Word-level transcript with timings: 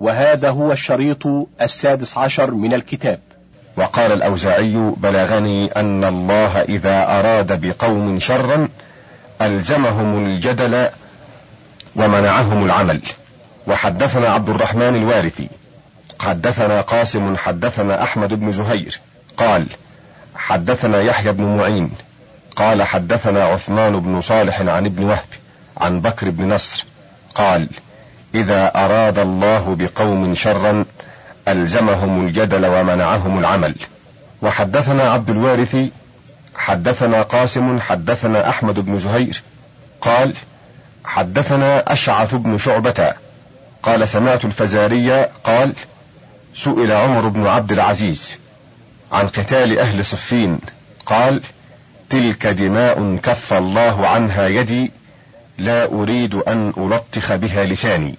وهذا 0.00 0.50
هو 0.50 0.72
الشريط 0.72 1.26
السادس 1.60 2.18
عشر 2.18 2.50
من 2.50 2.74
الكتاب. 2.74 3.20
وقال 3.76 4.12
الأوزاعي 4.12 4.92
بلغني 4.96 5.66
أن 5.66 6.04
الله 6.04 6.62
إذا 6.62 7.18
أراد 7.18 7.66
بقوم 7.66 8.18
شرا 8.18 8.68
ألزمهم 9.42 10.24
الجدل 10.24 10.88
ومنعهم 11.96 12.64
العمل. 12.64 13.00
وحدثنا 13.66 14.28
عبد 14.28 14.50
الرحمن 14.50 14.96
الوارثي. 14.96 15.48
حدثنا 16.20 16.80
قاسم 16.80 17.36
حدثنا 17.36 18.02
أحمد 18.02 18.34
بن 18.34 18.52
زهير. 18.52 19.00
قال 19.36 19.66
حدثنا 20.34 21.00
يحيى 21.00 21.32
بن 21.32 21.56
معين. 21.56 21.90
قال 22.56 22.82
حدثنا 22.82 23.44
عثمان 23.44 24.00
بن 24.00 24.20
صالح 24.20 24.60
عن 24.60 24.86
ابن 24.86 25.04
وهب 25.04 25.24
عن 25.76 26.00
بكر 26.00 26.30
بن 26.30 26.54
نصر. 26.54 26.84
قال 27.34 27.68
إذا 28.34 28.72
أراد 28.76 29.18
الله 29.18 29.76
بقوم 29.78 30.34
شرا 30.34 30.84
ألزمهم 31.48 32.26
الجدل 32.26 32.66
ومنعهم 32.66 33.38
العمل. 33.38 33.74
وحدثنا 34.42 35.02
عبد 35.02 35.30
الوارث 35.30 35.76
حدثنا 36.54 37.22
قاسم 37.22 37.80
حدثنا 37.80 38.48
أحمد 38.48 38.80
بن 38.80 38.98
زهير. 38.98 39.42
قال 40.00 40.34
حدثنا 41.04 41.92
أشعث 41.92 42.34
بن 42.34 42.58
شعبة. 42.58 43.14
قال 43.82 44.08
سمعت 44.08 44.44
الفزاري 44.44 45.24
قال 45.44 45.72
سئل 46.54 46.92
عمر 46.92 47.28
بن 47.28 47.46
عبد 47.46 47.72
العزيز 47.72 48.38
عن 49.12 49.26
قتال 49.26 49.78
أهل 49.78 50.04
صفين. 50.04 50.58
قال 51.06 51.40
تلك 52.10 52.46
دماء 52.46 53.16
كف 53.22 53.52
الله 53.52 54.06
عنها 54.06 54.48
يدي 54.48 54.90
لا 55.58 55.84
أريد 55.84 56.34
أن 56.34 56.72
ألطخ 56.78 57.34
بها 57.34 57.64
لساني. 57.64 58.14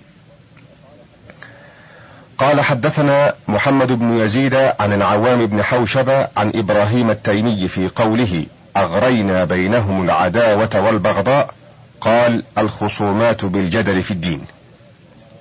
قال 2.38 2.62
حدثنا 2.62 3.34
محمد 3.48 3.92
بن 3.92 4.20
يزيد 4.20 4.56
عن 4.56 4.94
العوام 4.94 5.46
بن 5.46 5.64
حوشب 5.64 6.10
عن 6.38 6.52
إبراهيم 6.56 7.10
التيمي 7.10 7.68
في 7.68 7.88
قوله 7.88 8.46
أغرينا 8.78 9.44
بينهم 9.44 10.04
العداوة 10.04 10.70
والبغضاء. 10.76 11.54
قال 12.02 12.44
الخصومات 12.58 13.46
بالجدل 13.46 14.02
في 14.02 14.12
الدين. 14.12 14.46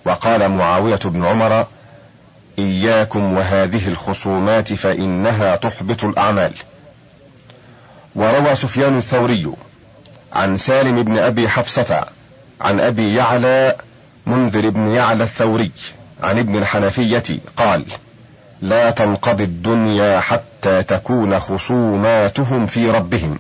وقال 0.05 0.49
معاوية 0.49 1.01
بن 1.05 1.25
عمر 1.25 1.67
إياكم 2.59 3.33
وهذه 3.33 3.89
الخصومات 3.89 4.73
فإنها 4.73 5.57
تحبط 5.57 6.05
الأعمال. 6.05 6.53
وروى 8.15 8.55
سفيان 8.55 8.97
الثوري 8.97 9.53
عن 10.37 10.57
سالم 10.57 11.03
بن 11.03 11.19
أبي 11.19 11.49
حفصة 11.49 12.05
عن 12.61 12.81
أبي 12.81 13.15
يعلى 13.15 13.77
منذر 14.27 14.71
بن 14.71 14.91
يعلى 14.91 15.25
الثوري 15.25 15.71
عن 16.23 16.39
ابن 16.39 16.57
الحنفية 16.57 17.23
قال 17.57 17.85
لا 18.63 18.91
تنقضي 18.91 19.45
الدنيا 19.45 20.21
حتى 20.21 20.83
تكون 20.83 21.39
خصوماتهم 21.39 22.67
في 22.67 22.91
ربهم. 22.91 23.39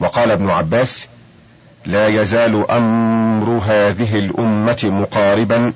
وقال 0.00 0.30
ابن 0.30 0.50
عباس 0.50 1.06
لا 1.86 2.08
يزال 2.08 2.70
أمر 2.70 3.60
هذه 3.66 4.18
الأمة 4.18 4.80
مقاربا 4.84 5.72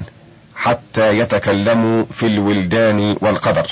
حتى 0.57 1.19
يتكلموا 1.19 2.05
في 2.11 2.27
الولدان 2.27 3.17
والقدر. 3.21 3.71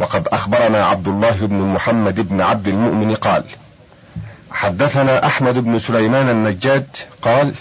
وقد 0.00 0.28
أخبرنا 0.28 0.84
عبد 0.86 1.08
الله 1.08 1.46
بن 1.46 1.56
محمد 1.56 2.20
بن 2.28 2.40
عبد 2.40 2.68
المؤمن 2.68 3.14
قال 3.14 3.44
حدثنا 4.54 5.26
أحمد 5.26 5.58
بن 5.58 5.78
سليمان 5.78 6.28
النجاد 6.28 6.86
قال 7.22 7.54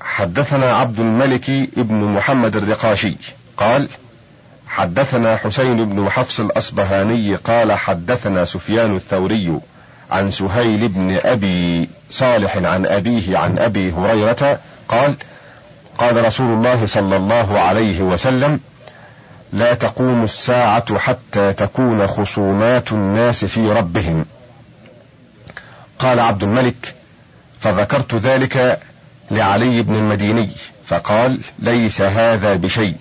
حدثنا 0.00 0.72
عبد 0.72 1.00
الملك 1.00 1.50
بن 1.76 1.94
محمد 1.94 2.56
الرقاشي 2.56 3.16
قال 3.56 3.88
حدثنا 4.68 5.36
حسين 5.36 5.84
بن 5.84 6.10
حفص 6.10 6.40
الأصبهاني 6.40 7.34
قال 7.34 7.72
حدثنا 7.72 8.44
سفيان 8.44 8.96
الثوري 8.96 9.60
عن 10.10 10.30
سهيل 10.30 10.88
بن 10.88 11.18
أبي 11.24 11.88
صالح 12.10 12.56
عن 12.56 12.86
أبيه 12.86 13.38
عن 13.38 13.58
أبي 13.58 13.92
هريرة 13.92 14.58
قال 14.88 15.14
قال 15.98 16.24
رسول 16.24 16.46
الله 16.46 16.86
صلى 16.86 17.16
الله 17.16 17.60
عليه 17.60 18.00
وسلم 18.00 18.60
لا 19.52 19.74
تقوم 19.74 20.24
الساعة 20.24 20.98
حتى 20.98 21.52
تكون 21.52 22.06
خصومات 22.06 22.92
الناس 22.92 23.44
في 23.44 23.72
ربهم. 23.72 24.24
قال 26.00 26.20
عبد 26.20 26.42
الملك 26.42 26.94
فذكرت 27.60 28.14
ذلك 28.14 28.80
لعلي 29.30 29.82
بن 29.82 29.94
المديني 29.94 30.50
فقال 30.86 31.40
ليس 31.58 32.00
هذا 32.00 32.54
بشيء 32.54 32.94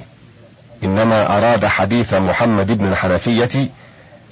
إنما 0.84 1.38
أراد 1.38 1.66
حديث 1.66 2.14
محمد 2.14 2.72
بن 2.72 2.88
الحنفية 2.88 3.70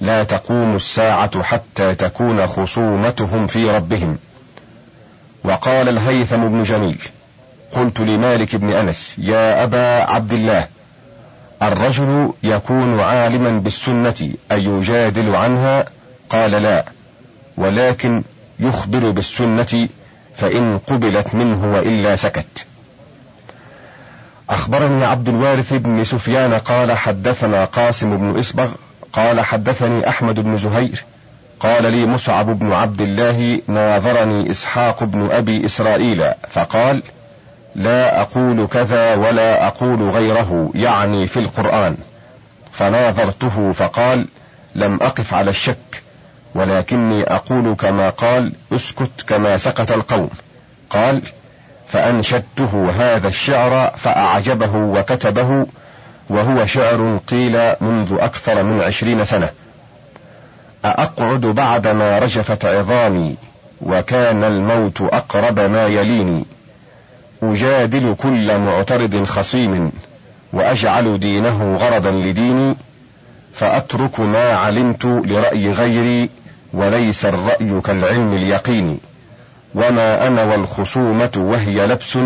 لا 0.00 0.24
تقوم 0.24 0.76
الساعة 0.76 1.42
حتى 1.42 1.94
تكون 1.94 2.46
خصومتهم 2.46 3.46
في 3.46 3.70
ربهم. 3.70 4.18
وقال 5.44 5.88
الهيثم 5.88 6.48
بن 6.48 6.62
جميل 6.62 7.02
قلت 7.72 8.00
لمالك 8.00 8.56
بن 8.56 8.70
أنس 8.72 9.14
يا 9.18 9.64
أبا 9.64 10.12
عبد 10.12 10.32
الله 10.32 10.66
الرجل 11.62 12.32
يكون 12.42 13.00
عالما 13.00 13.50
بالسنة 13.50 14.32
أيجادل 14.52 15.36
عنها؟ 15.36 15.84
قال 16.30 16.50
لا 16.50 16.84
ولكن 17.56 18.22
يخبر 18.60 19.10
بالسنة 19.10 19.88
فإن 20.36 20.78
قبلت 20.78 21.34
منه 21.34 21.72
وإلا 21.72 22.16
سكت. 22.16 22.66
أخبرني 24.50 25.04
عبد 25.04 25.28
الوارث 25.28 25.72
بن 25.72 26.04
سفيان 26.04 26.54
قال 26.54 26.92
حدثنا 26.92 27.64
قاسم 27.64 28.16
بن 28.16 28.38
اسبغ 28.38 28.68
قال 29.12 29.40
حدثني 29.40 30.08
أحمد 30.08 30.40
بن 30.40 30.56
زهير 30.56 31.04
قال 31.60 31.92
لي 31.92 32.06
مصعب 32.06 32.58
بن 32.58 32.72
عبد 32.72 33.00
الله 33.00 33.60
ناظرني 33.66 34.50
إسحاق 34.50 35.04
بن 35.04 35.30
أبي 35.30 35.66
إسرائيل 35.66 36.24
فقال 36.50 37.02
لا 37.74 38.20
أقول 38.20 38.66
كذا 38.66 39.14
ولا 39.14 39.66
أقول 39.66 40.10
غيره 40.10 40.70
يعني 40.74 41.26
في 41.26 41.36
القرآن. 41.38 41.96
فناظرته 42.72 43.72
فقال 43.72 44.26
لم 44.74 44.98
أقف 45.02 45.34
على 45.34 45.50
الشك. 45.50 45.87
ولكني 46.54 47.22
أقول 47.22 47.74
كما 47.74 48.10
قال 48.10 48.52
اسكت 48.72 49.22
كما 49.26 49.56
سكت 49.56 49.90
القوم. 49.90 50.30
قال 50.90 51.22
فأنشدته 51.88 52.90
هذا 52.90 53.28
الشعر 53.28 53.90
فأعجبه 53.96 54.76
وكتبه 54.76 55.66
وهو 56.30 56.66
شعر 56.66 57.20
قيل 57.28 57.74
منذ 57.80 58.16
أكثر 58.20 58.62
من 58.62 58.80
عشرين 58.80 59.24
سنة. 59.24 59.50
أأقعد 60.84 61.40
بعدما 61.40 62.18
رجفت 62.18 62.64
عظامي 62.64 63.36
وكان 63.82 64.44
الموت 64.44 65.00
أقرب 65.00 65.60
ما 65.60 65.86
يليني. 65.86 66.44
أجادل 67.42 68.14
كل 68.22 68.58
معترض 68.58 69.24
خصيم 69.24 69.92
وأجعل 70.52 71.20
دينه 71.20 71.76
غرضا 71.76 72.10
لديني. 72.10 72.76
فأترك 73.58 74.20
ما 74.20 74.52
علمت 74.52 75.04
لرأي 75.04 75.72
غيري 75.72 76.30
وليس 76.72 77.24
الرأي 77.24 77.80
كالعلم 77.80 78.32
اليقين 78.32 78.98
وما 79.74 80.26
أنا 80.26 80.44
والخصومة 80.44 81.30
وهي 81.36 81.86
لبس 81.86 82.18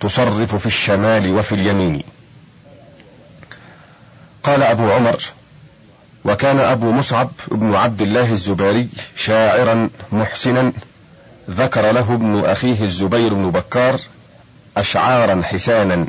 تصرف 0.00 0.56
في 0.56 0.66
الشمال 0.66 1.34
وفي 1.34 1.54
اليمين. 1.54 2.02
قال 4.42 4.62
أبو 4.62 4.92
عمر 4.92 5.22
وكان 6.24 6.60
أبو 6.60 6.92
مصعب 6.92 7.30
بن 7.50 7.74
عبد 7.74 8.02
الله 8.02 8.32
الزبيري 8.32 8.88
شاعرا 9.16 9.90
محسنا 10.12 10.72
ذكر 11.50 11.90
له 11.90 12.14
ابن 12.14 12.44
أخيه 12.44 12.84
الزبير 12.84 13.34
بن 13.34 13.50
بكار 13.50 14.00
أشعارا 14.76 15.42
حسانا 15.42 16.06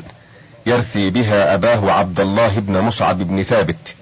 يرثي 0.66 1.10
بها 1.10 1.54
أباه 1.54 1.92
عبد 1.92 2.20
الله 2.20 2.58
بن 2.58 2.80
مصعب 2.80 3.18
بن 3.18 3.42
ثابت. 3.42 3.94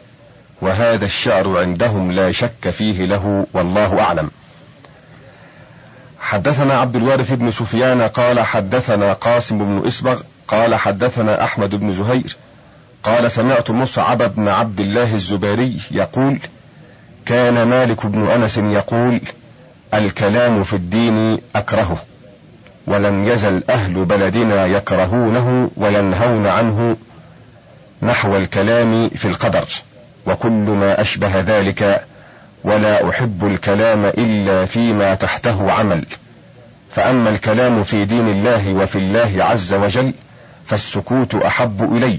وهذا 0.62 1.04
الشعر 1.04 1.58
عندهم 1.58 2.12
لا 2.12 2.32
شك 2.32 2.70
فيه 2.70 3.04
له 3.04 3.46
والله 3.52 4.00
أعلم. 4.00 4.30
حدثنا 6.20 6.74
عبد 6.74 6.96
الوارث 6.96 7.32
بن 7.32 7.50
سفيان 7.50 8.02
قال 8.02 8.40
حدثنا 8.40 9.12
قاسم 9.12 9.58
بن 9.58 9.86
إسبغ 9.86 10.20
قال 10.48 10.74
حدثنا 10.74 11.44
أحمد 11.44 11.74
بن 11.74 11.92
زهير 11.92 12.36
قال 13.02 13.30
سمعت 13.30 13.70
مصعب 13.70 14.34
بن 14.34 14.48
عبد 14.48 14.80
الله 14.80 15.14
الزبيري 15.14 15.80
يقول 15.90 16.38
كان 17.26 17.62
مالك 17.62 18.06
بن 18.06 18.28
أنس 18.28 18.58
يقول 18.58 19.20
الكلام 19.94 20.62
في 20.62 20.72
الدين 20.72 21.38
أكرهه 21.56 21.98
ولم 22.86 23.28
يزل 23.28 23.62
أهل 23.70 24.04
بلدنا 24.04 24.66
يكرهونه 24.66 25.70
وينهون 25.76 26.46
عنه 26.46 26.96
نحو 28.02 28.36
الكلام 28.36 29.08
في 29.08 29.28
القدر. 29.28 29.64
وكل 30.28 30.70
ما 30.70 31.00
أشبه 31.00 31.40
ذلك 31.40 32.04
ولا 32.64 33.08
أحب 33.08 33.46
الكلام 33.46 34.04
إلا 34.04 34.64
فيما 34.64 35.14
تحته 35.14 35.72
عمل. 35.72 36.04
فأما 36.92 37.30
الكلام 37.30 37.82
في 37.82 38.04
دين 38.04 38.28
الله 38.28 38.74
وفي 38.74 38.98
الله 38.98 39.44
عز 39.44 39.74
وجل 39.74 40.12
فالسكوت 40.66 41.34
أحب 41.34 41.96
الي 41.96 42.18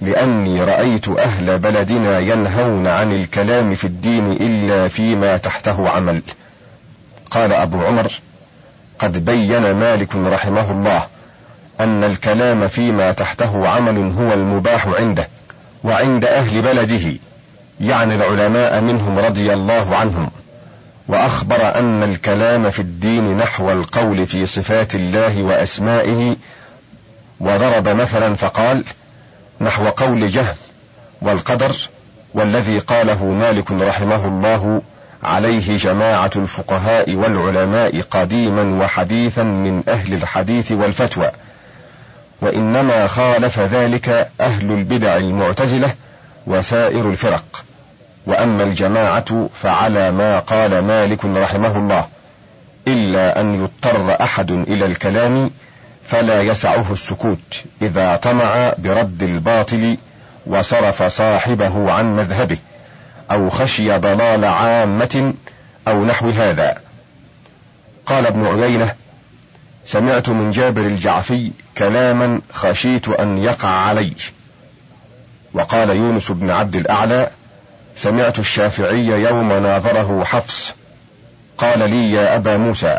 لأني 0.00 0.64
رأيت 0.64 1.08
أهل 1.08 1.58
بلدنا 1.58 2.18
ينهون 2.18 2.86
عن 2.86 3.12
الكلام 3.12 3.74
في 3.74 3.84
الدين 3.84 4.32
إلا 4.32 4.88
فيما 4.88 5.36
تحته 5.36 5.88
عمل. 5.88 6.22
قال 7.30 7.52
أبو 7.52 7.84
عمر 7.84 8.12
قد 8.98 9.24
بين 9.24 9.74
مالك 9.74 10.16
رحمه 10.16 10.70
الله 10.70 11.06
أن 11.80 12.04
الكلام 12.04 12.68
فيما 12.68 13.12
تحته 13.12 13.68
عمل 13.68 14.12
هو 14.18 14.32
المباح 14.32 14.86
عنده. 14.86 15.28
وعند 15.84 16.24
أهل 16.24 16.62
بلده 16.62 17.18
يعني 17.80 18.14
العلماء 18.14 18.80
منهم 18.80 19.18
رضي 19.18 19.52
الله 19.52 19.96
عنهم 19.96 20.30
وأخبر 21.08 21.78
أن 21.78 22.02
الكلام 22.02 22.70
في 22.70 22.78
الدين 22.78 23.36
نحو 23.36 23.72
القول 23.72 24.26
في 24.26 24.46
صفات 24.46 24.94
الله 24.94 25.42
وأسمائه 25.42 26.36
وضرب 27.40 27.88
مثلا 27.88 28.34
فقال 28.34 28.84
نحو 29.60 29.88
قول 29.88 30.28
جهم 30.28 30.54
والقدر 31.22 31.76
والذي 32.34 32.78
قاله 32.78 33.24
مالك 33.24 33.70
رحمه 33.72 34.26
الله 34.26 34.82
عليه 35.22 35.76
جماعة 35.76 36.30
الفقهاء 36.36 37.14
والعلماء 37.14 38.00
قديما 38.00 38.84
وحديثا 38.84 39.42
من 39.42 39.82
أهل 39.88 40.14
الحديث 40.14 40.72
والفتوى. 40.72 41.30
وإنما 42.40 43.06
خالف 43.06 43.60
ذلك 43.60 44.30
أهل 44.40 44.72
البدع 44.72 45.16
المعتزلة 45.16 45.94
وسائر 46.46 47.10
الفرق. 47.10 47.64
وأما 48.26 48.62
الجماعة 48.62 49.48
فعلى 49.54 50.10
ما 50.10 50.38
قال 50.38 50.78
مالك 50.78 51.24
رحمه 51.24 51.76
الله 51.76 52.06
إلا 52.88 53.40
أن 53.40 53.54
يضطر 53.54 54.16
أحد 54.22 54.50
إلى 54.50 54.86
الكلام 54.86 55.50
فلا 56.06 56.42
يسعه 56.42 56.92
السكوت 56.92 57.64
إذا 57.82 58.16
طمع 58.16 58.72
برد 58.78 59.22
الباطل 59.22 59.96
وصرف 60.46 61.02
صاحبه 61.02 61.92
عن 61.92 62.16
مذهبه 62.16 62.58
أو 63.30 63.50
خشي 63.50 63.98
ضلال 63.98 64.44
عامة 64.44 65.34
أو 65.88 66.04
نحو 66.04 66.30
هذا. 66.30 66.78
قال 68.06 68.26
ابن 68.26 68.46
عيينة 68.46 68.94
سمعت 69.88 70.28
من 70.28 70.50
جابر 70.50 70.80
الجعفي 70.80 71.50
كلاما 71.78 72.40
خشيت 72.52 73.08
أن 73.08 73.38
يقع 73.38 73.68
علي. 73.68 74.12
وقال 75.54 75.90
يونس 75.90 76.32
بن 76.32 76.50
عبد 76.50 76.76
الأعلى 76.76 77.30
سمعت 77.96 78.38
الشافعي 78.38 79.06
يوم 79.06 79.52
ناظره 79.52 80.24
حفص 80.24 80.74
قال 81.58 81.90
لي 81.90 82.12
يا 82.12 82.36
أبا 82.36 82.56
موسى 82.56 82.98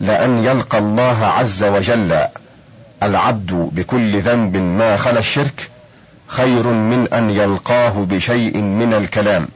لأن 0.00 0.44
يلقى 0.44 0.78
الله 0.78 1.26
عز 1.26 1.64
وجل 1.64 2.26
العبد 3.02 3.52
بكل 3.72 4.20
ذنب 4.20 4.56
ما 4.56 4.96
خلا 4.96 5.18
الشرك 5.18 5.70
خير 6.26 6.68
من 6.68 7.08
أن 7.12 7.30
يلقاه 7.30 8.04
بشيء 8.04 8.58
من 8.58 8.94
الكلام. 8.94 9.48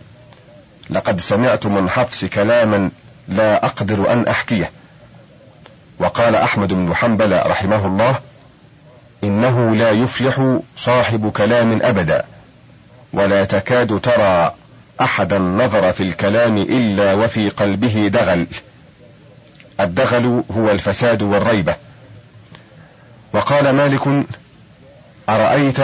لقد 0.91 1.21
سمعت 1.21 1.67
من 1.67 1.91
حفص 1.91 2.25
كلاما 2.25 2.91
لا 3.29 3.65
أقدر 3.67 4.13
أن 4.13 4.27
أحكيه. 4.27 4.71
وقال 6.01 6.37
أحمد 6.37 6.69
بن 6.69 6.95
حنبل 6.95 7.47
رحمه 7.47 7.87
الله 7.87 8.19
إنه 9.25 9.77
لا 9.77 9.91
يفلح 9.91 10.59
صاحب 10.77 11.31
كلام 11.31 11.83
أبدا 11.83 12.25
ولا 13.13 13.45
تكاد 13.45 14.01
ترى 14.01 14.55
احدا 15.01 15.39
نظر 15.39 15.93
في 15.93 16.03
الكلام 16.03 16.59
إلا 16.59 17.15
وفي 17.15 17.49
قلبه 17.49 18.09
دغل. 18.09 18.47
الدغل 19.81 20.45
هو 20.57 20.71
الفساد 20.71 21.23
والريبة. 21.23 21.75
وقال 23.33 23.71
مالك 23.71 24.25
أرأيت 25.29 25.81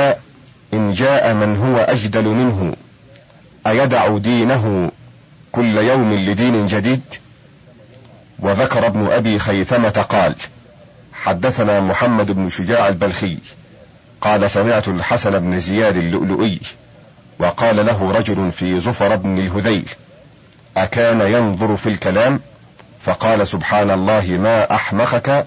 إن 0.75 0.93
جاء 0.93 1.35
من 1.35 1.57
هو 1.57 1.79
أجدل 1.79 2.25
منه 2.25 2.77
أيدع 3.67 4.19
دينه 4.19 4.91
كل 5.53 5.79
يوم 5.79 6.15
لدين 6.15 6.67
جديد؟ 6.67 7.03
وذكر 8.39 8.87
ابن 8.87 9.07
أبي 9.07 9.39
خيثمة 9.39 10.05
قال 10.09 10.35
حدثنا 11.13 11.81
محمد 11.81 12.33
بن 12.33 12.49
شجاع 12.49 12.89
البلخي 12.89 13.39
قال 14.21 14.51
سمعت 14.51 14.89
الحسن 14.89 15.39
بن 15.39 15.61
زياد 15.61 15.97
اللؤلؤي 15.97 16.61
وقال 17.39 17.87
له 17.87 18.13
رجل 18.13 18.53
في 18.53 18.81
زفر 18.81 19.17
بن 19.17 19.39
الهذيل 19.39 19.89
أكان 20.77 21.21
ينظر 21.21 21.77
في 21.77 21.89
الكلام؟ 21.89 22.41
فقال 23.01 23.47
سبحان 23.47 23.91
الله 23.91 24.25
ما 24.27 24.75
أحمقك؟ 24.75 25.47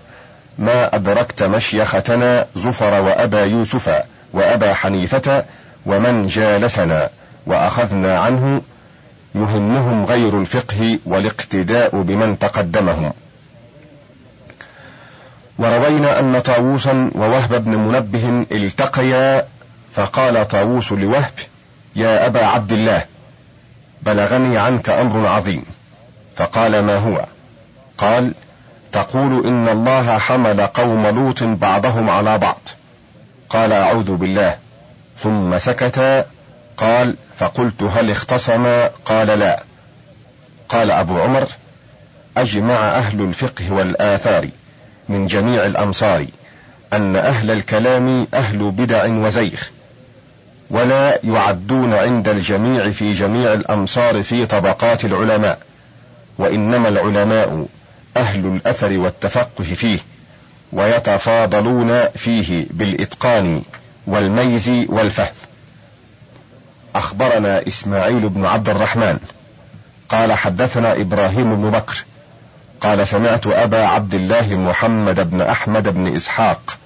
ما 0.60 0.96
أدركت 0.96 1.44
مشيختنا 1.44 2.46
زفر 2.56 3.02
وأبا 3.02 3.46
يوسف 3.46 4.04
وأبا 4.34 4.74
حنيفة 4.74 5.46
ومن 5.86 6.28
جالسنا 6.28 7.10
وأخذنا 7.46 8.20
عنه 8.20 8.62
يهمهم 9.36 10.06
غير 10.06 10.42
الفقه 10.42 11.00
والاقتداء 11.06 12.02
بمن 12.02 12.40
تقدمهم. 12.40 13.14
وروينا 15.60 16.20
أن 16.20 16.40
طاووسا 16.40 17.12
ووهب 17.16 17.64
بن 17.64 17.72
منبه 17.76 18.46
التقيا 18.52 19.46
فقال 19.94 20.48
طاووس 20.48 20.92
لوهب 20.92 21.32
يا 21.96 22.26
أبا 22.26 22.46
عبد 22.46 22.72
الله 22.72 23.06
بلغني 24.02 24.58
عنك 24.58 24.90
أمر 24.90 25.28
عظيم. 25.28 25.66
فقال 26.36 26.80
ما 26.80 26.98
هو؟ 26.98 27.26
قال 27.98 28.34
تقول 28.92 29.46
إن 29.48 29.68
الله 29.68 30.18
حمل 30.18 30.68
قوم 30.68 31.08
لوط 31.08 31.44
بعضهم 31.44 32.10
على 32.10 32.38
بعض. 32.38 32.70
قال 33.50 33.74
أعوذ 33.74 34.16
بالله. 34.16 34.58
ثم 35.18 35.58
سكت 35.58 36.26
قال 36.80 37.16
فقلت 37.38 37.84
هل 37.84 38.12
اختصما؟ 38.12 38.90
قال 39.06 39.28
لا. 39.28 39.64
قال 40.70 40.92
أبو 40.92 41.20
عمر 41.20 41.48
أجمع 42.38 42.76
أهل 42.76 43.22
الفقه 43.22 43.72
والآثار 43.72 44.50
من 45.10 45.28
جميع 45.28 45.66
الأمصار 45.66 46.26
أن 46.94 47.16
أهل 47.16 47.52
الكلام 47.52 48.28
أهل 48.34 48.72
بدع 48.72 49.06
وزيغ 49.06 49.62
ولا 50.70 51.20
يعدون 51.24 51.94
عند 51.94 52.28
الجميع 52.28 52.92
في 52.92 53.14
جميع 53.14 53.54
الأمصار 53.54 54.24
في 54.24 54.46
طبقات 54.46 55.06
العلماء 55.06 55.60
وإنما 56.38 56.90
العلماء 56.90 57.66
أهل 58.18 58.46
الأثر 58.46 58.98
والتفقه 58.98 59.64
فيه 59.64 60.00
ويتفاضلون 60.74 62.06
فيه 62.16 62.66
بالإتقان 62.70 63.62
والميز 64.08 64.70
والفهم. 64.90 65.49
أخبرنا 67.00 67.68
إسماعيل 67.68 68.30
بن 68.30 68.46
عبد 68.46 68.70
الرحمن. 68.70 69.18
قال 70.10 70.34
حدثنا 70.34 71.02
إبراهيم 71.02 71.56
بن 71.56 71.70
بكر. 71.70 72.04
قال 72.82 73.08
سمعت 73.08 73.48
أبا 73.48 73.86
عبد 73.88 74.14
الله 74.14 74.56
محمد 74.56 75.30
بن 75.32 75.42
أحمد 75.42 75.88
بن 75.88 76.16
إسحاق 76.16 76.78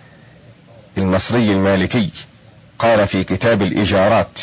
المصري 0.97 1.51
المالكي 1.51 2.09
قال 2.79 3.07
في 3.07 3.23
كتاب 3.23 3.61
الإجارات 3.61 4.39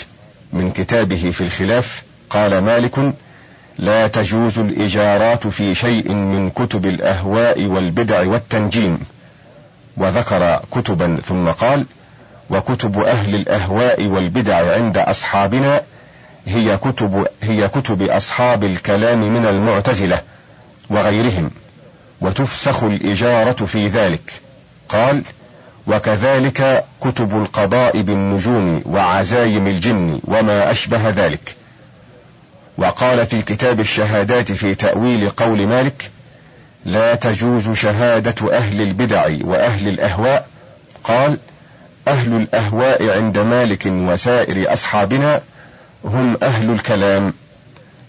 من 0.52 0.70
كتابه 0.72 1.30
في 1.30 1.40
الخلاف 1.40 2.02
قال 2.30 2.58
مالك 2.58 3.12
لا 3.78 4.06
تجوز 4.06 4.58
الإجارات 4.58 5.46
في 5.46 5.74
شيء 5.74 6.12
من 6.12 6.50
كتب 6.50 6.86
الأهواء 6.86 7.64
والبدع 7.64 8.20
والتنجيم. 8.20 9.00
وذكر 9.96 10.60
كتبا 10.72 11.20
ثم 11.24 11.48
قال 11.50 11.86
وكتب 12.50 13.00
أهل 13.00 13.34
الأهواء 13.34 14.06
والبدع 14.06 14.74
عند 14.74 14.98
أصحابنا 14.98 15.82
هي 16.46 16.76
كتب 16.76 17.26
هي 17.42 17.68
كتب 17.68 18.02
أصحاب 18.02 18.64
الكلام 18.64 19.34
من 19.34 19.46
المعتزلة 19.46 20.20
وغيرهم 20.90 21.50
وتفسخ 22.20 22.84
الإجارة 22.84 23.64
في 23.64 23.88
ذلك. 23.88 24.32
قال 24.88 25.22
وكذلك 25.86 26.84
كتب 27.00 27.36
القضاء 27.42 28.02
بالنجوم 28.02 28.82
وعزايم 28.86 29.66
الجن 29.66 30.20
وما 30.24 30.70
أشبه 30.70 31.08
ذلك. 31.08 31.56
وقال 32.78 33.26
في 33.26 33.42
كتاب 33.42 33.80
الشهادات 33.80 34.52
في 34.52 34.74
تأويل 34.74 35.28
قول 35.30 35.66
مالك 35.66 36.10
لا 36.84 37.14
تجوز 37.14 37.70
شهادة 37.70 38.56
أهل 38.56 38.80
البدع 38.82 39.28
وأهل 39.44 39.88
الأهواء. 39.88 40.46
قال 41.04 41.38
أهل 42.08 42.36
الأهواء 42.36 43.10
عند 43.10 43.38
مالك 43.38 43.86
وسائر 43.86 44.72
أصحابنا 44.72 45.40
هم 46.04 46.36
أهل 46.42 46.70
الكلام 46.70 47.32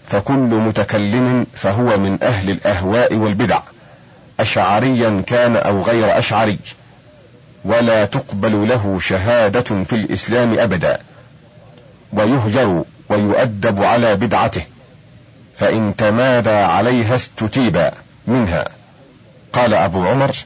فكل 0.06 0.34
متكلم 0.34 1.46
فهو 1.54 1.98
من 1.98 2.22
أهل 2.22 2.50
الأهواء 2.50 3.14
والبدع. 3.14 3.60
اشعريا 4.40 5.22
كان 5.26 5.56
أو 5.56 5.80
غير 5.80 6.18
أشعري 6.18 6.58
ولا 7.64 8.04
تقبل 8.04 8.68
له 8.68 8.98
شهادة 8.98 9.84
في 9.84 9.92
الإسلام 9.92 10.58
ابدا. 10.58 10.98
ويهجر 12.12 12.84
ويؤدب 13.08 13.82
على 13.82 14.16
بدعته 14.16 14.62
فإن 15.56 15.96
تمادى 15.96 16.50
عليها 16.50 17.14
استتيب 17.14 17.90
منها. 18.26 18.64
قال 19.52 19.74
أبو 19.74 20.06
عمر 20.06 20.36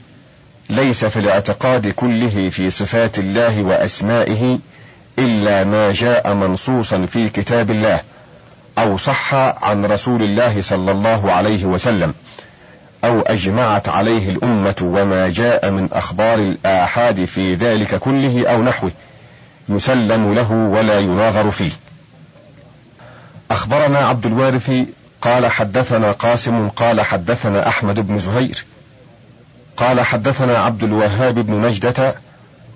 ليس 0.70 1.04
في 1.04 1.18
الاعتقاد 1.18 1.88
كله 1.88 2.48
في 2.50 2.70
صفات 2.70 3.18
الله 3.18 3.62
وأسمائه 3.62 4.58
إلا 5.18 5.64
ما 5.64 5.92
جاء 5.92 6.34
منصوصا 6.34 7.06
في 7.06 7.28
كتاب 7.28 7.70
الله 7.70 8.00
أو 8.78 8.96
صح 8.96 9.34
عن 9.34 9.84
رسول 9.84 10.22
الله 10.22 10.62
صلى 10.62 10.92
الله 10.92 11.32
عليه 11.32 11.64
وسلم 11.64 12.14
أو 13.04 13.20
أجمعت 13.20 13.88
عليه 13.88 14.30
الأمة 14.30 14.76
وما 14.82 15.28
جاء 15.28 15.70
من 15.70 15.88
أخبار 15.92 16.34
الآحاد 16.38 17.24
في 17.24 17.54
ذلك 17.54 17.94
كله 17.94 18.48
أو 18.48 18.62
نحوه 18.62 18.90
يسلم 19.68 20.34
له 20.34 20.52
ولا 20.52 21.00
يناظر 21.00 21.50
فيه. 21.50 21.70
أخبرنا 23.50 23.98
عبد 23.98 24.26
الوارث 24.26 24.72
قال 25.22 25.46
حدثنا 25.46 26.12
قاسم 26.12 26.68
قال 26.68 27.00
حدثنا 27.00 27.68
أحمد 27.68 28.00
بن 28.08 28.18
زهير 28.18 28.64
قال 29.76 30.00
حدثنا 30.00 30.58
عبد 30.58 30.82
الوهاب 30.82 31.34
بن 31.34 31.66
نجدة 31.66 32.14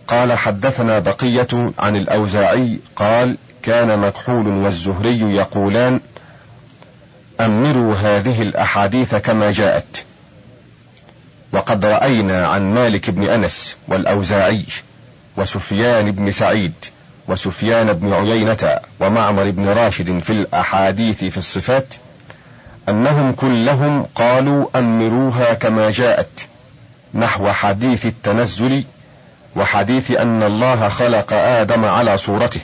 قال 0.08 0.32
حدثنا 0.32 0.98
بقية 0.98 1.72
عن 1.78 1.96
الأوزاعي 1.96 2.78
قال 2.96 3.36
كان 3.62 3.98
مكحول 3.98 4.48
والزهري 4.48 5.20
يقولان 5.20 6.00
أمروا 7.40 7.94
هذه 7.94 8.42
الأحاديث 8.42 9.14
كما 9.14 9.50
جاءت 9.50 10.04
وقد 11.52 11.84
رأينا 11.84 12.46
عن 12.46 12.74
مالك 12.74 13.10
بن 13.10 13.22
أنس 13.22 13.76
والأوزاعي 13.88 14.64
وسفيان 15.36 16.10
بن 16.10 16.30
سعيد 16.30 16.72
وسفيان 17.28 17.92
بن 17.92 18.12
عيينة 18.12 18.78
ومعمر 19.00 19.50
بن 19.50 19.68
راشد 19.68 20.18
في 20.18 20.30
الأحاديث 20.30 21.24
في 21.24 21.38
الصفات 21.38 21.94
أنهم 22.88 23.32
كلهم 23.32 24.02
قالوا 24.14 24.66
أمروها 24.76 25.54
كما 25.54 25.90
جاءت 25.90 26.46
نحو 27.14 27.50
حديث 27.50 28.06
التنزل 28.06 28.84
وحديث 29.56 30.10
أن 30.10 30.42
الله 30.42 30.88
خلق 30.88 31.32
آدم 31.32 31.84
على 31.84 32.16
صورته 32.16 32.60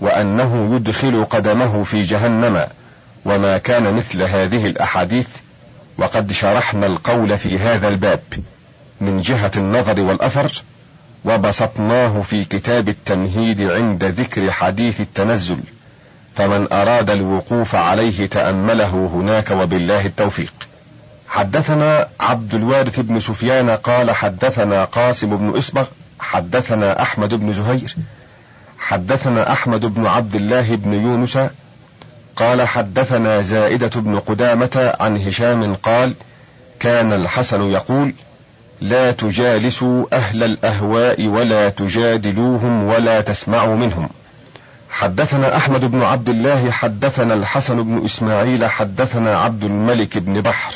وأنه 0.00 0.76
يدخل 0.76 1.24
قدمه 1.24 1.82
في 1.84 2.02
جهنم 2.02 2.66
وما 3.24 3.58
كان 3.58 3.94
مثل 3.94 4.22
هذه 4.22 4.66
الأحاديث 4.66 5.28
وقد 5.98 6.32
شرحنا 6.32 6.86
القول 6.86 7.38
في 7.38 7.58
هذا 7.58 7.88
الباب 7.88 8.20
من 9.00 9.20
جهة 9.20 9.50
النظر 9.56 10.00
والأثر 10.00 10.62
وبسطناه 11.24 12.22
في 12.22 12.44
كتاب 12.44 12.88
التمهيد 12.88 13.62
عند 13.62 14.04
ذكر 14.04 14.50
حديث 14.50 15.00
التنزل 15.00 15.58
فمن 16.34 16.72
أراد 16.72 17.10
الوقوف 17.10 17.74
عليه 17.74 18.26
تأمله 18.26 19.10
هناك 19.14 19.50
وبالله 19.50 20.06
التوفيق 20.06 20.52
حدثنا 21.32 22.08
عبد 22.20 22.54
الوارث 22.54 23.00
بن 23.00 23.20
سفيان 23.20 23.70
قال 23.70 24.10
حدثنا 24.10 24.84
قاسم 24.84 25.36
بن 25.36 25.58
إصبغ 25.58 25.86
حدثنا 26.20 27.02
أحمد 27.02 27.34
بن 27.34 27.52
زهير 27.52 27.94
حدثنا 28.78 29.52
أحمد 29.52 29.86
بن 29.86 30.06
عبد 30.06 30.34
الله 30.34 30.74
بن 30.74 30.92
يونس 30.92 31.38
قال 32.36 32.68
حدثنا 32.68 33.42
زائدة 33.42 34.00
بن 34.00 34.18
قدامة 34.18 34.94
عن 35.00 35.16
هشام 35.16 35.74
قال 35.74 36.14
كان 36.80 37.12
الحسن 37.12 37.62
يقول 37.62 38.14
لا 38.80 39.10
تجالسوا 39.10 40.06
أهل 40.12 40.42
الأهواء 40.42 41.26
ولا 41.26 41.68
تجادلوهم 41.68 42.84
ولا 42.84 43.20
تسمعوا 43.20 43.76
منهم. 43.76 44.08
حدثنا 44.90 45.56
أحمد 45.56 45.84
بن 45.84 46.02
عبد 46.02 46.28
الله 46.28 46.70
حدثنا 46.70 47.34
الحسن 47.34 47.82
بن 47.82 48.04
إسماعيل 48.04 48.64
حدثنا 48.70 49.38
عبد 49.38 49.64
الملك 49.64 50.18
بن 50.18 50.40
بحر. 50.40 50.74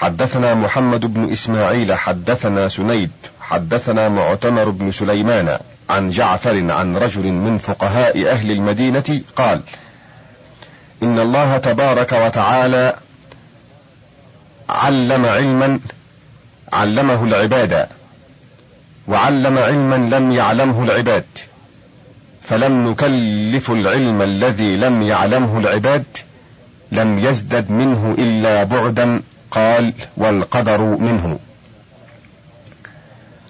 حدثنا 0.00 0.54
محمد 0.54 1.14
بن 1.14 1.32
إسماعيل 1.32 1.94
حدثنا 1.94 2.68
سنيد 2.68 3.10
حدثنا 3.40 4.08
معتمر 4.08 4.70
بن 4.70 4.90
سليمان 4.90 5.58
عن 5.90 6.10
جعفر 6.10 6.72
عن 6.72 6.96
رجل 6.96 7.32
من 7.32 7.58
فقهاء 7.58 8.30
أهل 8.30 8.50
المدينة 8.50 9.20
قال 9.36 9.60
إن 11.02 11.18
الله 11.18 11.58
تبارك 11.58 12.12
وتعالى 12.12 12.96
علم 14.68 15.26
علما 15.26 15.80
علمه 16.72 17.24
العباد 17.24 17.86
وعلم 19.08 19.58
علما 19.58 20.16
لم 20.16 20.32
يعلمه 20.32 20.84
العباد 20.84 21.24
فلم 22.42 22.90
نكلف 22.90 23.70
العلم 23.70 24.22
الذي 24.22 24.76
لم 24.76 25.02
يعلمه 25.02 25.58
العباد 25.58 26.04
لم 26.92 27.18
يزدد 27.18 27.70
منه 27.70 28.14
إلا 28.18 28.64
بعدا 28.64 29.22
قال 29.50 29.92
والقدر 30.16 30.82
منه. 30.82 31.38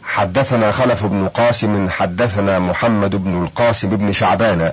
حدثنا 0.02 0.70
خلف 0.70 1.06
بن 1.06 1.28
قاسم 1.28 1.88
حدثنا 1.90 2.58
محمد 2.58 3.16
بن 3.16 3.42
القاسم 3.44 3.88
بن 3.88 4.12
شعبان. 4.12 4.72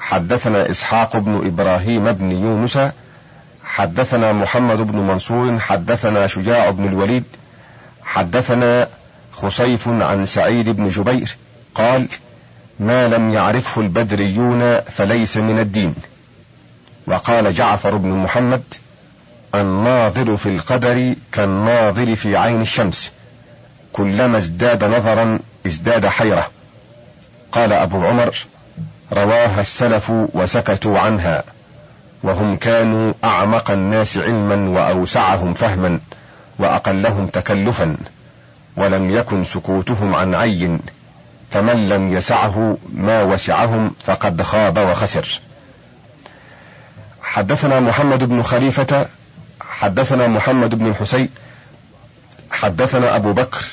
حدثنا 0.00 0.70
إسحاق 0.70 1.16
بن 1.16 1.46
إبراهيم 1.46 2.12
بن 2.12 2.32
يونس. 2.32 2.78
حدثنا 3.64 4.32
محمد 4.32 4.76
بن 4.76 4.98
منصور. 4.98 5.58
حدثنا 5.58 6.26
شجاع 6.26 6.70
بن 6.70 6.88
الوليد. 6.88 7.24
حدثنا 8.02 8.88
خصيف 9.32 9.88
عن 9.88 10.26
سعيد 10.26 10.68
بن 10.68 10.88
جبير. 10.88 11.36
قال 11.74 12.08
ما 12.80 13.08
لم 13.08 13.34
يعرفه 13.34 13.80
البدريون 13.80 14.80
فليس 14.80 15.36
من 15.36 15.58
الدين. 15.58 15.94
وقال 17.06 17.54
جعفر 17.54 17.96
بن 17.96 18.08
محمد 18.08 18.62
الناظر 19.54 20.36
في 20.36 20.48
القدر 20.48 21.14
كالناظر 21.32 22.14
في 22.14 22.36
عين 22.36 22.60
الشمس. 22.60 23.12
كلما 23.92 24.38
ازداد 24.38 24.84
نظرا 24.84 25.38
ازداد 25.66 26.06
حيرة. 26.06 26.50
قال 27.52 27.72
أبو 27.72 28.06
عمر 28.06 28.34
رواها 29.12 29.60
السلف 29.60 30.10
وسكتوا 30.10 30.98
عنها 30.98 31.44
وهم 32.22 32.56
كانوا 32.56 33.12
أعمق 33.24 33.70
الناس 33.70 34.18
علما 34.18 34.70
وأوسعهم 34.70 35.54
فهما 35.54 36.00
وأقلهم 36.58 37.26
تكلفا 37.26 37.96
ولم 38.76 39.10
يكن 39.10 39.44
سكوتهم 39.44 40.14
عن 40.14 40.34
عين 40.34 40.80
فمن 41.50 41.88
لم 41.88 42.12
يسعه 42.12 42.76
ما 42.94 43.22
وسعهم 43.22 43.92
فقد 44.04 44.42
خاب 44.42 44.78
وخسر. 44.78 45.40
حدثنا 47.22 47.80
محمد 47.80 48.24
بن 48.24 48.42
خليفة 48.42 49.06
حدثنا 49.80 50.26
محمد 50.26 50.74
بن 50.74 50.86
الحسين 50.86 51.28
حدثنا 52.50 53.16
أبو 53.16 53.32
بكر 53.32 53.64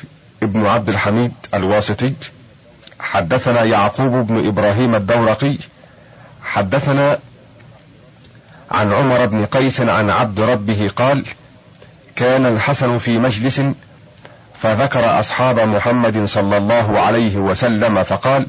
ابن 0.43 0.65
عبد 0.65 0.89
الحميد 0.89 1.31
الواسطي 1.53 2.13
حدثنا 2.99 3.63
يعقوب 3.63 4.27
بن 4.27 4.47
إبراهيم 4.47 4.95
الدورقي 4.95 5.57
حدثنا 6.43 7.19
عن 8.71 8.93
عمر 8.93 9.25
بن 9.25 9.45
قيس 9.45 9.81
عن 9.81 10.09
عبد 10.09 10.39
ربه 10.39 10.91
قال 10.95 11.25
كان 12.15 12.45
الحسن 12.45 12.97
في 12.97 13.17
مجلس 13.19 13.61
فذكر 14.53 15.19
أصحاب 15.19 15.59
محمد 15.59 16.25
صلى 16.25 16.57
الله 16.57 16.99
عليه 16.99 17.37
وسلم 17.37 18.03
فقال 18.03 18.47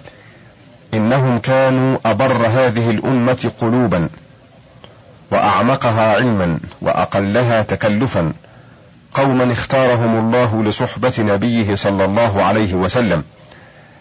إنهم 0.94 1.38
كانوا 1.38 1.98
أبر 2.06 2.46
هذه 2.46 2.90
الأمة 2.90 3.50
قلوبا. 3.60 4.08
وأعمقها 5.30 6.14
علما 6.14 6.58
وأقلها 6.80 7.62
تكلفا. 7.62 8.32
قوما 9.14 9.52
اختارهم 9.52 10.18
الله 10.18 10.62
لصحبة 10.62 11.12
نبيه 11.18 11.74
صلى 11.74 12.04
الله 12.04 12.42
عليه 12.42 12.74
وسلم 12.74 13.22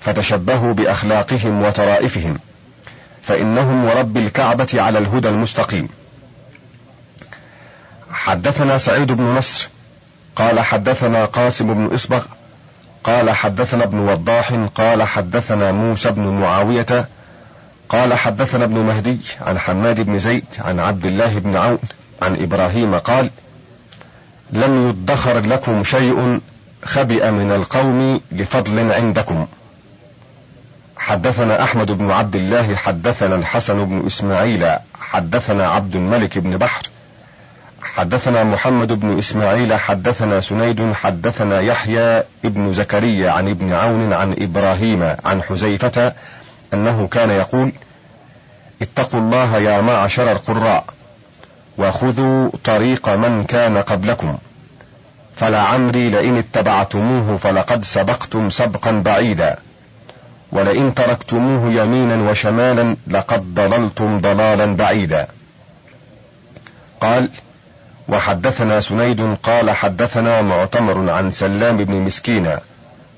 فتشبهوا 0.02 0.74
بأخلاقهم 0.74 1.64
وطرائفهم 1.64 2.40
فإنهم 3.24 3.86
ورب 3.86 4.18
الكعبة 4.18 4.68
على 4.74 5.00
الهدى 5.00 5.30
المستقيم. 5.30 5.90
حدثنا 8.12 8.78
سعيد 8.78 9.12
بن 9.12 9.24
نصر 9.24 9.68
قال 10.36 10.60
حدثنا 10.60 11.26
قاسم 11.26 11.74
بن 11.74 11.94
اصبغ 11.94 12.24
قال 13.04 13.32
حدثنا 13.32 13.84
ابن 13.84 14.00
وضاح 14.00 14.54
قال 14.76 15.04
حدثنا 15.04 15.72
موسى 15.72 16.12
بن 16.12 16.24
معاوية 16.24 17.06
قال 17.90 18.14
حدثنا 18.14 18.66
ابن 18.66 18.78
مهدي 18.78 19.18
عن 19.42 19.60
حماد 19.60 20.02
بن 20.02 20.20
زيد 20.20 20.46
عن 20.60 20.80
عبد 20.80 21.06
الله 21.06 21.40
بن 21.40 21.56
عون 21.56 21.80
عن 22.22 22.36
إبراهيم 22.36 22.96
قال 22.96 23.30
لم 24.52 24.90
يدخر 24.90 25.40
لكم 25.40 25.84
شيء 25.84 26.40
خبئ 26.84 27.32
من 27.32 27.52
القوم 27.52 28.22
لفضل 28.32 28.92
عندكم. 28.92 29.48
حدثنا 30.98 31.64
أحمد 31.64 31.92
بن 31.92 32.12
عبد 32.12 32.36
الله 32.36 32.76
حدثنا 32.76 33.36
الحسن 33.36 33.86
بن 33.86 34.06
إسماعيل 34.06 34.78
حدثنا 35.00 35.70
عبد 35.70 35.96
الملك 35.96 36.38
بن 36.38 36.58
بحر 36.58 36.90
حدثنا 37.84 38.44
محمد 38.44 38.94
بن 38.94 39.18
إسماعيل 39.18 39.74
حدثنا 39.74 40.42
سنيد 40.42 40.94
حدثنا 40.94 41.60
يحيى 41.60 42.24
ابن 42.46 42.74
زكريا 42.74 43.32
عن 43.32 43.50
ابن 43.50 43.74
عون 43.74 44.14
عن 44.14 44.36
إبراهيم 44.40 45.16
عن 45.26 45.42
حذيفة 45.44 46.14
أنه 46.76 47.08
كان 47.08 47.30
يقول 47.30 47.72
اتقوا 48.82 49.20
الله 49.20 49.58
يا 49.58 49.82
معشر 49.82 50.32
القراء 50.32 50.86
وخذوا 51.78 52.50
طريق 52.64 53.10
من 53.10 53.44
كان 53.44 53.78
قبلكم 53.78 54.38
فلعمري 55.36 56.10
لئن 56.10 56.38
اتبعتموه 56.38 57.38
فلقد 57.38 57.86
سبقتم 57.86 58.50
سبقا 58.50 58.92
بعيدا 58.92 59.58
ولئن 60.52 60.94
تركتموه 60.94 61.74
يمينا 61.74 62.30
وشمالا 62.30 62.96
لقد 63.08 63.56
ضللتم 63.56 64.20
ضلالا 64.20 64.76
بعيدا. 64.76 65.28
قال 67.02 67.30
وحدثنا 68.10 68.82
سنيد 68.82 69.36
قال 69.44 69.72
حدثنا 69.72 70.42
معتمر 70.42 71.10
عن 71.10 71.32
سلام 71.32 71.78
بن 71.78 71.94
مسكين 71.94 72.58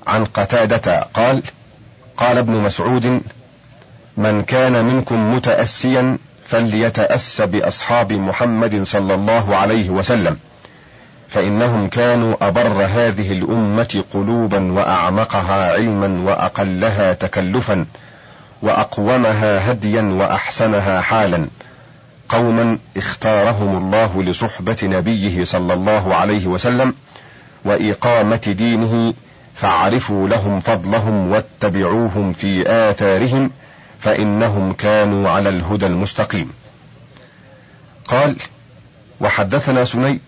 عن 0.06 0.24
قتادة 0.24 1.02
قال 1.02 1.42
قال 2.16 2.38
ابن 2.38 2.52
مسعود 2.52 3.20
من 4.18 4.42
كان 4.42 4.84
منكم 4.84 5.34
متأسيا 5.34 6.18
فليتأس 6.46 7.40
بأصحاب 7.40 8.12
محمد 8.12 8.82
صلى 8.82 9.14
الله 9.14 9.56
عليه 9.56 9.90
وسلم 9.90 10.36
فإنهم 11.28 11.88
كانوا 11.88 12.36
أبر 12.40 12.84
هذه 12.84 13.32
الأمة 13.32 14.04
قلوبا 14.14 14.72
وأعمقها 14.72 15.72
علما 15.72 16.30
وأقلها 16.30 17.12
تكلفا 17.12 17.86
وأقومها 18.62 19.70
هديا 19.70 20.02
وأحسنها 20.02 21.00
حالا 21.00 21.46
قوما 22.28 22.78
اختارهم 22.96 23.76
الله 23.76 24.22
لصحبة 24.22 24.76
نبيه 24.82 25.44
صلى 25.44 25.74
الله 25.74 26.14
عليه 26.14 26.46
وسلم 26.46 26.94
وإقامة 27.64 28.54
دينه 28.58 29.14
فاعرفوا 29.54 30.28
لهم 30.28 30.60
فضلهم 30.60 31.30
واتبعوهم 31.30 32.32
في 32.32 32.70
آثارهم 32.70 33.50
فإنهم 34.00 34.72
كانوا 34.72 35.30
على 35.30 35.48
الهدى 35.48 35.86
المستقيم. 35.86 36.50
قال: 38.08 38.36
وحدثنا 39.20 39.84
سنيد. 39.84 40.20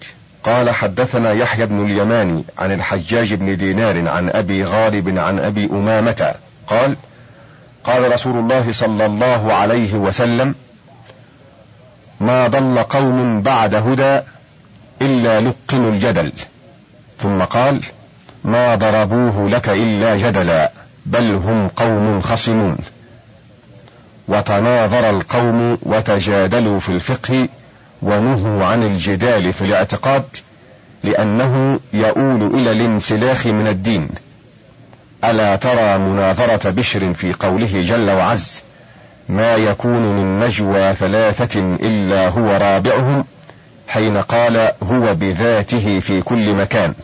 قال 0.44 0.70
حدثنا 0.70 1.32
يحيى 1.32 1.66
بن 1.66 1.84
اليماني 1.84 2.44
عن 2.58 2.72
الحجاج 2.72 3.34
بن 3.34 3.56
دينار 3.56 4.08
عن 4.08 4.30
أبي 4.30 4.64
غالب 4.64 5.18
عن 5.18 5.38
أبي 5.38 5.66
أمامة. 5.66 6.34
قال 6.66 6.96
قال 7.84 8.12
رسول 8.12 8.38
الله 8.38 8.72
صلى 8.72 9.06
الله 9.06 9.52
عليه 9.52 9.94
وسلم 9.94 10.54
ما 12.20 12.48
ضل 12.48 12.82
قوم 12.82 13.42
بعد 13.42 13.74
هدى 13.74 14.20
إلا 15.02 15.40
لقنوا 15.40 15.90
الجدل. 15.90 16.32
ثم 17.18 17.42
قال 17.42 17.80
ما 18.44 18.74
ضربوه 18.74 19.48
لك 19.48 19.68
إلا 19.68 20.16
جدلا 20.16 20.72
بل 21.06 21.34
هم 21.34 21.68
قوم 21.68 22.20
خصمون. 22.20 22.76
وتناظر 24.30 25.10
القوم 25.10 25.78
وتجادلوا 25.82 26.80
في 26.80 26.88
الفقه 26.88 27.48
ونهوا 28.02 28.64
عن 28.64 28.82
الجدال 28.82 29.52
في 29.52 29.62
الاعتقاد 29.62 30.24
لأنه 31.04 31.80
يؤول 31.92 32.54
إلى 32.54 32.72
الانسلاخ 32.72 33.46
من 33.46 33.66
الدين. 33.68 34.08
ألا 35.24 35.56
ترى 35.56 35.98
مناظرة 35.98 36.70
بشر 36.70 37.12
في 37.12 37.32
قوله 37.32 37.82
جل 37.82 38.10
وعز 38.10 38.62
ما 39.28 39.54
يكون 39.54 40.02
من 40.16 40.40
نجوى 40.40 40.94
ثلاثة 40.94 41.60
إلا 41.60 42.28
هو 42.28 42.56
رابعهم 42.56 43.24
حين 43.88 44.16
قال 44.16 44.72
هو 44.82 45.14
بذاته 45.14 46.00
في 46.00 46.22
كل 46.22 46.52
مكان 46.54 46.94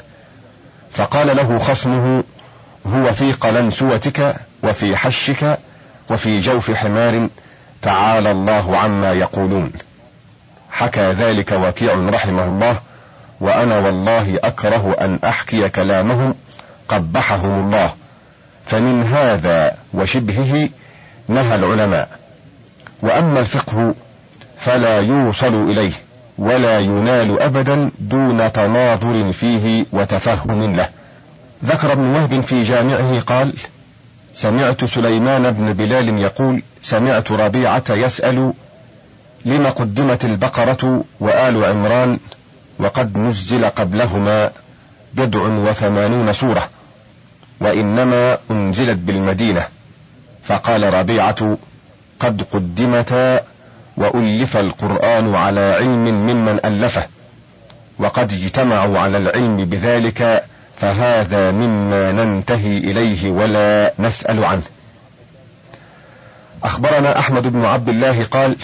فقال 0.92 1.36
له 1.36 1.58
خصمه 1.58 2.24
هو 2.86 3.12
في 3.12 3.32
قلنسوتك 3.32 4.36
وفي 4.62 4.96
حشك 4.96 5.58
وفي 6.10 6.40
جوف 6.40 6.70
حمار 6.70 7.28
تعالى 7.82 8.30
الله 8.30 8.76
عما 8.76 9.12
يقولون. 9.12 9.72
حكى 10.70 11.10
ذلك 11.10 11.52
وكيع 11.52 11.94
رحمه 11.94 12.44
الله 12.44 12.76
وأنا 13.40 13.78
والله 13.78 14.38
أكره 14.44 14.96
أن 15.00 15.18
أحكي 15.24 15.68
كلامهم 15.68 16.34
قبحهم 16.88 17.60
الله 17.60 17.94
فمن 18.66 19.02
هذا 19.02 19.76
وشبهه 19.94 20.68
نهى 21.28 21.54
العلماء. 21.54 22.08
وأما 23.02 23.40
الفقه 23.40 23.94
فلا 24.58 25.00
يوصل 25.00 25.70
إليه 25.70 25.92
ولا 26.38 26.80
ينال 26.80 27.40
ابدا 27.40 27.90
دون 27.98 28.52
تناظر 28.52 29.32
فيه 29.32 29.86
وتفهم 29.92 30.76
له. 30.76 30.88
ذكر 31.64 31.92
ابن 31.92 32.04
وهب 32.14 32.40
في 32.40 32.62
جامعه 32.62 33.20
قال 33.20 33.52
سمعت 34.36 34.84
سليمان 34.84 35.50
بن 35.50 35.72
بلال 35.72 36.18
يقول 36.18 36.62
سمعت 36.82 37.32
ربيعة 37.32 37.84
يسأل 37.90 38.52
لم 39.44 39.66
قدمت 39.66 40.24
البقرة 40.24 41.04
وآل 41.20 41.64
عمران 41.64 42.18
وقد 42.78 43.18
نزل 43.18 43.64
قبلهما 43.64 44.50
بضع 45.14 45.40
وثمانون 45.40 46.32
سورة 46.32 46.68
وإنما 47.60 48.38
أنزلت 48.50 48.98
بالمدينة 48.98 49.66
فقال 50.44 50.94
ربيعة 50.94 51.56
قد 52.20 52.42
قدمتا 52.52 53.40
وألف 53.96 54.56
القرآن 54.56 55.34
على 55.34 55.60
علم 55.60 56.04
ممن 56.04 56.60
ألفه 56.64 57.06
وقد 57.98 58.32
اجتمعوا 58.32 58.98
على 58.98 59.16
العلم 59.18 59.56
بذلك 59.56 60.44
فهذا 60.76 61.50
مما 61.50 62.12
ننتهي 62.12 62.78
إليه 62.78 63.30
ولا 63.30 63.92
نسأل 63.98 64.44
عنه. 64.44 64.62
أخبرنا 66.62 67.18
أحمد 67.18 67.46
بن 67.46 67.64
عبد 67.64 67.88
الله 67.88 68.24
قال 68.24 68.56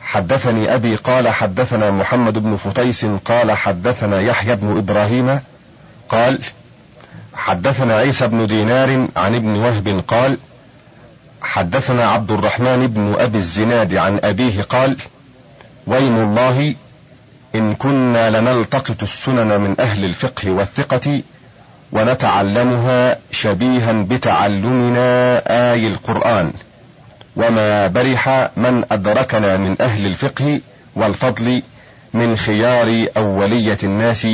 حدثني 0.00 0.74
أبي 0.74 0.94
قال 0.96 1.28
حدثنا 1.28 1.90
محمد 1.90 2.38
بن 2.38 2.56
فتيس 2.56 3.04
قال 3.04 3.52
حدثنا 3.52 4.20
يحيى 4.20 4.56
بن 4.56 4.76
إبراهيم 4.78 5.40
قال 6.08 6.38
حدثنا 7.34 7.96
عيسى 7.96 8.26
بن 8.28 8.46
دينار 8.46 9.08
عن 9.16 9.34
ابن 9.34 9.56
وهب 9.56 10.04
قال 10.08 10.38
حدثنا 11.42 12.10
عبد 12.10 12.30
الرحمن 12.30 12.86
بن 12.86 13.14
أبي 13.18 13.38
الزناد 13.38 13.94
عن 13.94 14.20
أبيه 14.24 14.62
قال 14.62 14.96
ويم 15.86 16.16
الله 16.16 16.74
إن 17.54 17.74
كنا 17.74 18.40
لنلتقط 18.40 19.02
السنن 19.02 19.60
من 19.60 19.80
أهل 19.80 20.04
الفقه 20.04 20.50
والثقة 20.50 21.22
ونتعلمها 21.94 23.18
شبيها 23.30 23.92
بتعلمنا 23.92 25.42
آي 25.72 25.86
القرآن. 25.86 26.52
وما 27.36 27.86
برح 27.86 28.48
من 28.56 28.84
أدركنا 28.92 29.56
من 29.56 29.76
أهل 29.80 30.06
الفقه 30.06 30.60
والفضل 30.96 31.62
من 32.14 32.36
خيار 32.36 33.06
أولية 33.16 33.78
الناس 33.84 34.26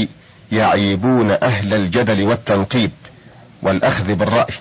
يعيبون 0.52 1.30
أهل 1.30 1.74
الجدل 1.74 2.22
والتنقيب 2.22 2.90
والأخذ 3.62 4.14
بالرأي 4.14 4.54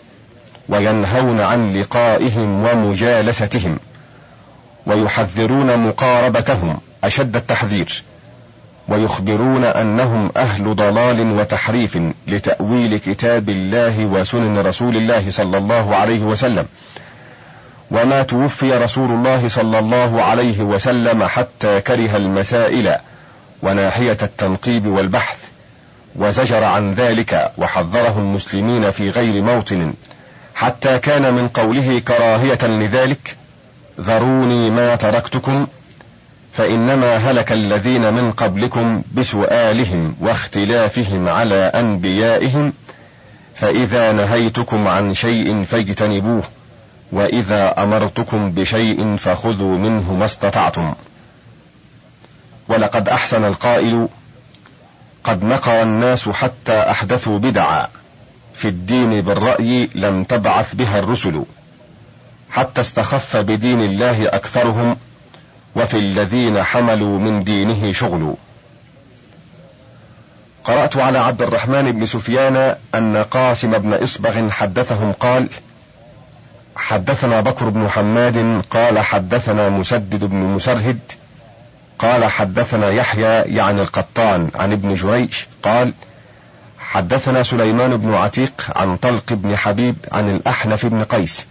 وينهون 0.69 1.39
عن 1.39 1.73
لقائهم 1.79 2.65
ومجالستهم 2.65 3.79
ويحذرون 4.85 5.79
مقاربتهم 5.79 6.79
أشد 7.03 7.35
التحذير. 7.35 8.03
ويخبرون 8.89 9.63
أنهم 9.63 10.32
أهل 10.38 10.75
ضلال 10.75 11.32
وتحريف 11.32 11.99
لتأويل 12.28 12.97
كتاب 12.97 13.49
الله 13.49 14.06
وسنن 14.06 14.60
رسول 14.60 14.95
الله 14.95 15.30
صلى 15.30 15.58
الله 15.58 15.95
عليه 15.95 16.23
وسلم. 16.23 16.65
وما 17.91 18.23
توفي 18.23 18.73
رسول 18.73 19.12
الله 19.12 19.47
صلى 19.47 19.80
الله 19.80 20.21
عليه 20.21 20.62
وسلم 20.62 21.23
حتى 21.23 21.82
كره 21.82 22.15
المسائل 22.15 22.95
وناحية 23.63 24.17
التنقيب 24.23 24.86
والبحث 24.86 25.38
وزجر 26.15 26.63
عن 26.63 26.93
ذلك 26.93 27.52
وحذره 27.58 28.15
المسلمين 28.17 28.91
في 28.91 29.10
غير 29.10 29.43
موطن. 29.43 29.93
حتى 30.56 30.99
كان 30.99 31.34
من 31.34 31.47
قوله 31.47 31.99
كراهية 31.99 32.67
لذلك 32.67 33.36
ذروني 34.02 34.69
ما 34.69 34.95
تركتكم 34.95 35.67
فإنما 36.59 37.15
هلك 37.15 37.51
الذين 37.51 38.13
من 38.13 38.31
قبلكم 38.31 39.01
بسؤالهم 39.13 40.15
واختلافهم 40.21 41.29
على 41.29 41.55
أنبيائهم 41.55 42.73
فإذا 43.55 44.11
نهيتكم 44.11 44.87
عن 44.87 45.13
شيء 45.13 45.63
فاجتنبوه 45.63 46.43
وإذا 47.11 47.83
أمرتكم 47.83 48.51
بشيء 48.51 49.15
فخذوا 49.15 49.77
منه 49.77 50.13
ما 50.13 50.25
استطعتم. 50.25 50.93
ولقد 52.67 53.09
أحسن 53.09 53.45
القائل 53.45 54.07
قد 55.23 55.43
نقر 55.43 55.81
الناس 55.81 56.29
حتى 56.29 56.79
أحدثوا 56.79 57.39
بدعا 57.39 57.87
في 58.53 58.67
الدين 58.67 59.21
بالرأي 59.21 59.89
لم 59.95 60.23
تبعث 60.23 60.75
بها 60.75 60.99
الرسل 60.99 61.43
حتى 62.51 62.81
استخف 62.81 63.37
بدين 63.37 63.81
الله 63.81 64.27
أكثرهم 64.27 64.97
وفي 65.75 65.97
الذين 65.97 66.63
حملوا 66.63 67.19
من 67.19 67.43
دينه 67.43 67.91
شغل. 67.91 68.36
قرأت 70.63 70.97
على 70.97 71.17
عبد 71.17 71.41
الرحمن 71.41 71.91
بن 71.91 72.05
سفيان 72.05 72.75
أن 72.95 73.17
قاسم 73.17 73.77
بن 73.77 73.93
إصبغ 73.93 74.49
حدثهم 74.49 75.12
قال 75.12 75.49
حدثنا 76.75 77.41
بكر 77.41 77.69
بن 77.69 77.89
حماد 77.89 78.65
قال 78.69 78.99
حدثنا 78.99 79.69
مسدد 79.69 80.25
بن 80.25 80.38
مسرهد 80.38 80.99
قال 81.99 82.25
حدثنا 82.25 82.89
يحيى 82.89 83.41
يعني 83.55 83.82
القطان 83.82 84.49
عن 84.55 84.71
ابن 84.71 84.93
جريج 84.93 85.34
قال 85.63 85.93
حدثنا 86.79 87.43
سليمان 87.43 87.97
بن 87.97 88.13
عتيق 88.13 88.71
عن 88.75 88.97
طلق 88.97 89.34
بن 89.34 89.58
حبيب 89.58 89.95
عن 90.12 90.29
الأحنف 90.29 90.86
بن 90.86 91.03
قيس 91.03 91.45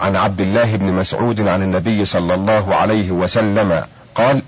عن 0.00 0.16
عبد 0.16 0.40
الله 0.40 0.76
بن 0.76 0.86
مسعود 0.92 1.48
عن 1.48 1.62
النبي 1.62 2.04
صلى 2.04 2.34
الله 2.34 2.74
عليه 2.74 3.10
وسلم 3.10 3.84
قال 4.14 4.42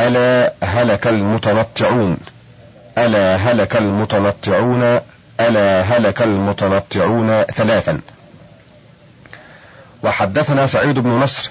ألا 0.00 0.52
هلك 0.62 1.06
المتنطعون 1.06 2.16
ألا 2.98 3.36
هلك 3.36 3.76
المتنطعون 3.76 5.00
ألا 5.40 5.80
هلك 5.80 6.22
المتنطعون 6.22 7.42
ثلاثا. 7.42 8.00
وحدثنا 10.02 10.66
سعيد 10.66 10.98
بن 10.98 11.10
نصر 11.10 11.50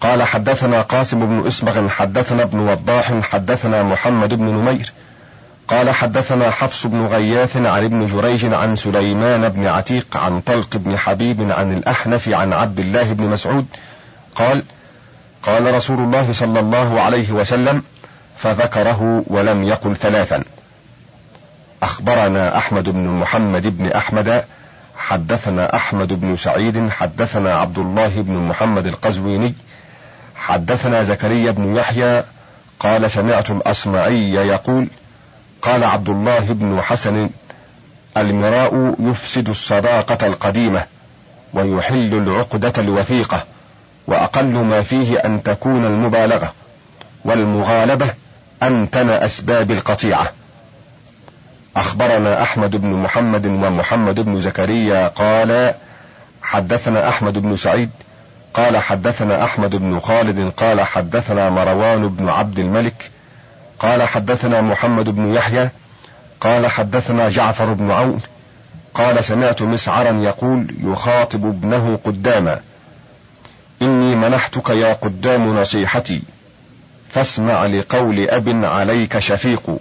قال 0.00 0.22
حدثنا 0.22 0.80
قاسم 0.82 1.26
بن 1.26 1.46
اسمغ 1.46 1.88
حدثنا 1.88 2.42
ابن 2.42 2.58
وضاح 2.58 3.20
حدثنا 3.20 3.82
محمد 3.82 4.34
بن 4.34 4.44
نمير 4.44 4.92
قال 5.68 5.90
حدثنا 5.90 6.50
حفص 6.50 6.86
بن 6.86 7.06
غياث 7.06 7.56
عن 7.56 7.84
ابن 7.84 8.06
جريج 8.06 8.52
عن 8.52 8.76
سليمان 8.76 9.48
بن 9.48 9.66
عتيق 9.66 10.16
عن 10.16 10.40
طلق 10.40 10.76
بن 10.76 10.98
حبيب 10.98 11.52
عن 11.52 11.72
الأحنف 11.72 12.28
عن 12.28 12.52
عبد 12.52 12.80
الله 12.80 13.12
بن 13.12 13.24
مسعود 13.24 13.66
قال 14.34 14.62
قال 15.42 15.74
رسول 15.74 15.98
الله 15.98 16.32
صلى 16.32 16.60
الله 16.60 17.00
عليه 17.00 17.32
وسلم 17.32 17.82
فذكره 18.36 19.24
ولم 19.26 19.62
يقل 19.62 19.96
ثلاثا. 19.96 20.44
أخبرنا 21.82 22.58
أحمد 22.58 22.88
بن 22.88 23.06
محمد 23.06 23.78
بن 23.78 23.92
أحمد 23.92 24.44
حدثنا 24.96 25.76
أحمد 25.76 26.20
بن 26.20 26.36
سعيد 26.36 26.88
حدثنا 26.90 27.56
عبد 27.56 27.78
الله 27.78 28.22
بن 28.22 28.32
محمد 28.32 28.86
القزويني 28.86 29.54
حدثنا 30.36 31.02
زكريا 31.04 31.50
بن 31.50 31.76
يحيى 31.76 32.24
قال 32.80 33.10
سمعت 33.10 33.50
الأصمعي 33.50 34.32
يقول 34.32 34.88
قال 35.64 35.84
عبد 35.84 36.08
الله 36.08 36.40
بن 36.40 36.82
حسن 36.82 37.30
المراء 38.16 38.94
يفسد 38.98 39.48
الصداقة 39.48 40.26
القديمة 40.26 40.84
ويحل 41.54 42.14
العقدة 42.14 42.72
الوثيقة 42.78 43.44
وأقل 44.06 44.52
ما 44.52 44.82
فيه 44.82 45.18
أن 45.18 45.42
تكون 45.42 45.84
المبالغة 45.84 46.52
والمغالبة 47.24 48.06
أمتن 48.62 49.10
أسباب 49.10 49.70
القطيعة. 49.70 50.32
أخبرنا 51.76 52.42
أحمد 52.42 52.76
بن 52.76 52.88
محمد 52.88 53.46
ومحمد 53.46 54.20
بن 54.20 54.40
زكريا 54.40 55.08
قال 55.08 55.74
حدثنا 56.42 57.08
أحمد 57.08 57.38
بن 57.38 57.56
سعيد 57.56 57.90
قال 58.54 58.76
حدثنا 58.76 59.44
أحمد 59.44 59.76
بن 59.76 60.00
خالد 60.00 60.52
قال 60.56 60.80
حدثنا 60.80 61.50
مروان 61.50 62.08
بن 62.08 62.28
عبد 62.28 62.58
الملك 62.58 63.10
قال 63.84 64.02
حدثنا 64.02 64.60
محمد 64.60 65.08
بن 65.10 65.34
يحيى 65.34 65.68
قال 66.40 66.66
حدثنا 66.66 67.28
جعفر 67.28 67.72
بن 67.72 67.90
عون 67.90 68.20
قال 68.94 69.24
سمعت 69.24 69.62
مسعرا 69.62 70.12
يقول 70.12 70.74
يخاطب 70.82 71.46
ابنه 71.46 71.98
قداما 72.04 72.60
إني 73.82 74.14
منحتك 74.14 74.70
يا 74.70 74.92
قدام 74.92 75.58
نصيحتي 75.58 76.22
فاسمع 77.10 77.66
لقول 77.66 78.28
أب 78.30 78.64
عليك 78.64 79.18
شفيق 79.18 79.76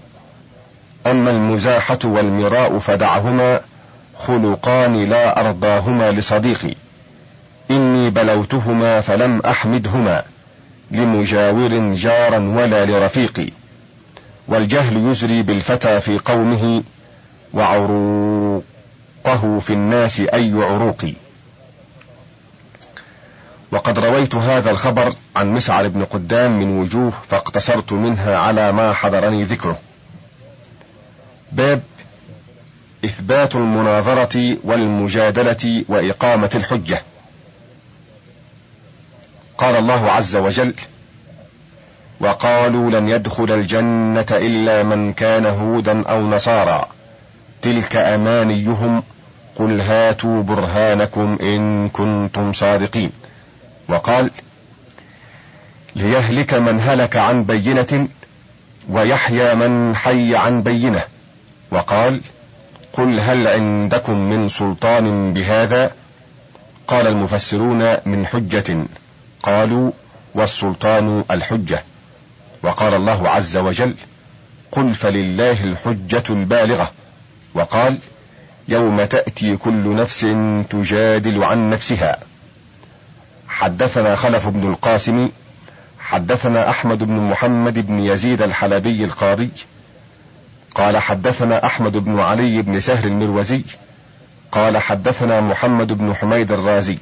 أما 1.08 1.32
المزاحة 1.32 2.00
والمراء 2.04 2.80
فدعهما 2.80 3.62
خلقان 4.18 5.10
لا 5.10 5.40
أرضاهما 5.40 6.12
لصديقي 6.12 6.76
إني 7.72 8.10
بلوتهما 8.10 9.02
فلم 9.02 9.40
أحمدهما 9.40 10.24
لمجاور 10.92 11.94
جارا 11.94 12.38
ولا 12.40 12.86
لرفيقي. 12.86 13.50
والجهل 14.48 15.08
يزري 15.12 15.42
بالفتى 15.42 16.02
في 16.02 16.20
قومه 16.20 16.84
وعروقه 17.54 18.64
في 19.60 19.74
الناس 19.74 20.20
أي 20.20 20.54
عروق. 20.54 21.06
وقد 23.72 24.00
رويت 24.00 24.36
هذا 24.36 24.72
الخبر 24.72 25.14
عن 25.36 25.54
مسعر 25.54 25.88
بن 25.88 26.06
قدام 26.06 26.60
من 26.60 26.80
وجوه 26.80 27.14
فاقتصرت 27.30 27.92
منها 27.92 28.38
على 28.38 28.72
ما 28.72 28.94
حضرني 28.94 29.44
ذكره. 29.44 29.80
باب 31.52 31.82
إثبات 33.06 33.56
المناظرة 33.56 34.58
والمجادلة 34.64 35.86
وإقامة 35.88 36.50
الحجة. 36.56 37.02
قال 39.58 39.76
الله 39.76 40.12
عز 40.12 40.36
وجل 40.36 40.74
وقالوا 42.24 42.92
لن 42.92 43.08
يدخل 43.08 43.52
الجنة 43.52 44.26
إلا 44.32 44.84
من 44.84 45.14
كان 45.14 45.46
هودا 45.46 46.04
أو 46.04 46.22
نصارى. 46.22 46.86
تلك 47.62 47.96
أمانيهم. 47.96 49.04
قل 49.56 49.82
هاتوا 49.82 50.44
برهانكم 50.44 51.38
إن 51.42 51.90
كنتم 51.90 52.54
صادقين. 52.54 53.12
وقال 53.90 54.32
ليهلك 55.96 56.54
من 56.54 56.80
هلك 56.80 57.18
عن 57.18 57.44
بينة 57.44 58.08
ويحيى 58.90 59.56
من 59.56 59.96
حي 59.96 60.36
عن 60.36 60.64
بينة. 60.64 61.02
وقال 61.72 62.22
قل 62.94 63.20
هل 63.20 63.48
عندكم 63.48 64.18
من 64.18 64.50
سلطان 64.50 65.34
بهذا؟ 65.34 65.92
قال 66.88 67.08
المفسرون 67.08 67.96
من 68.06 68.26
حجة. 68.26 68.86
قالوا 69.44 69.92
والسلطان 70.36 71.24
الحجة. 71.32 71.84
وقال 72.64 72.94
الله 72.94 73.30
عز 73.30 73.58
وجل 73.58 73.96
قل 74.72 74.94
فلله 74.94 75.64
الحجة 75.64 76.24
البالغة. 76.30 76.92
وقال 77.54 77.98
يوم 78.68 79.04
تأتي 79.04 79.58
كل 79.58 79.96
نفس 79.96 80.20
تجادل 80.70 81.44
عن 81.44 81.70
نفسها. 81.70 82.18
حدثنا 83.48 84.16
خلف 84.16 84.48
بن 84.48 84.70
القاسم 84.70 85.30
حدثنا 86.00 86.70
أحمد 86.70 87.04
بن 87.04 87.16
محمد 87.16 87.88
بن 87.88 88.00
يزيد 88.00 88.42
الحلبي 88.42 89.04
القاضي 89.04 89.50
قال 90.76 90.98
حدثنا 90.98 91.66
أحمد 91.66 91.98
بن 91.98 92.20
علي 92.20 92.62
بن 92.62 92.80
سهر 92.80 93.04
المروزي 93.04 93.62
قال 94.52 94.78
حدثنا 94.78 95.42
محمد 95.42 95.94
بن 95.94 96.16
حميد 96.16 96.52
الرازي 96.52 96.98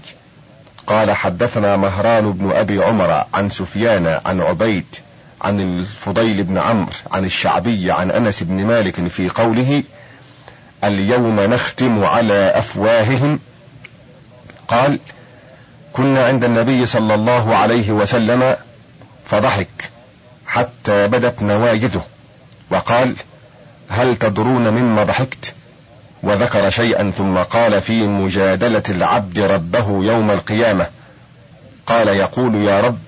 قال 0.88 1.12
حدثنا 1.12 1.76
مهران 1.78 2.32
بن 2.32 2.52
أبي 2.52 2.84
عمر 2.84 3.26
عن 3.34 3.50
سفيان 3.50 4.20
عن 4.26 4.42
عبيد 4.42 4.86
عن 5.42 5.60
الفضيل 5.60 6.44
بن 6.44 6.58
عمرو 6.58 6.92
عن 7.12 7.26
الشعبي 7.26 7.92
عن 7.92 8.12
أنس 8.12 8.44
بن 8.44 8.66
مالك 8.66 9.08
في 9.08 9.30
قوله 9.30 9.84
اليوم 10.84 11.40
نختم 11.40 12.04
على 12.04 12.52
أفواههم. 12.56 13.40
قال 14.68 15.00
كنا 15.94 16.26
عند 16.26 16.44
النبي 16.44 16.86
صلى 16.86 17.14
الله 17.14 17.56
عليه 17.56 17.92
وسلم 17.92 18.56
فضحك 19.26 19.90
حتى 20.48 21.08
بدت 21.08 21.44
نواجذه 21.44 22.06
وقال 22.70 23.16
هل 23.90 24.16
تدرون 24.16 24.70
مما 24.70 25.04
ضحكت؟ 25.04 25.54
وذكر 26.24 26.70
شيئا 26.70 27.12
ثم 27.12 27.38
قال 27.38 27.82
في 27.82 28.08
مجادلة 28.08 28.84
العبد 28.90 29.40
ربه 29.40 29.88
يوم 29.90 30.32
القيامة. 30.32 30.88
قال 31.86 32.08
يقول 32.08 32.56
يا 32.56 32.82
رب 32.82 33.00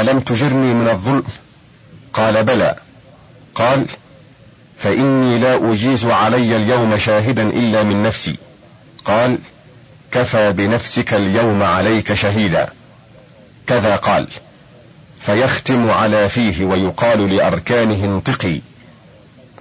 ألم 0.00 0.20
تجرني 0.20 0.74
من 0.74 0.88
الظلم؟ 0.88 1.24
قال 2.12 2.44
بلى. 2.44 2.76
قال 3.54 3.86
فإني 4.78 5.38
لا 5.38 5.72
أجيز 5.72 6.06
علي 6.06 6.56
اليوم 6.56 6.96
شاهدا 6.96 7.42
إلا 7.42 7.82
من 7.82 8.02
نفسي. 8.02 8.36
قال 9.04 9.38
كفى 10.12 10.52
بنفسك 10.52 11.14
اليوم 11.14 11.62
عليك 11.62 12.12
شهيدا. 12.12 12.68
كذا 13.66 13.96
قال. 13.96 14.26
فيختم 15.20 15.90
على 15.90 16.28
فيه 16.28 16.64
ويقال 16.64 17.36
لأركانه 17.36 18.04
انطقي. 18.04 18.60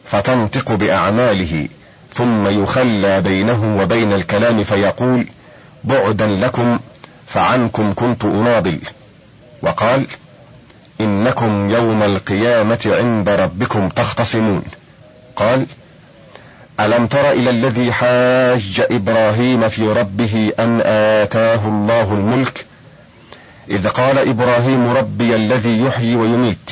فتنطق 0.05 0.71
بأعماله 0.71 1.67
ثم 2.13 2.63
يخلى 2.63 3.21
بينه 3.21 3.77
وبين 3.81 4.13
الكلام 4.13 4.63
فيقول 4.63 5.27
بعدا 5.83 6.27
لكم 6.27 6.79
فعنكم 7.27 7.93
كنت 7.93 8.25
أناضل. 8.25 8.79
وقال 9.61 10.05
إنكم 11.01 11.69
يوم 11.69 12.03
القيامة 12.03 12.79
عند 12.85 13.29
ربكم 13.29 13.89
تختصمون. 13.89 14.63
قال 15.35 15.65
ألم 16.79 17.07
تر 17.07 17.31
إلى 17.31 17.49
الذي 17.49 17.91
حاج 17.91 18.85
إبراهيم 18.91 19.69
في 19.69 19.87
ربه 19.87 20.51
أن 20.59 20.81
آتاه 20.85 21.67
الله 21.67 22.13
الملك؟ 22.13 22.65
إذ 23.69 23.87
قال 23.87 24.29
إبراهيم 24.29 24.89
ربي 24.89 25.35
الذي 25.35 25.81
يحيي 25.81 26.15
ويميت. 26.15 26.71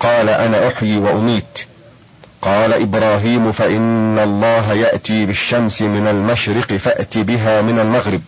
قال 0.00 0.28
أنا 0.28 0.68
أحيي 0.68 0.98
وأميت. 0.98 1.58
قال 2.42 2.72
إبراهيم 2.72 3.52
فإن 3.52 4.18
الله 4.18 4.72
يأتي 4.72 5.26
بالشمس 5.26 5.82
من 5.82 6.06
المشرق 6.06 6.72
فأت 6.72 7.18
بها 7.18 7.62
من 7.62 7.78
المغرب 7.78 8.22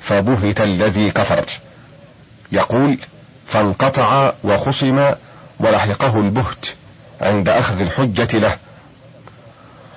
فبهت 0.00 0.60
الذي 0.60 1.10
كفر. 1.10 1.44
يقول 2.52 2.98
فانقطع 3.50 4.32
وخصم 4.44 5.10
ولحقه 5.60 6.20
البهت 6.20 6.66
عند 7.20 7.48
أخذ 7.48 7.80
الحجة 7.80 8.38
له. 8.38 8.56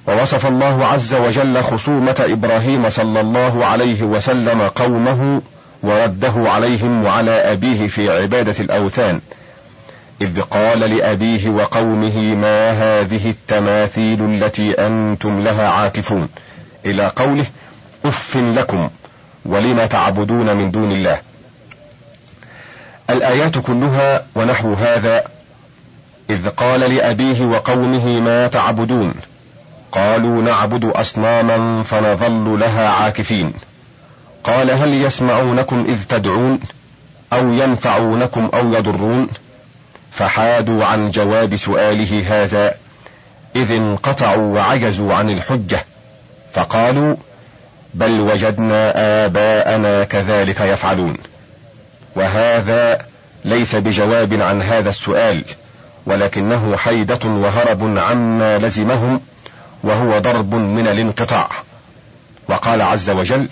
ووصف 0.08 0.46
الله 0.46 0.86
عز 0.86 1.14
وجل 1.14 1.62
خصومة 1.64 2.16
إبراهيم 2.20 2.90
صلى 2.90 3.22
الله 3.22 3.66
عليه 3.66 4.04
وسلم 4.04 4.62
قومه 4.62 5.42
ورده 5.84 6.34
عليهم 6.36 7.06
وعلى 7.06 7.32
أبيه 7.32 7.88
في 7.88 8.22
عبادة 8.22 8.56
الأوثان. 8.60 9.22
إذ 10.22 10.42
قال 10.42 10.80
لأبيه 10.80 11.50
وقومه 11.50 12.18
ما 12.36 12.72
هذه 12.72 13.30
التماثيل 13.30 14.26
التي 14.26 14.72
أنتم 14.72 15.42
لها 15.42 15.70
عاكفون. 15.70 16.30
إلى 16.86 17.08
قوله 17.08 17.46
أف 18.06 18.38
لكم 18.38 18.90
ولم 19.46 19.86
تعبدون 19.86 20.56
من 20.56 20.72
دون 20.72 20.92
الله. 20.92 21.33
الآيات 23.10 23.58
كلها 23.58 24.26
ونحو 24.36 24.74
هذا 24.74 25.24
إذ 26.30 26.50
قال 26.50 26.80
لأبيه 26.80 27.46
وقومه 27.46 28.20
ما 28.20 28.48
تعبدون؟ 28.48 29.14
قالوا 29.92 30.42
نعبد 30.42 30.86
أصناما 30.86 31.84
فنظل 31.84 32.60
لها 32.60 32.90
عاكفين. 32.90 33.54
قال 34.44 34.72
هل 34.72 34.94
يسمعونكم 34.94 35.86
إذ 35.88 36.04
تدعون؟ 36.04 36.60
أو 37.34 37.54
ينفعونكم 37.54 38.50
أو 38.54 38.74
يضرون؟ 38.74 39.28
فحادوا 40.12 40.86
عن 40.86 41.12
جواب 41.12 41.56
سؤاله 41.56 42.24
هذا 42.28 42.76
إذ 43.56 43.72
انقطعوا 43.72 44.56
وعجزوا 44.56 45.14
عن 45.14 45.30
الحجة. 45.30 45.86
فقالوا 46.54 47.16
بل 47.94 48.20
وجدنا 48.20 48.94
آباءنا 49.26 50.04
كذلك 50.04 50.62
يفعلون. 50.62 51.18
وهذا 52.16 53.06
ليس 53.46 53.76
بجواب 53.76 54.42
عن 54.42 54.62
هذا 54.62 54.90
السؤال 54.90 55.44
ولكنه 56.06 56.78
حيدة 56.78 57.20
وهرب 57.26 57.98
عما 57.98 58.58
لزمهم 58.58 59.22
وهو 59.84 60.20
ضرب 60.20 60.54
من 60.56 60.88
الانقطاع. 60.88 61.50
وقال 62.50 62.82
عز 62.82 63.10
وجل 63.10 63.48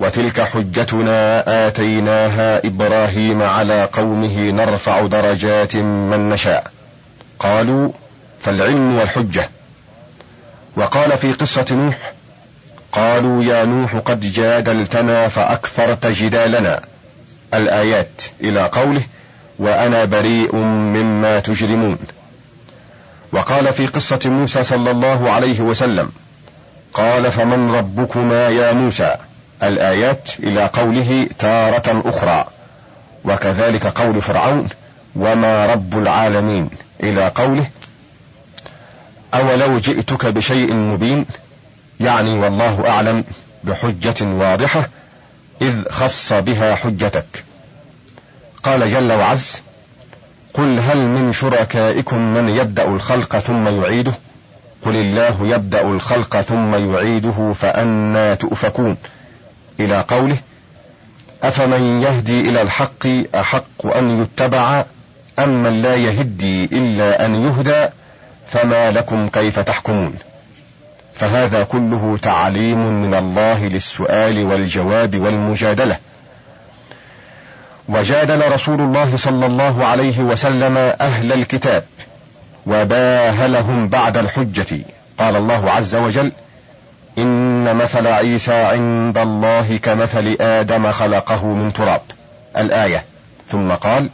وتلك 0.00 0.40
حجتنا 0.40 1.44
آتيناها 1.66 2.66
إبراهيم 2.66 3.42
على 3.42 3.84
قومه 3.92 4.50
نرفع 4.50 5.06
درجات 5.06 5.76
من 5.76 6.30
نشاء. 6.30 6.70
قالوا 7.38 7.90
فالعلم 8.40 8.98
والحجة. 8.98 9.48
وقال 10.76 11.18
في 11.18 11.32
قصة 11.32 11.66
نوح 11.70 12.12
قالوا 12.92 13.44
يا 13.44 13.64
نوح 13.64 13.96
قد 13.96 14.20
جادلتنا 14.20 15.28
فأكثرت 15.28 16.06
جدالنا. 16.06 16.80
الآيات 17.54 18.22
إلى 18.40 18.66
قوله 18.66 19.02
وأنا 19.58 20.04
بريء 20.04 20.56
مما 20.56 21.40
تجرمون. 21.40 21.98
وقال 23.32 23.72
في 23.72 23.86
قصة 23.86 24.20
موسى 24.24 24.64
صلى 24.64 24.90
الله 24.90 25.30
عليه 25.30 25.60
وسلم 25.60 26.10
قال 26.94 27.32
فمن 27.32 27.70
ربكما 27.70 28.48
يا 28.48 28.72
موسى؟ 28.72 29.16
الآيات 29.62 30.30
إلى 30.38 30.64
قوله 30.66 31.28
تارة 31.38 32.02
أخرى. 32.04 32.44
وكذلك 33.24 33.86
قول 33.86 34.22
فرعون 34.22 34.68
وما 35.16 35.66
رب 35.66 35.98
العالمين؟ 35.98 36.70
إلى 37.02 37.28
قوله 37.28 37.66
أولو 39.34 39.78
جئتك 39.78 40.26
بشيء 40.26 40.74
مبين؟ 40.74 41.26
يعني 42.00 42.38
والله 42.38 42.88
أعلم 42.88 43.24
بحجة 43.64 44.24
واضحة 44.24 44.88
إذ 45.60 45.88
خص 45.90 46.32
بها 46.32 46.74
حجتك. 46.74 47.44
قال 48.62 48.92
جل 48.92 49.12
وعز 49.12 49.60
قل 50.54 50.78
هل 50.80 51.06
من 51.06 51.32
شركائكم 51.32 52.34
من 52.34 52.48
يبدأ 52.48 52.84
الخلق 52.84 53.38
ثم 53.38 53.82
يعيده؟ 53.82 54.12
قل 54.82 54.96
الله 54.96 55.46
يبدأ 55.46 55.82
الخلق 55.82 56.40
ثم 56.40 56.94
يعيده 56.94 57.52
فانى 57.52 58.36
تؤفكون. 58.36 58.96
إلى 59.80 60.00
قوله 60.00 60.36
أفمن 61.42 62.02
يهدي 62.02 62.40
إلى 62.40 62.62
الحق 62.62 63.06
أحق 63.34 63.86
أن 63.96 64.22
يتبع 64.22 64.84
أم 65.38 65.62
من 65.62 65.82
لا 65.82 65.94
يهدي 65.94 66.64
إلا 66.64 67.26
أن 67.26 67.34
يهدى 67.34 67.88
فما 68.52 68.90
لكم 68.90 69.28
كيف 69.28 69.58
تحكمون؟ 69.58 70.14
فهذا 71.20 71.64
كله 71.64 72.18
تعليم 72.22 73.02
من 73.02 73.14
الله 73.14 73.68
للسؤال 73.68 74.44
والجواب 74.44 75.20
والمجادلة. 75.20 75.96
وجادل 77.88 78.52
رسول 78.52 78.80
الله 78.80 79.16
صلى 79.16 79.46
الله 79.46 79.84
عليه 79.84 80.20
وسلم 80.20 80.76
أهل 81.00 81.32
الكتاب 81.32 81.84
وباهلهم 82.66 83.88
بعد 83.88 84.16
الحجة. 84.16 84.78
قال 85.18 85.36
الله 85.36 85.70
عز 85.70 85.96
وجل 85.96 86.32
إن 87.18 87.76
مثل 87.76 88.06
عيسى 88.06 88.54
عند 88.54 89.18
الله 89.18 89.76
كمثل 89.76 90.36
آدم 90.40 90.92
خلقه 90.92 91.46
من 91.46 91.72
تراب. 91.72 92.02
الآية. 92.56 93.04
ثم 93.48 93.70
قال 93.70 94.08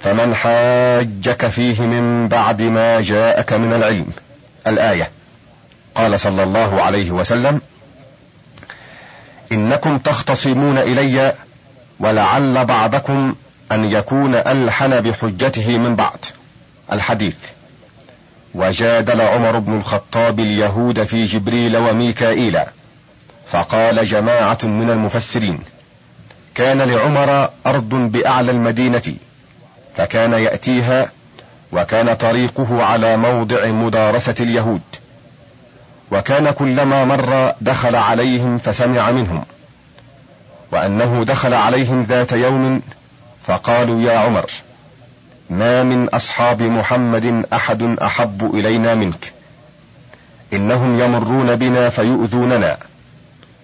فمن 0.00 0.34
حاجك 0.34 1.46
فيه 1.46 1.80
من 1.80 2.28
بعد 2.28 2.62
ما 2.62 3.00
جاءك 3.00 3.52
من 3.52 3.72
العلم. 3.72 4.06
الآية. 4.66 5.10
قال 5.94 6.20
صلى 6.20 6.42
الله 6.42 6.82
عليه 6.82 7.10
وسلم 7.10 7.60
إنكم 9.52 9.98
تختصمون 9.98 10.78
إلي 10.78 11.34
ولعل 12.00 12.64
بعضكم 12.64 13.34
أن 13.72 13.84
يكون 13.84 14.34
ألحن 14.34 15.00
بحجته 15.00 15.78
من 15.78 15.96
بعض 15.96 16.24
الحديث 16.92 17.36
وجادل 18.54 19.20
عمر 19.20 19.58
بن 19.58 19.76
الخطاب 19.76 20.40
اليهود 20.40 21.02
في 21.02 21.26
جبريل 21.26 21.76
وميكائيل 21.76 22.58
فقال 23.46 24.04
جماعة 24.04 24.58
من 24.62 24.90
المفسرين 24.90 25.58
كان 26.54 26.82
لعمر 26.82 27.50
أرض 27.66 27.88
بأعلى 27.88 28.50
المدينة 28.50 29.14
فكان 29.96 30.32
يأتيها 30.32 31.10
وكان 31.72 32.14
طريقه 32.14 32.84
على 32.84 33.16
موضع 33.16 33.66
مدارسة 33.66 34.34
اليهود. 34.40 34.80
وكان 36.12 36.50
كلما 36.50 37.04
مر 37.04 37.52
دخل 37.60 37.96
عليهم 37.96 38.58
فسمع 38.58 39.10
منهم 39.10 39.44
وأنه 40.72 41.24
دخل 41.24 41.54
عليهم 41.54 42.02
ذات 42.02 42.32
يوم 42.32 42.82
فقالوا 43.44 44.02
يا 44.02 44.18
عمر 44.18 44.50
ما 45.50 45.82
من 45.82 46.08
أصحاب 46.08 46.62
محمد 46.62 47.46
أحد 47.52 47.82
أحب 47.82 48.54
إلينا 48.54 48.94
منك؟ 48.94 49.32
إنهم 50.52 51.00
يمرون 51.00 51.56
بنا 51.56 51.88
فيؤذوننا 51.88 52.76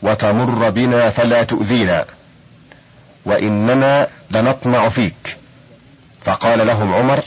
وتمر 0.03 0.71
بنا 0.71 1.11
فلا 1.11 1.43
تؤذينا 1.43 2.05
وإننا 3.25 4.09
لنطمع 4.31 4.89
فيك. 4.89 5.37
فقال 6.25 6.67
لهم 6.67 6.95
عمر 6.95 7.25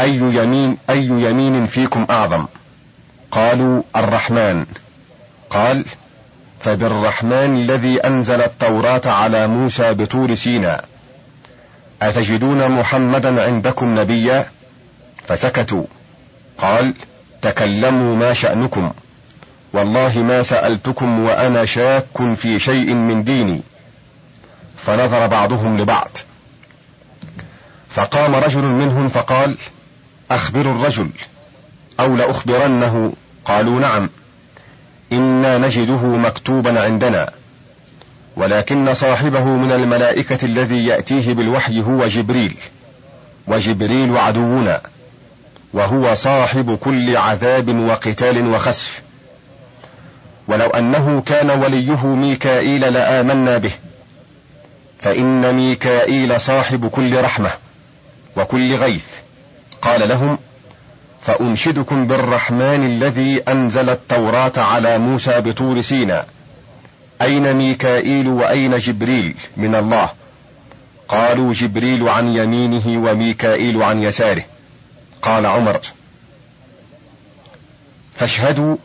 أي 0.00 0.16
يمين 0.16 0.76
أي 0.90 1.06
يمين 1.06 1.66
فيكم 1.66 2.06
أعظم؟ 2.10 2.46
قالوا 3.36 3.82
الرحمن. 3.96 4.66
قال 5.50 5.84
فبالرحمن 6.60 7.32
الذي 7.32 8.00
أنزل 8.00 8.40
التوراة 8.40 9.00
على 9.06 9.46
موسى 9.46 9.94
بطور 9.94 10.34
سيناء 10.34 10.84
أتجدون 12.02 12.68
محمدا 12.68 13.42
عندكم 13.42 14.00
نبيا؟ 14.00 14.46
فسكتوا. 15.28 15.84
قال 16.58 16.94
تكلموا 17.42 18.16
ما 18.16 18.32
شأنكم. 18.32 18.92
والله 19.72 20.18
ما 20.18 20.42
سألتكم 20.42 21.20
وأنا 21.20 21.64
شاك 21.64 22.34
في 22.36 22.58
شيء 22.58 22.94
من 22.94 23.24
ديني. 23.24 23.60
فنظر 24.76 25.26
بعضهم 25.26 25.78
لبعض. 25.78 26.10
فقام 27.90 28.34
رجل 28.34 28.62
منهم 28.62 29.08
فقال 29.08 29.56
اخبروا 30.30 30.74
الرجل 30.74 31.10
أو 32.00 32.16
لأخبرنه 32.16 33.12
قالوا 33.46 33.80
نعم. 33.80 34.10
إنا 35.12 35.58
نجده 35.58 36.06
مكتوبا 36.06 36.80
عندنا. 36.80 37.30
ولكن 38.36 38.94
صاحبه 38.94 39.44
من 39.44 39.72
الملائكة 39.72 40.44
الذي 40.44 40.86
يأتيه 40.86 41.34
بالوحي 41.34 41.82
هو 41.82 42.06
جبريل. 42.06 42.56
وجبريل 43.46 44.16
عدونا. 44.16 44.80
وهو 45.72 46.14
صاحب 46.14 46.78
كل 46.80 47.16
عذاب 47.16 47.78
وقتال 47.78 48.46
وخسف. 48.46 49.02
ولو 50.48 50.70
أنه 50.70 51.22
كان 51.26 51.50
وليه 51.50 52.06
ميكائيل 52.06 52.92
لآمنا 52.92 53.58
به. 53.58 53.72
فإن 54.98 55.54
ميكائيل 55.54 56.40
صاحب 56.40 56.88
كل 56.88 57.20
رحمة 57.20 57.50
وكل 58.36 58.74
غيث. 58.74 59.04
قال 59.82 60.08
لهم 60.08 60.38
فأنشدكم 61.26 62.06
بالرحمن 62.06 62.86
الذي 62.86 63.42
أنزل 63.48 63.90
التوراة 63.90 64.52
على 64.56 64.98
موسى 64.98 65.40
بطور 65.40 65.80
سيناء. 65.80 66.28
أين 67.22 67.56
ميكائيل 67.56 68.28
وأين 68.28 68.78
جبريل 68.78 69.34
من 69.56 69.74
الله؟ 69.74 70.10
قالوا 71.08 71.52
جبريل 71.52 72.08
عن 72.08 72.36
يمينه 72.36 73.10
وميكائيل 73.10 73.82
عن 73.82 74.02
يساره. 74.02 74.44
قال 75.22 75.46
عمر 75.46 75.80
فاشهدوا 78.14 78.76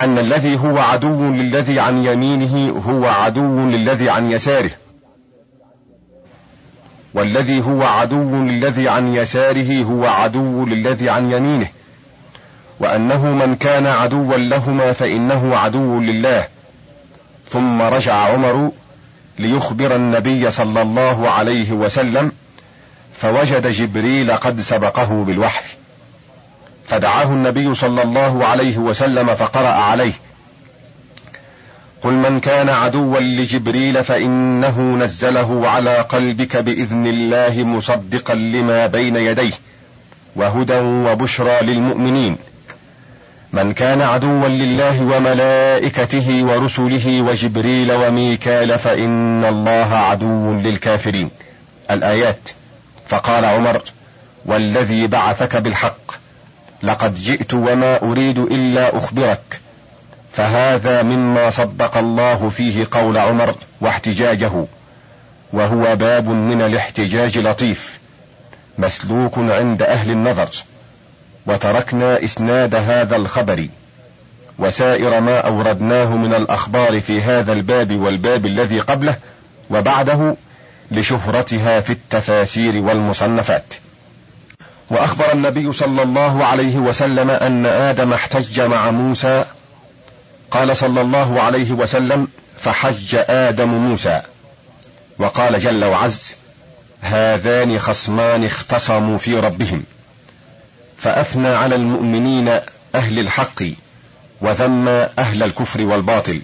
أن 0.00 0.18
الذي 0.18 0.58
هو 0.58 0.78
عدو 0.78 1.30
للذي 1.32 1.80
عن 1.80 2.04
يمينه 2.04 2.82
هو 2.88 3.06
عدو 3.06 3.68
للذي 3.68 4.10
عن 4.10 4.30
يساره. 4.30 4.70
والذي 7.14 7.62
هو 7.62 7.82
عدو 7.82 8.44
للذي 8.44 8.88
عن 8.88 9.14
يساره 9.14 9.82
هو 9.82 10.06
عدو 10.06 10.66
للذي 10.66 11.10
عن 11.10 11.32
يمينه. 11.32 11.68
وأنه 12.80 13.24
من 13.24 13.54
كان 13.54 13.86
عدوا 13.86 14.36
لهما 14.36 14.92
فإنه 14.92 15.56
عدو 15.56 16.00
لله. 16.00 16.46
ثم 17.50 17.82
رجع 17.82 18.14
عمر 18.14 18.70
ليخبر 19.38 19.96
النبي 19.96 20.50
صلى 20.50 20.82
الله 20.82 21.30
عليه 21.30 21.72
وسلم 21.72 22.32
فوجد 23.18 23.66
جبريل 23.66 24.32
قد 24.32 24.60
سبقه 24.60 25.24
بالوحي. 25.26 25.64
فدعاه 26.88 27.24
النبي 27.24 27.74
صلى 27.74 28.02
الله 28.02 28.46
عليه 28.46 28.78
وسلم 28.78 29.34
فقرأ 29.34 29.68
عليه 29.68 30.12
قل 32.02 32.12
من 32.12 32.40
كان 32.40 32.68
عدوا 32.68 33.20
لجبريل 33.20 34.04
فإنه 34.04 34.80
نزله 34.80 35.68
على 35.68 35.94
قلبك 35.96 36.56
بإذن 36.56 37.06
الله 37.06 37.64
مصدقا 37.64 38.34
لما 38.34 38.86
بين 38.86 39.16
يديه 39.16 39.52
وهدى 40.36 40.78
وبشرى 40.78 41.60
للمؤمنين. 41.62 42.36
من 43.52 43.72
كان 43.72 44.00
عدوا 44.00 44.48
لله 44.48 45.02
وملائكته 45.02 46.44
ورسله 46.44 47.22
وجبريل 47.22 47.92
وميكال 47.92 48.78
فإن 48.78 49.44
الله 49.44 49.94
عدو 49.94 50.54
للكافرين. 50.54 51.30
الآيات. 51.90 52.48
فقال 53.08 53.44
عمر 53.44 53.82
والذي 54.46 55.06
بعثك 55.06 55.56
بالحق 55.56 56.12
لقد 56.82 57.14
جئت 57.14 57.54
وما 57.54 58.02
أريد 58.02 58.38
إلا 58.38 58.96
أخبرك. 58.96 59.59
فهذا 60.32 61.02
مما 61.02 61.50
صدق 61.50 61.96
الله 61.96 62.48
فيه 62.48 62.86
قول 62.90 63.18
عمر 63.18 63.54
واحتجاجه 63.80 64.64
وهو 65.52 65.96
باب 65.96 66.28
من 66.28 66.62
الاحتجاج 66.62 67.38
لطيف 67.38 68.00
مسلوك 68.78 69.38
عند 69.38 69.82
أهل 69.82 70.10
النظر 70.10 70.48
وتركنا 71.46 72.24
إسناد 72.24 72.74
هذا 72.74 73.16
الخبر 73.16 73.68
وسائر 74.58 75.20
ما 75.20 75.38
أوردناه 75.38 76.16
من 76.16 76.34
الأخبار 76.34 77.00
في 77.00 77.20
هذا 77.22 77.52
الباب 77.52 78.00
والباب 78.00 78.46
الذي 78.46 78.80
قبله 78.80 79.16
وبعده 79.70 80.36
لشهرتها 80.90 81.80
في 81.80 81.90
التفاسير 81.90 82.82
والمصنفات. 82.82 83.74
وأخبر 84.90 85.32
النبي 85.32 85.72
صلى 85.72 86.02
الله 86.02 86.44
عليه 86.44 86.76
وسلم 86.76 87.30
أن 87.30 87.66
آدم 87.66 88.12
احتج 88.12 88.60
مع 88.60 88.90
موسى 88.90 89.44
قال 90.50 90.76
صلى 90.76 91.00
الله 91.00 91.42
عليه 91.42 91.72
وسلم 91.72 92.28
فحج 92.58 93.16
آدم 93.28 93.68
موسى. 93.68 94.22
وقال 95.18 95.60
جل 95.60 95.84
وعز 95.84 96.34
هذان 97.00 97.78
خصمان 97.78 98.44
اختصموا 98.44 99.18
في 99.18 99.40
ربهم. 99.40 99.84
فأثنى 100.96 101.48
على 101.48 101.74
المؤمنين 101.74 102.48
أهل 102.94 103.18
الحق 103.18 103.62
وذم 104.40 104.88
أهل 105.18 105.42
الكفر 105.42 105.82
والباطل. 105.86 106.40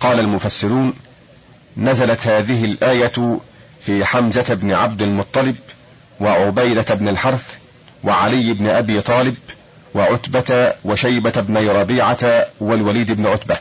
قال 0.00 0.20
المفسرون 0.20 0.94
نزلت 1.76 2.26
هذه 2.26 2.64
الآية 2.64 3.38
في 3.80 4.04
حمزة 4.04 4.54
بن 4.54 4.72
عبد 4.72 5.02
المطلب 5.02 5.56
وعبيدة 6.20 6.94
بن 6.94 7.08
الحرث 7.08 7.54
وعلي 8.04 8.52
بن 8.52 8.66
أبي 8.66 9.00
طالب 9.00 9.36
وعتبة 9.94 10.72
وشيبة 10.84 11.32
بن 11.36 11.68
ربيعة 11.68 12.46
والوليد 12.60 13.12
بن 13.12 13.26
عتبة. 13.26 13.58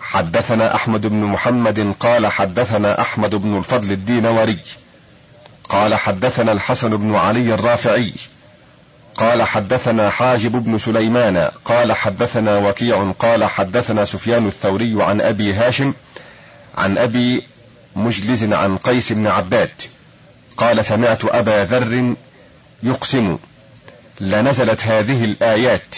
حدثنا 0.00 0.74
أحمد 0.74 1.06
بن 1.06 1.24
محمد 1.24 1.94
قال 2.00 2.26
حدثنا 2.26 3.00
أحمد 3.00 3.34
بن 3.34 3.58
الفضل 3.58 3.92
الدينوري. 3.92 4.58
قال 5.68 5.94
حدثنا 5.94 6.52
الحسن 6.52 6.96
بن 6.96 7.14
علي 7.14 7.54
الرافعي. 7.54 8.12
قال 9.16 9.42
حدثنا 9.42 10.10
حاجب 10.10 10.52
بن 10.52 10.78
سليمان. 10.78 11.50
قال 11.64 11.92
حدثنا 11.92 12.58
وكيع. 12.58 13.12
قال 13.18 13.44
حدثنا 13.44 14.04
سفيان 14.04 14.46
الثوري 14.46 15.02
عن 15.02 15.20
أبي 15.20 15.52
هاشم 15.52 15.92
عن 16.78 16.98
أبي 16.98 17.42
مجلز 17.96 18.52
عن 18.52 18.76
قيس 18.76 19.12
بن 19.12 19.26
عباد. 19.26 19.70
قال 20.56 20.84
سمعت 20.84 21.24
أبا 21.24 21.64
ذر 21.64 22.14
يقسم. 22.82 23.38
لنزلت 24.20 24.86
هذه 24.86 25.24
الآيات 25.24 25.96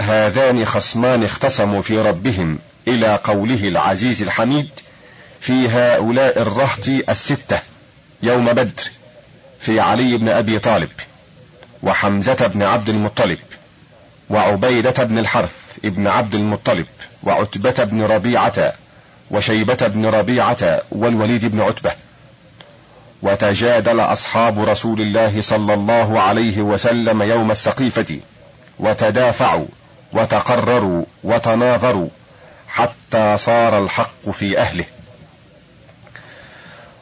هذان 0.00 0.64
خصمان 0.64 1.24
اختصموا 1.24 1.82
في 1.82 1.98
ربهم 1.98 2.58
إلى 2.88 3.20
قوله 3.24 3.68
العزيز 3.68 4.22
الحميد 4.22 4.68
في 5.40 5.68
هؤلاء 5.68 6.42
الرهط 6.42 6.88
الستة 7.08 7.58
يوم 8.22 8.52
بدر 8.52 8.82
في 9.60 9.80
علي 9.80 10.16
بن 10.16 10.28
أبي 10.28 10.58
طالب 10.58 10.90
وحمزة 11.82 12.46
بن 12.46 12.62
عبد 12.62 12.88
المطلب 12.88 13.38
وعبيدة 14.30 15.04
بن 15.04 15.18
الحرث 15.18 15.52
ابن 15.84 16.06
عبد 16.06 16.34
المطلب 16.34 16.86
وعتبة 17.22 17.84
بن 17.84 18.02
ربيعة 18.02 18.72
وشيبة 19.30 19.86
بن 19.86 20.06
ربيعة 20.06 20.82
والوليد 20.90 21.46
بن 21.46 21.60
عتبة. 21.60 21.92
وتجادل 23.22 24.00
أصحاب 24.00 24.58
رسول 24.68 25.00
الله 25.00 25.42
صلى 25.42 25.74
الله 25.74 26.20
عليه 26.20 26.62
وسلم 26.62 27.22
يوم 27.22 27.50
السقيفة 27.50 28.20
وتدافعوا 28.78 29.66
وتقرروا 30.12 31.04
وتناظروا 31.24 32.08
حتى 32.68 33.36
صار 33.36 33.78
الحق 33.84 34.30
في 34.30 34.58
أهله. 34.58 34.84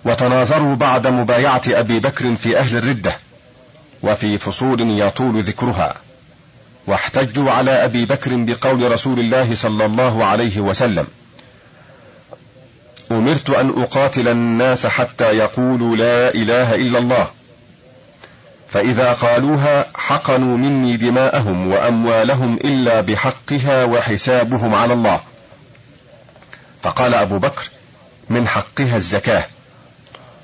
وتناظروا 0.05 0.75
بعد 0.75 1.07
مبايعة 1.07 1.63
أبي 1.69 1.99
بكر 1.99 2.37
في 2.37 2.59
أهل 2.59 2.77
الردة 2.77 3.17
وفي 4.03 4.39
فصول 4.39 5.01
يطول 5.01 5.43
ذكرها. 5.43 5.95
واحتجوا 6.87 7.51
على 7.51 7.85
أبي 7.85 8.05
بكر 8.05 8.31
بقول 8.37 8.93
رسول 8.93 9.19
الله 9.19 9.55
صلى 9.55 9.85
الله 9.85 10.25
عليه 10.25 10.61
وسلم. 10.61 11.07
أمرت 13.11 13.51
أن 13.51 13.83
أقاتل 13.83 14.29
الناس 14.29 14.87
حتى 14.87 15.25
يقولوا 15.25 15.97
لا 15.97 16.35
إله 16.35 16.75
إلا 16.75 16.99
الله. 16.99 17.29
فإذا 18.69 19.13
قالوها 19.13 19.87
حقنوا 19.95 20.57
مني 20.57 20.97
دماءهم 20.97 21.73
وأموالهم 21.73 22.55
إلا 22.65 23.01
بحقها 23.01 23.85
وحسابهم 23.85 24.75
على 24.75 24.93
الله. 24.93 25.21
فقال 26.83 27.15
أبو 27.15 27.39
بكر 27.39 27.71
من 28.31 28.49
حقها 28.49 28.97
الزكاة. 28.97 29.45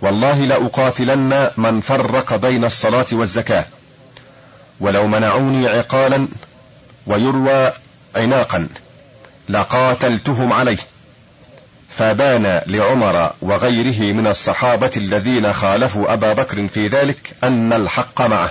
والله 0.03 0.39
لأقاتلن 0.39 1.51
من 1.57 1.81
فرق 1.81 2.37
بين 2.37 2.65
الصلاة 2.65 3.07
والزكاة. 3.13 3.65
ولو 4.81 5.07
منعوني 5.07 5.69
عقالا 5.69 6.29
ويروى 7.07 7.73
عناقا 8.17 8.69
لقاتلتهم 9.49 10.53
عليه. 10.53 10.79
فبان 11.97 12.61
لعمر 12.67 13.33
وغيره 13.43 14.13
من 14.13 14.27
الصحابة 14.27 14.91
الذين 14.97 15.53
خالفوا 15.53 16.13
أبا 16.13 16.33
بكر 16.33 16.69
في 16.69 16.87
ذلك 16.89 17.33
أن 17.45 17.73
الحق 17.73 18.23
معه 18.23 18.51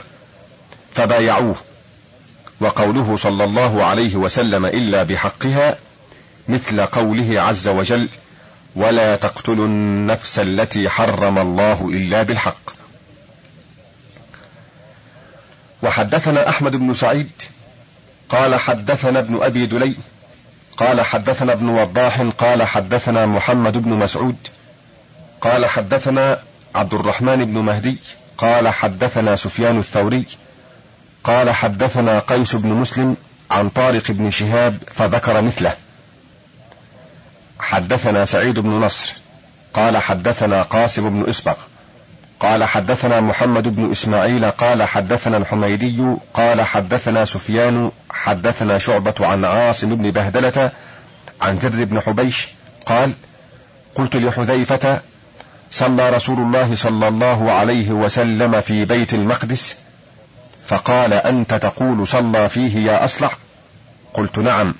فبايعوه. 0.93 1.56
وقوله 2.62 3.17
صلى 3.17 3.43
الله 3.43 3.84
عليه 3.84 4.15
وسلم 4.15 4.65
إلا 4.65 5.04
بحقها 5.04 5.77
مثل 6.49 6.86
قوله 6.86 7.41
عز 7.41 7.67
وجل 7.67 8.08
ولا 8.75 9.15
تقتلوا 9.15 9.65
النفس 9.65 10.39
التي 10.39 10.89
حرم 10.89 11.39
الله 11.39 11.89
إلا 11.93 12.23
بالحق 12.23 12.71
وحدثنا 15.84 16.49
أحمد 16.49 16.75
بن 16.75 16.93
سعيد 16.93 17.31
قال 18.29 18.56
حدثنا 18.56 19.19
ابن 19.19 19.44
أبي 19.44 19.65
دلي 19.65 19.96
قال 20.82 21.02
حدثنا 21.02 21.54
ابن 21.54 21.69
وضاح 21.69 22.21
قال 22.21 22.63
حدثنا 22.63 23.25
محمد 23.25 23.77
بن 23.77 23.90
مسعود 23.90 24.36
قال 25.42 25.65
حدثنا 25.65 26.40
عبد 26.75 26.94
الرحمن 26.94 27.46
بن 27.46 27.58
مهدي 27.58 27.98
قال 28.38 28.69
حدثنا 28.69 29.36
سفيان 29.36 29.79
الثوري 29.79 30.25
قال 31.23 31.50
حدثنا 31.50 32.19
قيس 32.19 32.56
بن 32.56 32.69
مسلم 32.69 33.17
عن 33.52 33.69
طارق 33.69 34.12
بن 34.12 34.32
شهاب 34.32 34.77
فذكر 34.96 35.42
مثله. 35.42 35.73
حدثنا 37.60 38.25
سعيد 38.25 38.60
بن 38.60 38.69
نصر 38.69 39.13
قال 39.73 39.98
حدثنا 39.98 40.62
قاسم 40.62 41.10
بن 41.10 41.29
إسبغ 41.29 41.56
قال 42.42 42.63
حدثنا 42.63 43.19
محمد 43.21 43.67
بن 43.75 43.92
إسماعيل 43.92 44.52
قال 44.52 44.83
حدثنا 44.83 45.37
الحميدي 45.37 46.04
قال 46.33 46.62
حدثنا 46.62 47.25
سفيان 47.25 47.92
حدثنا 48.10 48.77
شعبة 48.77 49.13
عن 49.19 49.46
عاصم 49.46 49.96
بن 49.96 50.12
بهدلة 50.12 50.71
عن 51.42 51.60
زر 51.60 51.83
بن 51.83 52.02
حبيش 52.02 52.48
قال 52.85 53.12
قلت 53.96 54.15
لحذيفة 54.15 55.00
صلى 55.71 56.10
رسول 56.10 56.39
الله 56.39 56.75
صلى 56.75 57.08
الله 57.08 57.52
عليه 57.52 57.89
وسلم 57.89 58.62
في 58.62 58.85
بيت 58.85 59.13
المقدس 59.13 59.75
فقال 60.65 61.13
أنت 61.13 61.54
تقول 61.54 62.08
صلى 62.08 62.50
فيه 62.50 62.92
يا 62.92 63.06
أصلع؟ 63.06 63.31
قلت 64.13 64.37
نعم 64.37 64.73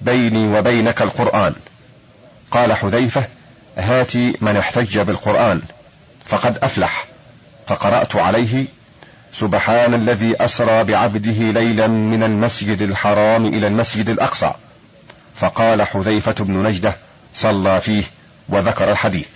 بيني 0.00 0.58
وبينك 0.58 1.02
القرآن. 1.02 1.54
قال 2.50 2.72
حذيفة 2.72 3.24
هاتي 3.76 4.36
من 4.40 4.56
احتج 4.56 4.98
بالقرآن. 4.98 5.62
فقد 6.24 6.58
أفلح 6.62 7.06
فقرأت 7.66 8.16
عليه 8.16 8.66
سبحان 9.32 9.94
الذي 9.94 10.44
أسرى 10.44 10.84
بعبده 10.84 11.60
ليلا 11.60 11.86
من 11.86 12.22
المسجد 12.22 12.82
الحرام 12.82 13.46
إلى 13.46 13.66
المسجد 13.66 14.10
الأقصى. 14.10 14.50
فقال 15.36 15.82
حذيفة 15.82 16.34
بن 16.40 16.62
نجدة 16.62 16.96
صلى 17.34 17.80
فيه 17.80 18.04
وذكر 18.48 18.90
الحديث. 18.90 19.28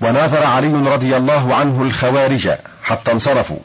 وناظر 0.00 0.44
علي 0.44 0.90
رضي 0.90 1.16
الله 1.16 1.54
عنه 1.54 1.82
الخوارج 1.82 2.50
حتى 2.82 3.12
انصرفوا. 3.12 3.58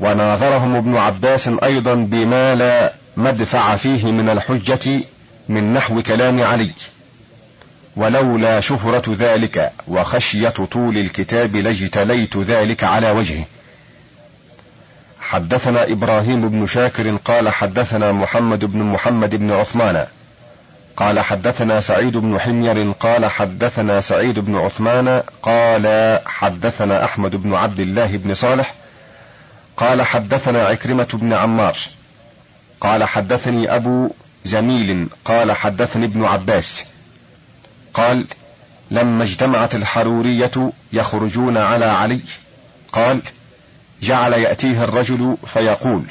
وناظرهم 0.00 0.76
ابن 0.76 0.96
عباس 0.96 1.48
أيضا 1.62 1.94
بما 1.94 2.54
لا 2.54 2.92
مدفع 3.16 3.76
فيه 3.76 4.12
من 4.12 4.28
الحجة 4.28 5.00
من 5.48 5.72
نحو 5.72 6.02
كلام 6.02 6.42
علي. 6.42 6.70
ولولا 7.98 8.60
شهرة 8.60 9.02
ذلك 9.18 9.72
وخشية 9.88 10.48
طول 10.48 10.98
الكتاب 10.98 11.56
لاجتليت 11.56 12.36
ذلك 12.36 12.84
على 12.84 13.10
وجهه. 13.10 13.44
حدثنا 15.20 15.92
إبراهيم 15.92 16.48
بن 16.48 16.66
شاكر 16.66 17.16
قال 17.16 17.48
حدثنا 17.48 18.12
محمد 18.12 18.64
بن 18.64 18.82
محمد 18.82 19.34
بن 19.34 19.52
عثمان. 19.52 20.06
قال 20.96 21.20
حدثنا 21.20 21.80
سعيد 21.80 22.16
بن 22.16 22.40
حمير 22.40 22.92
قال 22.92 23.26
حدثنا 23.26 24.00
سعيد 24.00 24.38
بن 24.38 24.56
عثمان 24.56 25.22
قال 25.42 26.18
حدثنا 26.26 27.04
أحمد 27.04 27.36
بن 27.36 27.54
عبد 27.54 27.80
الله 27.80 28.16
بن 28.16 28.34
صالح 28.34 28.74
قال 29.76 30.02
حدثنا 30.02 30.64
عكرمة 30.64 31.08
بن 31.12 31.32
عمار 31.32 31.78
قال 32.80 33.04
حدثني 33.04 33.74
أبو 33.74 34.10
جميل 34.46 35.08
قال 35.24 35.52
حدثني 35.52 36.04
ابن 36.04 36.24
عباس 36.24 36.84
قال 37.94 38.24
لما 38.90 39.24
اجتمعت 39.24 39.74
الحرورية 39.74 40.72
يخرجون 40.92 41.56
على 41.56 41.84
علي. 41.84 42.20
قال 42.92 43.20
جعل 44.02 44.32
يأتيه 44.32 44.84
الرجل 44.84 45.36
فيقول 45.46 46.02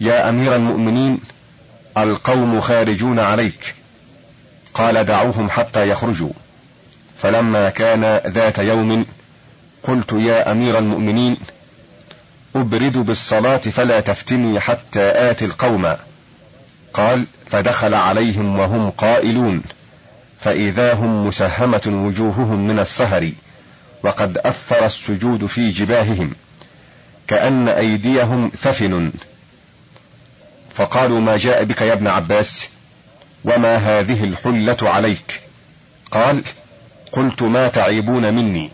يا 0.00 0.28
أمير 0.28 0.56
المؤمنين 0.56 1.20
القوم 1.98 2.60
خارجون 2.60 3.18
عليك. 3.18 3.74
قال 4.74 5.04
دعوهم 5.04 5.50
حتى 5.50 5.88
يخرجوا. 5.88 6.32
فلما 7.18 7.70
كان 7.70 8.20
ذات 8.26 8.58
يوم 8.58 9.06
قلت 9.82 10.12
يا 10.12 10.52
أمير 10.52 10.78
المؤمنين 10.78 11.36
أبرد 12.56 12.98
بالصلاة 12.98 13.56
فلا 13.56 14.00
تفتني 14.00 14.60
حتى 14.60 15.30
آتي 15.30 15.44
القوم. 15.44 15.96
قال 16.94 17.24
فدخل 17.50 17.94
عليهم 17.94 18.58
وهم 18.58 18.90
قائلون. 18.90 19.62
فإذا 20.40 20.94
هم 20.94 21.26
مسهمه 21.26 21.82
وجوههم 21.86 22.68
من 22.68 22.78
السهر 22.78 23.32
وقد 24.02 24.38
أثر 24.38 24.84
السجود 24.84 25.46
في 25.46 25.70
جباههم 25.70 26.32
كأن 27.28 27.68
أيديهم 27.68 28.50
ثفن. 28.58 29.12
فقالوا 30.74 31.20
ما 31.20 31.36
جاء 31.36 31.64
بك 31.64 31.80
يا 31.80 31.92
ابن 31.92 32.06
عباس؟ 32.06 32.68
وما 33.44 33.76
هذه 33.76 34.24
الحلة 34.24 34.76
عليك؟ 34.82 35.40
قال 36.10 36.42
قلت 37.12 37.42
ما 37.42 37.68
تعيبون 37.68 38.34
مني. 38.34 38.70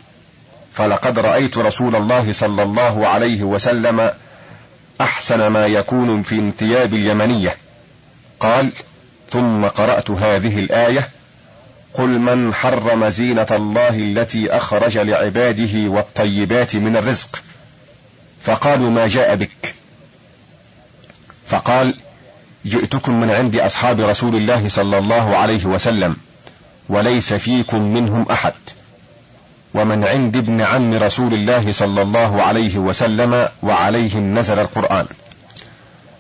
فلقد 0.75 1.19
رأيت 1.19 1.59
رسول 1.59 1.97
الله 1.97 2.33
صلى 2.33 2.63
الله 2.63 3.07
عليه 3.07 3.43
وسلم 3.43 4.11
أحسن 5.01 5.47
ما 5.47 5.67
يكون 5.67 6.23
في 6.23 6.39
انثياب 6.39 6.95
اليمنية. 6.95 7.57
قال 8.41 8.71
ثم 9.31 9.67
قرأت 9.67 10.11
هذه 10.11 10.59
الآية 10.59 11.09
قل 11.97 12.09
من 12.09 12.55
حرم 12.55 13.09
زينة 13.09 13.47
الله 13.51 13.89
التي 13.89 14.51
أخرج 14.57 14.99
لعباده 14.99 15.91
والطيبات 15.91 16.77
من 16.77 16.97
الرزق 16.97 17.43
فقالوا 18.43 18.91
ما 18.91 19.07
جاء 19.09 19.37
بك 19.37 19.75
فقال 21.47 21.95
جئتكم 22.67 23.21
من 23.21 23.31
عند 23.31 23.57
اصحاب 23.57 24.01
رسول 24.01 24.37
الله 24.37 24.69
صلى 24.69 24.99
الله 24.99 25.37
عليه 25.37 25.67
وسلم 25.67 26.17
وليس 26.89 27.33
فيكم 27.33 27.83
منهم 27.83 28.27
احد 28.31 28.53
ومن 29.75 30.05
عند 30.05 30.37
ابن 30.37 30.61
عم 30.61 30.95
رسول 30.95 31.35
الله 31.35 31.73
صلى 31.73 32.03
الله 32.03 32.43
عليه 32.43 32.79
وسلم 32.79 33.49
وعليهم 33.63 34.39
نزل 34.39 34.59
القران 34.59 35.07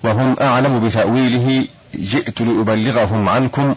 وهم 0.04 0.36
اعلم 0.40 0.86
بتاويله 0.86 1.64
جئت 1.94 2.40
لابلغهم 2.40 3.28
عنكم 3.28 3.74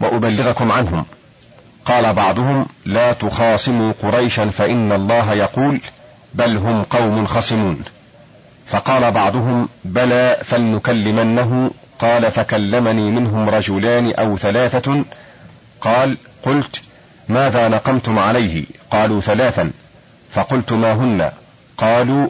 وأبلغكم 0.00 0.72
عنهم. 0.72 1.04
قال 1.84 2.12
بعضهم 2.12 2.66
لا 2.84 3.12
تخاصموا 3.12 3.92
قريشا 4.02 4.46
فإن 4.46 4.92
الله 4.92 5.32
يقول 5.32 5.80
بل 6.34 6.56
هم 6.56 6.82
قوم 6.82 7.26
خصمون. 7.26 7.82
فقال 8.66 9.10
بعضهم 9.10 9.68
بلى 9.84 10.36
فلنكلمنه. 10.44 11.70
قال 11.98 12.30
فكلمني 12.30 13.10
منهم 13.10 13.48
رجلان 13.48 14.12
أو 14.12 14.36
ثلاثة. 14.36 15.04
قال 15.80 16.16
قلت 16.42 16.80
ماذا 17.28 17.68
نقمتم 17.68 18.18
عليه؟ 18.18 18.64
قالوا 18.90 19.20
ثلاثا. 19.20 19.70
فقلت 20.30 20.72
ما 20.72 20.92
هن؟ 20.92 21.30
قالوا 21.78 22.28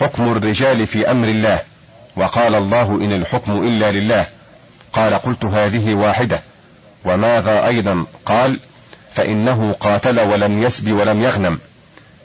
حكم 0.00 0.32
الرجال 0.32 0.86
في 0.86 1.10
أمر 1.10 1.28
الله. 1.28 1.60
وقال 2.16 2.54
الله 2.54 2.82
إن 2.82 3.12
الحكم 3.12 3.62
إلا 3.62 3.90
لله. 3.92 4.26
قال 4.92 5.14
قلت 5.14 5.44
هذه 5.44 5.94
واحدة. 5.94 6.40
وماذا 7.04 7.66
أيضا 7.66 8.04
قال؟ 8.26 8.58
فإنه 9.14 9.74
قاتل 9.80 10.20
ولم 10.20 10.62
يسب 10.62 10.92
ولم 10.92 11.22
يغنم. 11.22 11.58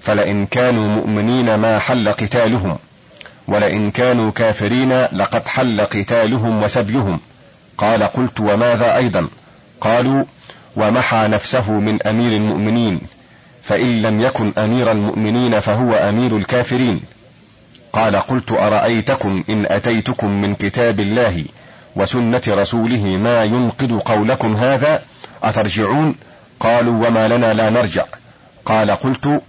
فلئن 0.02 0.46
كانوا 0.46 0.88
مؤمنين 0.88 1.56
ما 1.56 1.80
حل 1.80 2.10
قتالهم 2.10 2.78
ولئن 3.48 3.92
كانوا 3.92 4.32
كافرين 4.32 5.06
لقد 5.12 5.48
حل 5.48 5.82
قتالهم 5.82 6.64
وسبيهم. 6.64 7.20
قال 7.78 8.04
قلت 8.04 8.40
وماذا 8.40 8.96
أيضا؟ 8.96 9.28
قالوا 9.82 10.24
ومحى 10.76 11.28
نفسه 11.28 11.72
من 11.72 12.04
أمير 12.04 12.38
المؤمنين 12.38 13.02
فإن 13.64 14.02
لم 14.02 14.22
يكن 14.22 14.52
أمير 14.58 14.92
المؤمنين 14.92 15.60
فهو 15.60 15.94
أمير 15.94 16.38
الكافرين. 16.38 17.02
قال 17.94 18.16
قلت 18.16 18.52
أرأيتكم 18.52 19.44
إن 19.50 19.66
أتيتكم 19.66 20.42
من 20.42 20.56
كتاب 20.56 21.00
الله؟ 21.00 21.46
وسنة 21.96 22.42
رسوله 22.48 23.04
ما 23.04 23.44
ينقض 23.44 24.00
قولكم 24.00 24.56
هذا 24.56 25.02
أترجعون؟ 25.44 26.16
قالوا 26.60 27.08
وما 27.08 27.28
لنا 27.28 27.54
لا 27.54 27.70
نرجع. 27.70 28.04
قال 28.66 28.92
قلت 28.92 29.42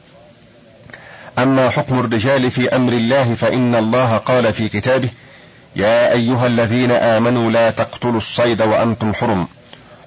أما 1.39 1.71
حكم 1.71 1.99
الرجال 1.99 2.51
في 2.51 2.77
أمر 2.77 2.93
الله 2.93 3.35
فإن 3.35 3.75
الله 3.75 4.17
قال 4.17 4.53
في 4.53 4.69
كتابه 4.69 5.09
يا 5.77 6.13
أيها 6.13 6.47
الذين 6.47 6.91
آمنوا 6.91 7.51
لا 7.51 7.71
تقتلوا 7.71 8.17
الصيد 8.17 8.63
وأنتم 8.63 9.15
حرم 9.15 9.49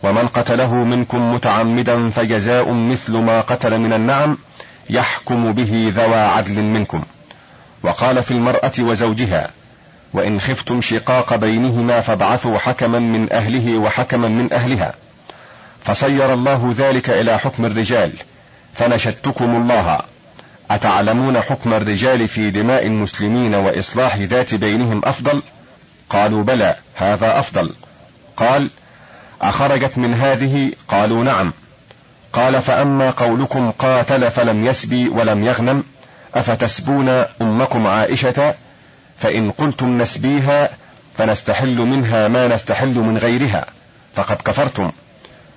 ومن 0.03 0.27
قتله 0.27 0.73
منكم 0.73 1.33
متعمدا 1.33 2.09
فجزاء 2.09 2.71
مثل 2.71 3.17
ما 3.17 3.41
قتل 3.41 3.77
من 3.77 3.93
النعم 3.93 4.37
يحكم 4.89 5.51
به 5.51 5.93
ذوى 5.95 6.15
عدل 6.15 6.61
منكم. 6.61 7.03
وقال 7.83 8.23
في 8.23 8.31
المرأة 8.31 8.71
وزوجها 8.79 9.49
وإن 10.13 10.39
خفتم 10.39 10.81
شقاق 10.81 11.35
بينهما 11.35 12.01
فابعثوا 12.01 12.57
حكما 12.57 12.99
من 12.99 13.33
أهله 13.33 13.77
وحكما 13.77 14.27
من 14.27 14.53
أهلها 14.53 14.93
فصير 15.83 16.33
الله 16.33 16.73
ذلك 16.77 17.09
إلى 17.09 17.39
حكم 17.39 17.65
الرجال 17.65 18.11
فنشدتكم 18.73 19.55
الله 19.55 19.99
أتعلمون 20.71 21.41
حكم 21.41 21.73
الرجال 21.73 22.27
في 22.27 22.51
دماء 22.51 22.85
المسلمين 22.85 23.55
وإصلاح 23.55 24.17
ذات 24.17 24.55
بينهم 24.55 25.01
أفضل؟ 25.05 25.41
قالوا 26.09 26.43
بلى 26.43 26.75
هذا 26.95 27.39
أفضل. 27.39 27.73
قال: 28.37 28.69
أخرجت 29.41 29.97
من 29.97 30.13
هذه؟ 30.13 30.71
قالوا 30.87 31.23
نعم. 31.23 31.53
قال: 32.33 32.61
فأما 32.61 33.09
قولكم 33.09 33.71
قاتل 33.71 34.31
فلم 34.31 34.65
يسبي 34.65 35.09
ولم 35.09 35.43
يغنم 35.43 35.83
أفتسبون 36.35 37.09
أمكم 37.41 37.87
عائشة 37.87 38.53
فإن 39.19 39.51
قلتم 39.51 40.01
نسبيها 40.01 40.69
فنستحل 41.17 41.77
منها 41.77 42.27
ما 42.27 42.47
نستحل 42.47 42.99
من 42.99 43.17
غيرها 43.17 43.65
فقد 44.15 44.35
كفرتم. 44.45 44.91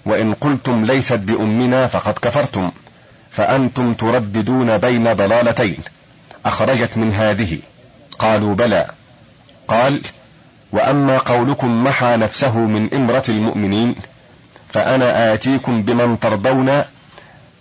وإن 0.06 0.34
قلتم 0.34 0.84
ليست 0.84 1.18
بأمنا 1.18 1.86
فقد 1.86 2.14
كفرتم. 2.22 2.70
فأنتم 3.30 3.94
ترددون 3.94 4.78
بين 4.78 5.12
ضلالتين. 5.12 5.78
أخرجت 6.46 6.96
من 6.96 7.12
هذه. 7.12 7.58
قالوا 8.18 8.54
بلى. 8.54 8.86
قال 9.68 10.00
وأما 10.72 11.18
قولكم 11.18 11.84
محى 11.84 12.16
نفسه 12.16 12.58
من 12.58 12.94
إمرة 12.94 13.24
المؤمنين 13.28 13.94
فأنا 14.68 15.34
آتيكم 15.34 15.82
بمن 15.82 16.20
ترضون 16.20 16.68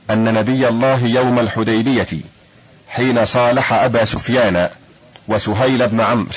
أن 0.10 0.34
نبي 0.34 0.68
الله 0.68 1.06
يوم 1.06 1.40
الحديبية 1.40 2.08
حين 2.90 3.26
صالح 3.26 3.74
أبا 3.74 4.06
سفيان. 4.06 4.70
وسهيل 5.28 5.88
بن 5.88 6.02
عمرو. 6.02 6.30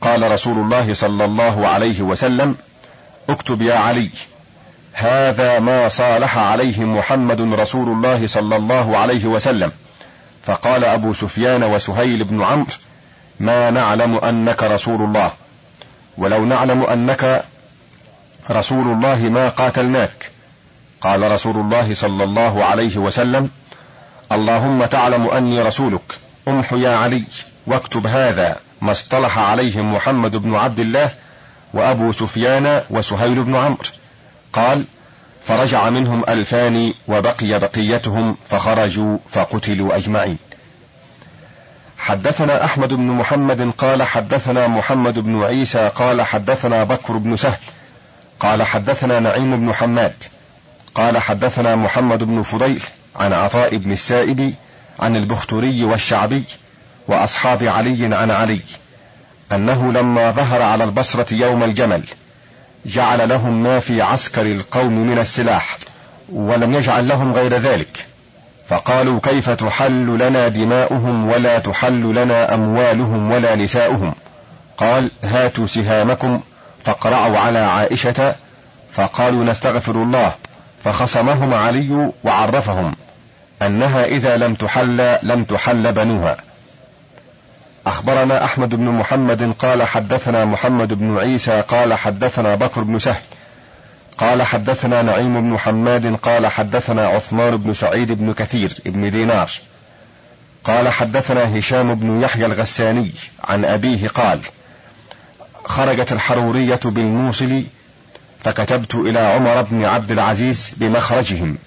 قال 0.00 0.32
رسول 0.32 0.58
الله 0.58 0.94
صلى 0.94 1.24
الله 1.24 1.68
عليه 1.68 2.02
وسلم 2.02 2.56
اكتب 3.28 3.62
يا 3.62 3.74
علي 3.74 4.10
هذا 4.92 5.58
ما 5.58 5.88
صالح 5.88 6.38
عليه 6.38 6.80
محمد 6.80 7.40
رسول 7.40 7.88
الله 7.88 8.26
صلى 8.26 8.56
الله 8.56 8.98
عليه 8.98 9.26
وسلم. 9.26 9.72
فقال 10.46 10.84
أبو 10.84 11.14
سفيان 11.14 11.64
وسهيل 11.64 12.24
بن 12.24 12.42
عمرو 12.42 12.66
ما 13.40 13.70
نعلم 13.70 14.18
أنك 14.18 14.62
رسول 14.62 15.02
الله 15.02 15.32
ولو 16.18 16.44
نعلم 16.44 16.82
أنك 16.82 17.44
رسول 18.50 18.92
الله 18.92 19.18
ما 19.18 19.48
قاتلناك. 19.48 20.30
قال 21.00 21.32
رسول 21.32 21.56
الله 21.56 21.94
صلى 21.94 22.24
الله 22.24 22.64
عليه 22.64 22.96
وسلم 22.98 23.50
اللهم 24.32 24.84
تعلم 24.84 25.28
أني 25.30 25.62
رسولك 25.62 26.18
امح 26.48 26.72
يا 26.72 26.96
علي. 26.96 27.24
واكتب 27.68 28.06
هذا 28.06 28.56
ما 28.80 28.92
اصطلح 28.92 29.38
عليه 29.38 29.80
محمد 29.80 30.36
بن 30.36 30.54
عبد 30.54 30.80
الله 30.80 31.10
وأبو 31.74 32.12
سفيان 32.12 32.82
وسهيل 32.90 33.44
بن 33.44 33.56
عمرو. 33.56 33.78
قال 34.52 34.84
فرجع 35.44 35.90
منهم 35.90 36.24
ألفان 36.28 36.92
وبقي 37.08 37.58
بقيتهم 37.58 38.36
فخرجوا 38.48 39.18
فقتلوا 39.30 39.96
أجمعين. 39.96 40.38
حدثنا 41.98 42.64
أحمد 42.64 42.94
بن 42.94 43.06
محمد 43.06 43.70
قال 43.78 44.02
حدثنا 44.02 44.66
محمد 44.66 45.18
بن 45.18 45.42
عيسى 45.42 45.88
قال 45.88 46.22
حدثنا 46.22 46.84
بكر 46.84 47.16
بن 47.16 47.36
سهل 47.36 47.58
قال 48.40 48.62
حدثنا 48.62 49.20
نعيم 49.20 49.56
بن 49.56 49.74
حماد 49.74 50.24
قال 50.94 51.18
حدثنا 51.18 51.76
محمد 51.76 52.24
بن 52.24 52.42
فضيل 52.42 52.82
عن 53.16 53.32
عطاء 53.32 53.76
بن 53.76 53.92
السائب 53.92 54.54
عن 55.00 55.16
البختري 55.16 55.84
والشعبي 55.84 56.44
وأصحاب 57.08 57.62
علي 57.62 58.14
عن 58.14 58.30
علي 58.30 58.60
أنه 59.52 59.92
لما 59.92 60.30
ظهر 60.30 60.62
على 60.62 60.84
البصرة 60.84 61.34
يوم 61.34 61.64
الجمل 61.64 62.02
جعل 62.86 63.28
لهم 63.28 63.62
ما 63.62 63.80
في 63.80 64.02
عسكر 64.02 64.42
القوم 64.42 64.92
من 65.06 65.18
السلاح 65.18 65.78
ولم 66.32 66.74
يجعل 66.74 67.08
لهم 67.08 67.32
غير 67.32 67.56
ذلك. 67.56 68.06
فقالوا 68.68 69.20
كيف 69.22 69.50
تحل 69.50 70.18
لنا 70.18 70.48
دماؤهم 70.48 71.28
ولا 71.28 71.58
تحل 71.58 72.14
لنا 72.14 72.54
أموالهم 72.54 73.30
ولا 73.30 73.56
نساؤهم؟ 73.56 74.14
قال 74.78 75.10
هاتوا 75.24 75.66
سهامكم 75.66 76.40
فاقرعوا 76.84 77.38
على 77.38 77.58
عائشة 77.58 78.34
فقالوا 78.92 79.44
نستغفر 79.44 80.02
الله 80.02 80.32
فخصمهم 80.84 81.54
علي 81.54 82.12
وعرفهم 82.24 82.94
أنها 83.62 84.04
إذا 84.04 84.36
لم 84.36 84.54
تحل 84.54 85.16
لم 85.22 85.44
تحل 85.44 85.92
بنوها. 85.92 86.36
أخبرنا 87.88 88.44
أحمد 88.44 88.74
بن 88.74 88.84
محمد 88.84 89.52
قال 89.58 89.82
حدثنا 89.82 90.44
محمد 90.44 90.94
بن 90.94 91.18
عيسى 91.18 91.60
قال 91.60 91.94
حدثنا 91.94 92.54
بكر 92.54 92.82
بن 92.82 92.98
سهل 92.98 93.22
قال 94.18 94.42
حدثنا 94.42 95.02
نعيم 95.02 95.40
بن 95.40 95.58
حماد 95.58 96.16
قال 96.16 96.46
حدثنا 96.46 97.06
عثمان 97.06 97.56
بن 97.56 97.74
سعيد 97.74 98.12
بن 98.12 98.32
كثير 98.32 98.72
بن 98.86 99.10
دينار 99.10 99.50
قال 100.64 100.88
حدثنا 100.88 101.58
هشام 101.58 101.94
بن 101.94 102.22
يحيى 102.22 102.46
الغساني 102.46 103.10
عن 103.44 103.64
أبيه 103.64 104.08
قال 104.08 104.40
خرجت 105.64 106.12
الحرورية 106.12 106.80
بالموصل 106.84 107.62
فكتبت 108.44 108.94
إلى 108.94 109.18
عمر 109.18 109.62
بن 109.62 109.84
عبد 109.84 110.10
العزيز 110.10 110.74
بمخرجهم 110.76 111.58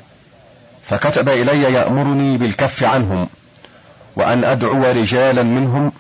فكتب 0.84 1.30
إلي 1.30 1.74
يأمرني 1.74 2.38
بالكف 2.38 2.84
عنهم 2.84 3.28
وأن 4.16 4.44
أدعو 4.44 4.84
رجالا 4.84 5.44
منهم 5.44 5.92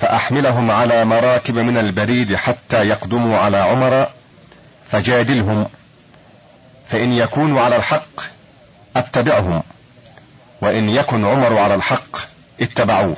فأحملهم 0.00 0.70
على 0.70 1.04
مراكب 1.04 1.58
من 1.58 1.78
البريد 1.78 2.36
حتى 2.36 2.88
يقدموا 2.88 3.38
على 3.38 3.56
عمر 3.56 4.06
فجادلهم. 4.90 5.66
فإن 6.88 7.12
يكونوا 7.12 7.60
على 7.62 7.76
الحق 7.76 8.20
أتبعهم 8.96 9.62
وإن 10.60 10.88
يكن 10.88 11.24
عمر 11.24 11.58
على 11.58 11.74
الحق 11.74 12.16
اتبعوه. 12.60 13.16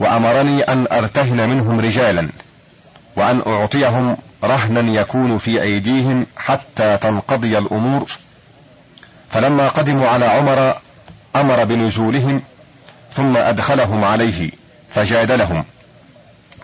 وأمرني 0.00 0.62
أن 0.62 0.86
أرتهن 0.92 1.48
منهم 1.48 1.80
رجالا 1.80 2.28
وأن 3.16 3.42
أعطيهم 3.46 4.16
رهنا 4.44 5.00
يكون 5.00 5.38
في 5.38 5.62
أيديهم 5.62 6.26
حتى 6.36 6.96
تنقضي 6.96 7.58
الأمور. 7.58 8.10
فلما 9.30 9.68
قدموا 9.68 10.08
على 10.08 10.24
عمر 10.26 10.76
أمر 11.36 11.64
بنزولهم 11.64 12.42
ثم 13.14 13.36
أدخلهم 13.36 14.04
عليه. 14.04 14.50
فجادلهم 14.96 15.64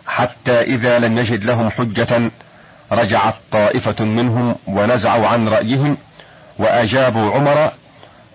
حتى 0.06 0.60
إذا 0.60 0.98
لم 0.98 1.18
يجد 1.18 1.44
لهم 1.44 1.70
حجة 1.70 2.30
رجعت 2.92 3.34
طائفة 3.50 4.04
منهم 4.04 4.56
ونزعوا 4.66 5.26
عن 5.26 5.48
رأيهم 5.48 5.96
وأجابوا 6.58 7.32
عمر 7.32 7.70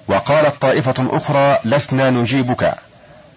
وقالت 0.08 0.62
طائفة 0.62 1.18
أخرى 1.18 1.60
لسنا 1.66 2.10
نجيبك 2.10 2.74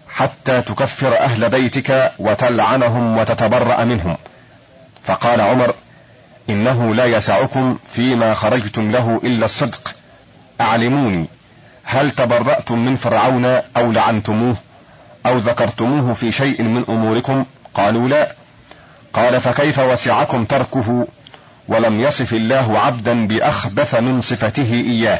حتى 0.09 0.61
تكفر 0.61 1.17
أهل 1.19 1.49
بيتك 1.49 2.11
وتلعنهم 2.19 3.17
وتتبرأ 3.17 3.83
منهم. 3.83 4.17
فقال 5.05 5.41
عمر 5.41 5.73
إنه 6.49 6.95
لا 6.95 7.05
يسعكم 7.05 7.77
فيما 7.93 8.33
خرجتم 8.33 8.91
له 8.91 9.21
إلا 9.23 9.45
الصدق. 9.45 9.93
أعلموني 10.61 11.25
هل 11.83 12.11
تبرأتم 12.11 12.85
من 12.85 12.95
فرعون 12.95 13.45
أو 13.77 13.91
لعنتموه؟ 13.91 14.55
أو 15.25 15.37
ذكرتموه 15.37 16.13
في 16.13 16.31
شيء 16.31 16.61
من 16.61 16.83
أموركم؟ 16.89 17.45
قالوا 17.73 18.09
لا. 18.09 18.35
قال 19.13 19.41
فكيف 19.41 19.79
وسعكم 19.79 20.45
تركه؟ 20.45 21.07
ولم 21.67 21.99
يصف 21.99 22.33
الله 22.33 22.79
عبدا 22.79 23.27
بأخبث 23.27 23.95
من 23.95 24.21
صفته 24.21 24.73
إياه. 24.73 25.19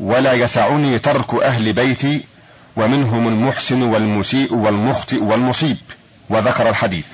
ولا 0.00 0.32
يسعني 0.32 0.98
ترك 0.98 1.34
أهل 1.42 1.72
بيتي 1.72 2.24
ومنهم 2.76 3.28
المحسن 3.28 3.82
والمسيء 3.82 4.54
والمخطئ 4.54 5.22
والمصيب. 5.22 5.78
وذكر 6.30 6.68
الحديث. 6.68 7.06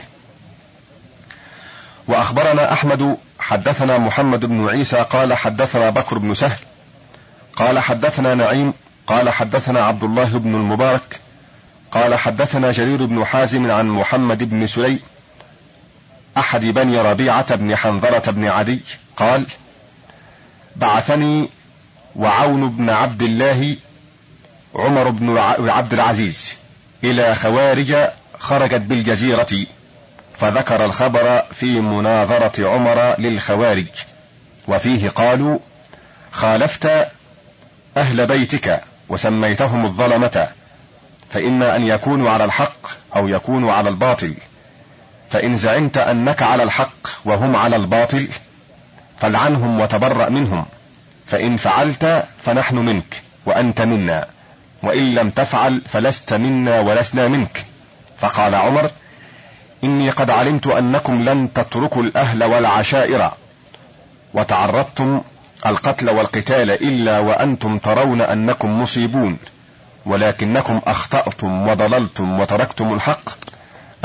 وأخبرنا 2.09 2.73
أحمد 2.73 3.17
حدثنا 3.39 3.99
محمد 3.99 4.45
بن 4.45 4.69
عيسى 4.69 4.97
قال 4.97 5.35
حدثنا 5.35 5.91
بكر 5.91 6.19
بن 6.19 6.35
سهل 6.35 6.59
قال 7.57 7.79
حدثنا 7.79 8.35
نعيم 8.35 8.73
قال 9.07 9.31
حدثنا 9.31 9.81
عبد 9.81 10.05
الله 10.05 10.39
بن 10.39 10.55
المبارك 10.55 11.21
قال 11.95 12.15
حدثنا 12.15 12.73
جرير 12.73 13.07
بن 13.07 13.25
حازم 13.25 13.71
عن 13.71 13.89
محمد 13.89 14.51
بن 14.51 14.67
سليم 14.67 15.01
أحد 16.37 16.65
بني 16.65 17.01
ربيعة 17.01 17.57
بن 17.57 17.77
حنظلة 17.77 18.23
بن 18.27 18.47
عدي 18.47 18.81
قال 19.17 19.47
بعثني 20.77 21.49
وعون 22.17 22.71
بن 22.71 22.91
عبد 22.91 23.23
الله 23.23 23.77
عمر 24.75 25.09
بن 25.11 25.39
عبد 25.69 25.93
العزيز 25.93 26.55
إلى 27.05 27.35
خوارج 27.35 27.97
خرجت 28.39 28.81
بالجزيرة 28.81 29.67
فذكر 30.39 30.85
الخبر 30.85 31.43
في 31.55 31.81
مناظرة 31.81 32.69
عمر 32.69 33.21
للخوارج 33.21 33.87
وفيه 34.69 35.09
قالوا 35.09 35.59
خالفت 36.33 37.09
أهل 37.97 38.27
بيتك 38.27 38.81
وسميتهم 39.09 39.85
الظلمة 39.85 40.49
فإما 41.35 41.77
أن 41.77 41.87
يكونوا 41.87 42.31
على 42.31 42.45
الحق 42.45 42.87
أو 43.17 43.29
يكونوا 43.29 43.73
على 43.73 43.89
الباطل. 43.89 44.35
فإن 45.31 45.57
زعمت 45.57 45.99
أنك 45.99 46.43
على 46.43 46.63
الحق 46.63 47.09
وهم 47.25 47.57
على 47.57 47.77
الباطل 47.77 48.29
فالعنهم 49.21 49.81
وتبرأ 49.81 50.29
منهم. 50.29 50.67
فإن 51.27 51.57
فعلت 51.57 52.25
فنحن 52.43 52.77
منك 52.77 53.23
وأنت 53.47 53.81
منا 53.81 54.27
وإن 54.83 55.15
لم 55.15 55.31
تفعل 55.31 55.81
فلست 55.89 56.35
منا 56.35 56.81
ولسنا 56.81 57.29
منك. 57.29 57.65
فقال 58.19 58.55
عمر 58.55 58.91
إني 59.85 60.11
قد 60.11 60.31
علمت 60.31 60.67
أنكم 60.67 61.29
لن 61.29 61.53
تتركوا 61.53 62.03
الأهل 62.03 62.45
والعشائر. 62.45 63.31
وتعرضتم 64.35 65.23
القتل 65.67 66.11
والقتال 66.11 66.71
إلا 66.71 67.19
وأنتم 67.19 67.79
ترون 67.79 68.21
أنكم 68.21 68.83
مصيبون. 68.83 69.39
ولكنكم 70.07 70.81
أخطأتم 70.87 71.69
وضللتم 71.69 72.41
وتركتم 72.41 72.95
الحق. 72.95 73.31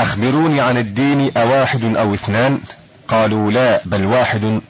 أخبروني 0.00 0.60
عن 0.60 0.78
الدين 0.78 1.36
أواحد 1.36 1.96
أو 1.96 2.14
اثنان؟ 2.14 2.60
قالوا 3.08 3.50
لا 3.50 3.80
بل 3.84 4.04
واحد. 4.04 4.60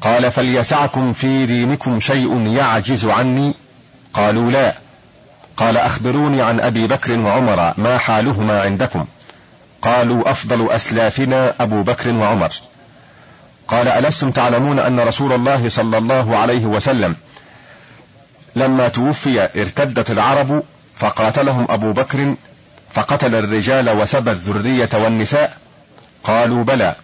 قال 0.00 0.30
فليسعكم 0.30 1.12
في 1.12 1.46
دينكم 1.46 2.00
شيء 2.00 2.46
يعجز 2.46 3.06
عني؟ 3.06 3.54
قالوا 4.14 4.50
لا. 4.50 4.74
قال 5.56 5.76
أخبروني 5.76 6.42
عن 6.42 6.60
أبي 6.60 6.86
بكر 6.86 7.18
وعمر 7.18 7.74
ما 7.76 7.98
حالهما 7.98 8.62
عندكم؟ 8.62 9.04
قالوا 9.82 10.30
أفضل 10.30 10.70
أسلافنا 10.70 11.54
أبو 11.60 11.82
بكر 11.82 12.10
وعمر. 12.10 12.52
قال 13.68 13.88
ألستم 13.88 14.30
تعلمون 14.30 14.78
أن 14.78 15.00
رسول 15.00 15.32
الله 15.32 15.68
صلى 15.68 15.98
الله 15.98 16.36
عليه 16.36 16.64
وسلم 16.64 17.16
لما 18.56 18.88
توفي 18.88 19.48
ارتدت 19.56 20.10
العرب 20.10 20.62
فقاتلهم 20.96 21.66
أبو 21.70 21.92
بكر 21.92 22.34
فقتل 22.92 23.34
الرجال 23.34 23.90
وسبى 23.90 24.30
الذرية 24.30 24.88
والنساء. 24.94 25.56
قالوا 26.24 26.64
بلى. 26.64 26.94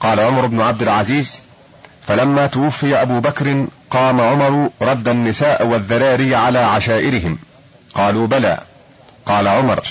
قال 0.00 0.20
عمر 0.20 0.46
بن 0.46 0.60
عبد 0.60 0.82
العزيز 0.82 1.40
فلما 2.06 2.46
توفي 2.46 3.02
أبو 3.02 3.20
بكر 3.20 3.66
قام 3.90 4.20
عمر 4.20 4.70
رد 4.82 5.08
النساء 5.08 5.66
والذراري 5.66 6.34
على 6.34 6.58
عشائرهم. 6.58 7.38
قالوا 7.94 8.26
بلى. 8.26 8.58
قال 9.26 9.48
عمر 9.48 9.82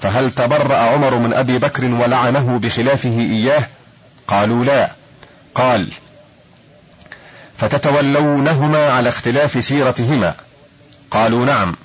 فهل 0.00 0.30
تبرأ 0.30 0.76
عمر 0.76 1.14
من 1.14 1.34
أبي 1.34 1.58
بكر 1.58 1.84
ولعنه 1.84 2.58
بخلافه 2.58 3.20
إياه؟ 3.20 3.62
قالوا 4.28 4.64
لا. 4.64 4.90
قال 5.54 5.88
فتتولونهما 7.58 8.90
على 8.90 9.08
اختلاف 9.08 9.64
سيرتهما. 9.64 10.34
قالوا 11.10 11.46
نعم. 11.46 11.76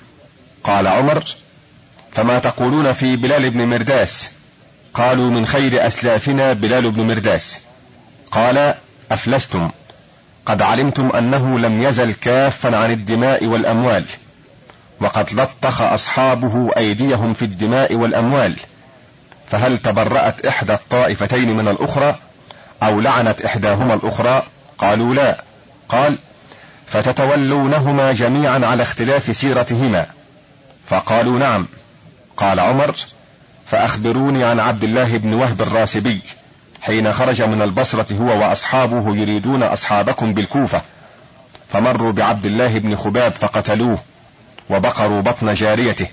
قال 0.64 0.86
عمر 0.86 1.24
فما 2.12 2.38
تقولون 2.38 2.92
في 2.92 3.16
بلال 3.16 3.50
بن 3.50 3.66
مرداس؟ 3.68 4.30
قالوا 4.94 5.30
من 5.30 5.46
خير 5.46 5.86
أسلافنا 5.86 6.52
بلال 6.52 6.90
بن 6.90 7.06
مرداس. 7.06 7.58
قال 8.32 8.74
أفلستم. 9.10 9.70
قد 10.46 10.62
علمتم 10.62 11.08
أنه 11.08 11.58
لم 11.58 11.82
يزل 11.82 12.12
كافا 12.12 12.76
عن 12.76 12.90
الدماء 12.90 13.44
والأموال 13.44 14.04
وقد 15.00 15.32
لطخ 15.32 15.82
أصحابه 15.82 16.70
أيديهم 16.76 17.34
في 17.34 17.42
الدماء 17.42 17.94
والأموال 17.94 18.54
فهل 19.50 19.78
تبرأت 19.78 20.46
إحدى 20.46 20.72
الطائفتين 20.72 21.56
من 21.56 21.68
الأخرى 21.68 22.18
أو 22.82 23.00
لعنت 23.00 23.42
إحداهما 23.42 23.94
الأخرى؟ 23.94 24.42
قالوا 24.78 25.14
لا. 25.14 25.42
قال 25.88 26.16
فتتولونهما 26.86 28.12
جميعا 28.12 28.66
على 28.66 28.82
اختلاف 28.82 29.36
سيرتهما. 29.36 30.06
فقالوا 30.86 31.38
نعم. 31.38 31.66
قال 32.36 32.60
عمر 32.60 32.94
فأخبروني 33.66 34.44
عن 34.44 34.60
عبد 34.60 34.84
الله 34.84 35.16
بن 35.16 35.34
وهب 35.34 35.62
الراسبي 35.62 36.20
حين 36.82 37.12
خرج 37.12 37.42
من 37.42 37.62
البصرة 37.62 38.16
هو 38.20 38.40
وأصحابه 38.40 39.16
يريدون 39.16 39.62
أصحابكم 39.62 40.34
بالكوفة. 40.34 40.82
فمروا 41.68 42.12
بعبد 42.12 42.46
الله 42.46 42.78
بن 42.78 42.96
خباب 42.96 43.32
فقتلوه 43.32 43.98
وبقروا 44.70 45.20
بطن 45.20 45.54
جاريته. 45.54 46.06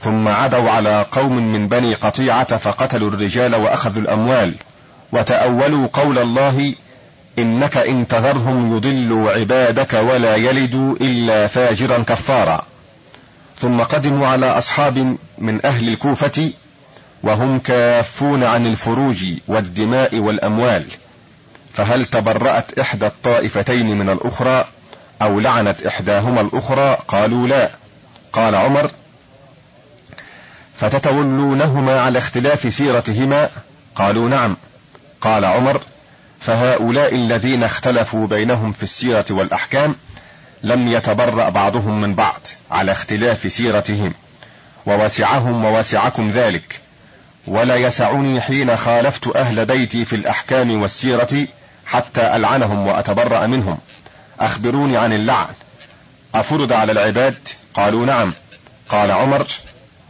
ثم 0.00 0.28
عدوا 0.28 0.70
على 0.70 1.06
قوم 1.12 1.52
من 1.52 1.68
بني 1.68 1.94
قطيعة 1.94 2.56
فقتلوا 2.56 3.10
الرجال 3.10 3.54
وأخذوا 3.54 4.02
الأموال 4.02 4.54
وتأولوا 5.12 5.86
قول 5.92 6.18
الله 6.18 6.74
إنك 7.38 7.76
إن 7.76 8.08
تذرهم 8.08 8.76
يضلوا 8.76 9.32
عبادك 9.32 9.92
ولا 9.92 10.36
يلدوا 10.36 10.94
إلا 11.00 11.46
فاجرا 11.46 11.98
كفارا. 11.98 12.66
ثم 13.58 13.80
قدموا 13.80 14.26
على 14.26 14.46
أصحاب 14.46 15.16
من 15.38 15.66
أهل 15.66 15.88
الكوفة 15.88 16.50
وهم 17.22 17.58
كافون 17.58 18.44
عن 18.44 18.66
الفروج 18.66 19.24
والدماء 19.48 20.18
والأموال. 20.18 20.84
فهل 21.74 22.04
تبرأت 22.04 22.78
إحدى 22.78 23.06
الطائفتين 23.06 23.98
من 23.98 24.10
الأخرى 24.10 24.64
أو 25.22 25.40
لعنت 25.40 25.82
إحداهما 25.82 26.40
الأخرى؟ 26.40 26.98
قالوا 27.08 27.48
لا. 27.48 27.70
قال 28.32 28.54
عمر 28.54 28.90
فتتولونهما 30.76 32.00
على 32.00 32.18
اختلاف 32.18 32.74
سيرتهما؟ 32.74 33.48
قالوا 33.94 34.28
نعم. 34.28 34.56
قال 35.20 35.44
عمر 35.44 35.80
فهؤلاء 36.46 37.14
الذين 37.14 37.64
اختلفوا 37.64 38.26
بينهم 38.26 38.72
في 38.72 38.82
السيرة 38.82 39.24
والأحكام 39.30 39.94
لم 40.62 40.88
يتبرأ 40.88 41.48
بعضهم 41.48 42.00
من 42.00 42.14
بعض 42.14 42.40
على 42.70 42.92
اختلاف 42.92 43.52
سيرتهم 43.52 44.12
ووسعهم 44.86 45.64
ووسعكم 45.64 46.30
ذلك. 46.30 46.80
ولا 47.46 47.76
يسعني 47.76 48.40
حين 48.40 48.76
خالفت 48.76 49.36
أهل 49.36 49.66
بيتي 49.66 50.04
في 50.04 50.16
الأحكام 50.16 50.82
والسيرة 50.82 51.46
حتى 51.86 52.36
ألعنهم 52.36 52.86
وأتبرأ 52.86 53.46
منهم. 53.46 53.78
أخبروني 54.40 54.96
عن 54.96 55.12
اللعن. 55.12 55.54
أفرض 56.34 56.72
على 56.72 56.92
العباد؟ 56.92 57.48
قالوا 57.74 58.06
نعم. 58.06 58.32
قال 58.88 59.10
عمر 59.10 59.46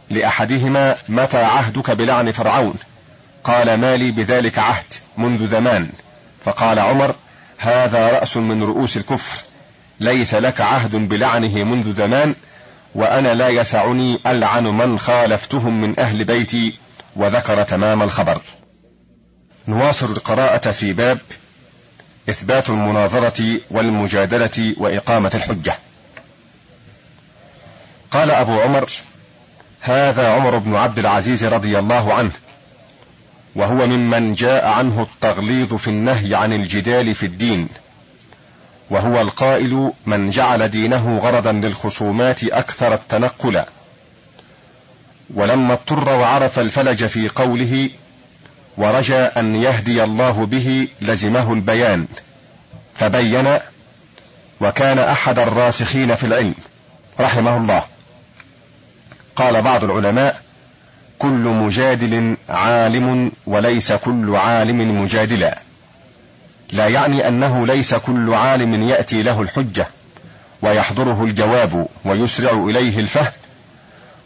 لأحدهما 0.09 0.95
متى 1.09 1.43
عهدك 1.43 1.91
بلعن 1.91 2.31
فرعون؟ 2.31 2.75
قال 3.43 3.73
ما 3.73 3.97
لي 3.97 4.11
بذلك 4.11 4.59
عهد 4.59 4.93
منذ 5.17 5.47
زمان. 5.47 5.89
فقال 6.45 6.79
عمر 6.79 7.15
هذا 7.57 8.09
رأس 8.09 8.37
من 8.37 8.63
رؤوس 8.63 8.97
الكفر 8.97 9.41
ليس 9.99 10.33
لك 10.35 10.61
عهد 10.61 10.95
بلعنه 10.95 11.63
منذ 11.63 11.95
زمان 11.95 12.35
وأنا 12.95 13.33
لا 13.33 13.49
يسعني 13.49 14.19
ألعن 14.25 14.63
من 14.63 14.99
خالفتهم 14.99 15.81
من 15.81 15.99
أهل 15.99 16.23
بيتي 16.23 16.73
وذكر 17.15 17.63
تمام 17.63 18.01
الخبر. 18.01 18.41
نواصل 19.67 20.11
القراءة 20.11 20.71
في 20.71 20.93
باب 20.93 21.17
إثبات 22.29 22.69
المناظرة 22.69 23.59
والمجادلة 23.71 24.73
وإقامة 24.77 25.31
الحجة. 25.35 25.73
قال 28.11 28.31
أبو 28.31 28.61
عمر 28.61 28.89
هذا 29.81 30.29
عمر 30.29 30.57
بن 30.57 30.75
عبد 30.75 30.99
العزيز 30.99 31.45
رضي 31.45 31.79
الله 31.79 32.13
عنه 32.13 32.31
وهو 33.55 33.87
ممن 33.87 34.33
جاء 34.33 34.67
عنه 34.67 35.01
التغليظ 35.01 35.73
في 35.73 35.87
النهي 35.87 36.35
عن 36.35 36.53
الجدال 36.53 37.15
في 37.15 37.25
الدين. 37.25 37.67
وهو 38.89 39.21
القائل 39.21 39.91
من 40.05 40.29
جعل 40.29 40.67
دينه 40.67 41.17
غرضا 41.17 41.51
للخصومات 41.51 42.43
أكثر 42.43 42.93
التنقل. 42.93 43.63
ولما 45.33 45.73
اضطر 45.73 46.09
وعرف 46.09 46.59
الفلج 46.59 47.05
في 47.05 47.29
قوله 47.29 47.89
ورجى 48.77 49.17
أن 49.17 49.55
يهدي 49.55 50.03
الله 50.03 50.45
به 50.45 50.87
لزمه 51.01 51.53
البيان. 51.53 52.07
فبين 52.95 53.59
وكان 54.61 54.99
أحد 54.99 55.39
الراسخين 55.39 56.15
في 56.15 56.23
العلم 56.25 56.53
رحمه 57.19 57.57
الله. 57.57 57.83
قال 59.35 59.61
بعض 59.61 59.83
العلماء 59.83 60.41
كل 61.23 61.47
مجادل 61.47 62.37
عالم 62.49 63.31
وليس 63.47 63.93
كل 63.93 64.35
عالم 64.35 65.01
مجادلا. 65.01 65.59
لا 66.71 66.87
يعني 66.87 67.27
أنه 67.27 67.67
ليس 67.67 67.93
كل 67.93 68.33
عالم 68.33 68.83
يأتي 68.83 69.23
له 69.23 69.41
الحجة 69.41 69.87
ويحضره 70.61 71.23
الجواب 71.23 71.87
ويسرع 72.05 72.51
إليه 72.51 72.99
الفهم. 72.99 73.31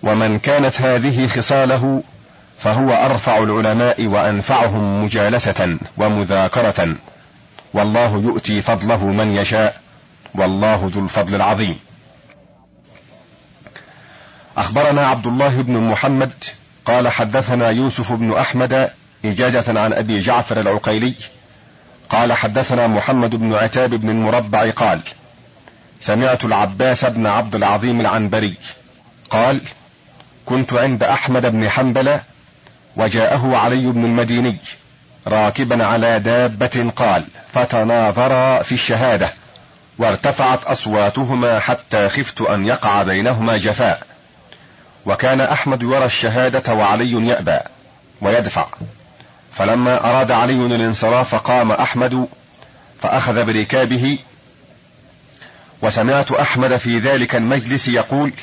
ومن 0.03 0.39
كانت 0.39 0.81
هذه 0.81 1.27
خصاله 1.27 2.03
فهو 2.59 2.93
أرفع 2.93 3.37
العلماء 3.37 4.05
وأنفعهم 4.05 5.03
مجالسة 5.03 5.77
ومذاكرة. 5.97 6.95
والله 7.73 8.17
يؤتي 8.17 8.61
فضله 8.61 9.05
من 9.05 9.35
يشاء 9.35 9.81
والله 10.35 10.91
ذو 10.95 11.03
الفضل 11.03 11.35
العظيم. 11.35 11.79
أخبرنا 14.57 15.07
عبد 15.07 15.27
الله 15.27 15.61
بن 15.61 15.77
محمد 15.77 16.31
قال 16.87 17.07
حدثنا 17.07 17.69
يوسف 17.69 18.13
بن 18.13 18.33
أحمد 18.37 18.89
إجازة 19.25 19.79
عن 19.79 19.93
أبي 19.93 20.19
جعفر 20.19 20.59
العقيلي 20.61 21.13
قال 22.09 22.33
حدثنا 22.33 22.87
محمد 22.87 23.35
بن 23.35 23.55
عتاب 23.55 23.89
بن 23.89 24.09
المربع 24.09 24.69
قال 24.69 25.01
سمعت 26.01 26.45
العباس 26.45 27.05
بن 27.05 27.27
عبد 27.27 27.55
العظيم 27.55 27.99
العنبري 28.01 28.53
قال 29.29 29.61
كنت 30.45 30.73
عند 30.73 31.03
أحمد 31.03 31.45
بن 31.45 31.69
حنبل 31.69 32.19
وجاءه 32.95 33.57
علي 33.57 33.85
بن 33.85 34.05
المديني 34.05 34.57
راكبا 35.27 35.85
على 35.85 36.19
دابة 36.19 36.91
قال 36.95 37.25
فتناظرا 37.53 38.61
في 38.61 38.71
الشهادة 38.71 39.29
وارتفعت 39.97 40.63
أصواتهما 40.63 41.59
حتى 41.59 42.09
خفت 42.09 42.41
أن 42.41 42.65
يقع 42.65 43.03
بينهما 43.03 43.57
جفاء. 43.57 44.16
وكان 45.07 45.41
أحمد 45.41 45.83
يرى 45.83 46.05
الشهادة 46.05 46.73
وعلي 46.73 47.27
يأبى 47.27 47.59
ويدفع. 48.21 48.65
فلما 49.51 50.09
أراد 50.09 50.31
علي 50.31 50.53
الانصراف 50.53 51.35
قام 51.35 51.71
أحمد 51.71 52.27
فأخذ 53.01 53.45
بركابه. 53.45 54.17
وسمعت 55.81 56.31
أحمد 56.31 56.77
في 56.77 56.99
ذلك 56.99 57.35
المجلس 57.35 57.87
يقول 57.87 58.33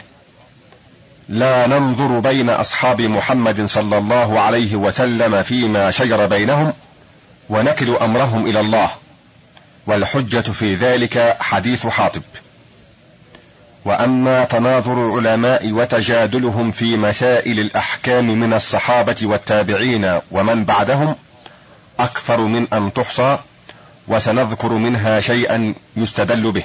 لا 1.28 1.66
ننظر 1.66 2.18
بين 2.18 2.50
أصحاب 2.50 3.00
محمد 3.00 3.64
صلى 3.64 3.98
الله 3.98 4.40
عليه 4.40 4.76
وسلم 4.76 5.42
فيما 5.42 5.90
شجر 5.90 6.26
بينهم 6.26 6.72
ونكل 7.48 7.96
أمرهم 7.96 8.46
إلى 8.46 8.60
الله. 8.60 8.90
والحجة 9.86 10.40
في 10.40 10.74
ذلك 10.74 11.36
حديث 11.40 11.86
حاطب. 11.86 12.22
وأما 13.84 14.44
تناظر 14.44 15.06
العلماء 15.06 15.72
وتجادلهم 15.72 16.70
في 16.70 16.96
مسائل 16.96 17.60
الأحكام 17.60 18.26
من 18.26 18.52
الصحابة 18.52 19.16
والتابعين 19.22 20.20
ومن 20.30 20.64
بعدهم 20.64 21.14
أكثر 22.00 22.40
من 22.40 22.66
أن 22.72 22.92
تحصى 22.92 23.38
وسنذكر 24.08 24.72
منها 24.72 25.20
شيئا 25.20 25.74
يستدل 25.96 26.52
به. 26.52 26.64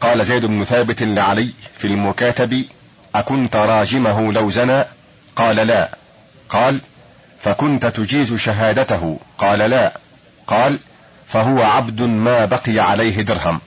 قال 0.00 0.26
زيد 0.26 0.46
بن 0.46 0.64
ثابت 0.64 1.02
لعلي 1.02 1.50
في 1.78 1.86
المكاتب 1.86 2.64
أكنت 3.14 3.56
راجمه 3.56 4.32
لو 4.32 4.50
زنى؟ 4.50 4.84
قال 5.36 5.56
لا. 5.56 5.88
قال 6.48 6.78
فكنت 7.40 7.86
تجيز 7.86 8.34
شهادته؟ 8.34 9.18
قال 9.38 9.58
لا. 9.58 9.92
قال 10.46 10.78
فهو 11.26 11.62
عبد 11.62 12.02
ما 12.02 12.44
بقي 12.44 12.78
عليه 12.78 13.22
درهم. 13.22 13.60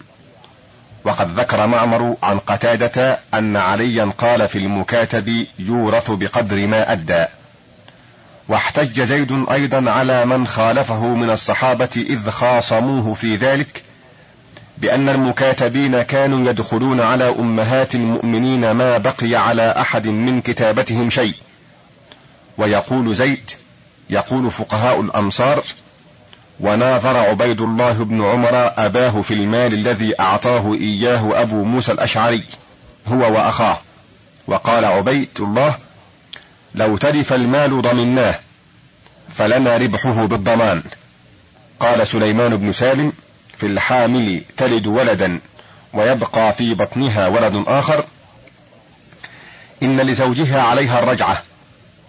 وقد 1.06 1.40
ذكر 1.40 1.68
معمر 1.68 2.16
عن 2.24 2.40
قتادة 2.40 3.20
أن 3.34 3.58
عليا 3.58 4.12
قال 4.18 4.48
في 4.48 4.58
المكاتب 4.58 5.46
يورث 5.60 6.12
بقدر 6.12 6.68
ما 6.68 6.92
أدى. 6.92 7.26
واحتج 8.48 9.02
زيد 9.02 9.46
أيضا 9.52 9.92
على 9.92 10.26
من 10.26 10.48
خالفه 10.48 11.08
من 11.08 11.30
الصحابة 11.30 11.90
إذ 11.96 12.30
خاصموه 12.30 13.14
في 13.14 13.36
ذلك 13.36 13.84
بأن 14.78 15.10
المكاتبين 15.10 16.02
كانوا 16.02 16.50
يدخلون 16.50 17.02
على 17.02 17.30
أمهات 17.30 17.96
المؤمنين 17.96 18.72
ما 18.72 18.98
بقي 18.98 19.36
على 19.36 19.76
أحد 19.82 20.08
من 20.08 20.42
كتابتهم 20.42 21.10
شيء. 21.10 21.34
ويقول 22.58 23.16
زيد 23.16 23.52
يقول 24.10 24.52
فقهاء 24.52 25.02
الأمصار 25.02 25.64
وناظر 26.60 27.18
عبيد 27.18 27.62
الله 27.62 27.94
بن 27.94 28.24
عمر 28.26 28.72
أباه 28.78 29.22
في 29.22 29.34
المال 29.34 29.74
الذي 29.74 30.20
أعطاه 30.20 30.74
إياه 30.74 31.42
أبو 31.42 31.64
موسى 31.64 31.92
الأشعري 31.92 32.44
هو 33.08 33.34
وأخاه. 33.34 33.78
وقال 34.48 34.86
عبيد 34.86 35.30
الله 35.40 35.76
لو 36.76 36.98
تلف 36.98 37.34
المال 37.34 37.82
ضمناه 37.82 38.36
فلنا 39.36 39.78
ربحه 39.78 40.26
بالضمان. 40.26 40.84
قال 41.80 42.08
سليمان 42.08 42.58
بن 42.58 42.72
سالم 42.72 43.14
في 43.58 43.66
الحامل 43.66 44.42
تلد 44.58 44.88
ولدا 44.88 45.40
ويبقى 45.94 46.54
في 46.54 46.74
بطنها 46.74 47.28
ولد 47.28 47.64
آخر 47.68 48.04
إن 49.84 50.02
لزوجها 50.02 50.62
عليها 50.62 51.00
الرجعة. 51.00 51.44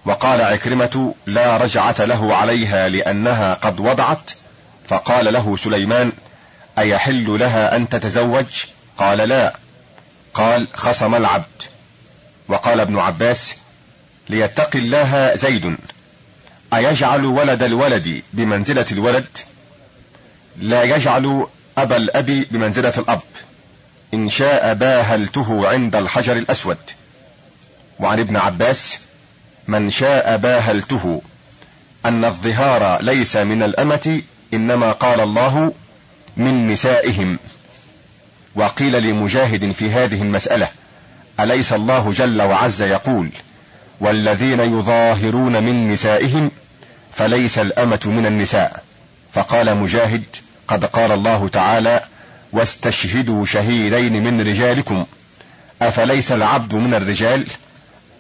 وقال 0.06 0.40
عكرمة 0.40 1.14
لا 1.26 1.56
رجعة 1.56 1.94
له 1.98 2.36
عليها 2.36 2.88
لأنها 2.88 3.54
قد 3.54 3.80
وضعت. 3.80 4.30
فقال 4.88 5.32
له 5.32 5.56
سليمان 5.56 6.12
أيحل 6.78 7.38
لها 7.38 7.76
أن 7.76 7.88
تتزوج؟ 7.88 8.64
قال 8.98 9.18
لا. 9.18 9.54
قال 10.34 10.66
خصم 10.74 11.14
العبد. 11.14 11.62
وقال 12.48 12.80
ابن 12.80 12.98
عباس 12.98 13.56
ليتق 14.28 14.76
الله 14.76 15.34
زيد. 15.34 15.76
أيجعل 16.74 17.24
ولد 17.24 17.62
الولد 17.62 18.22
بمنزلة 18.32 18.86
الولد؟ 18.92 19.38
لا 20.58 20.82
يجعل 20.82 21.46
أبا 21.78 21.96
الأب 21.96 22.44
بمنزلة 22.50 22.92
الأب. 22.98 23.20
إن 24.14 24.28
شاء 24.28 24.74
باهلته 24.74 25.68
عند 25.68 25.96
الحجر 25.96 26.36
الأسود. 26.36 26.78
وعن 28.00 28.20
ابن 28.20 28.36
عباس 28.36 29.05
من 29.68 29.90
شاء 29.90 30.36
باهلته. 30.36 31.22
أن 32.06 32.24
الظهار 32.24 33.02
ليس 33.02 33.36
من 33.36 33.62
الأمة 33.62 34.22
إنما 34.54 34.92
قال 34.92 35.20
الله 35.20 35.72
من 36.36 36.68
نسائهم. 36.68 37.38
وقيل 38.54 39.02
لمجاهد 39.02 39.72
في 39.72 39.90
هذه 39.90 40.22
المسألة 40.22 40.68
أليس 41.40 41.72
الله 41.72 42.12
جل 42.12 42.42
وعز 42.42 42.82
يقول 42.82 43.30
والذين 44.00 44.60
يظاهرون 44.60 45.62
من 45.62 45.92
نسائهم 45.92 46.50
فليس 47.12 47.58
الأمة 47.58 48.00
من 48.06 48.26
النساء. 48.26 48.82
فقال 49.32 49.76
مجاهد 49.76 50.22
قد 50.68 50.84
قال 50.84 51.12
الله 51.12 51.48
تعالى 51.48 52.00
واستشهدوا 52.52 53.46
شهيدين 53.46 54.24
من 54.24 54.40
رجالكم 54.40 55.06
أفليس 55.82 56.32
العبد 56.32 56.74
من 56.74 56.94
الرجال؟ 56.94 57.46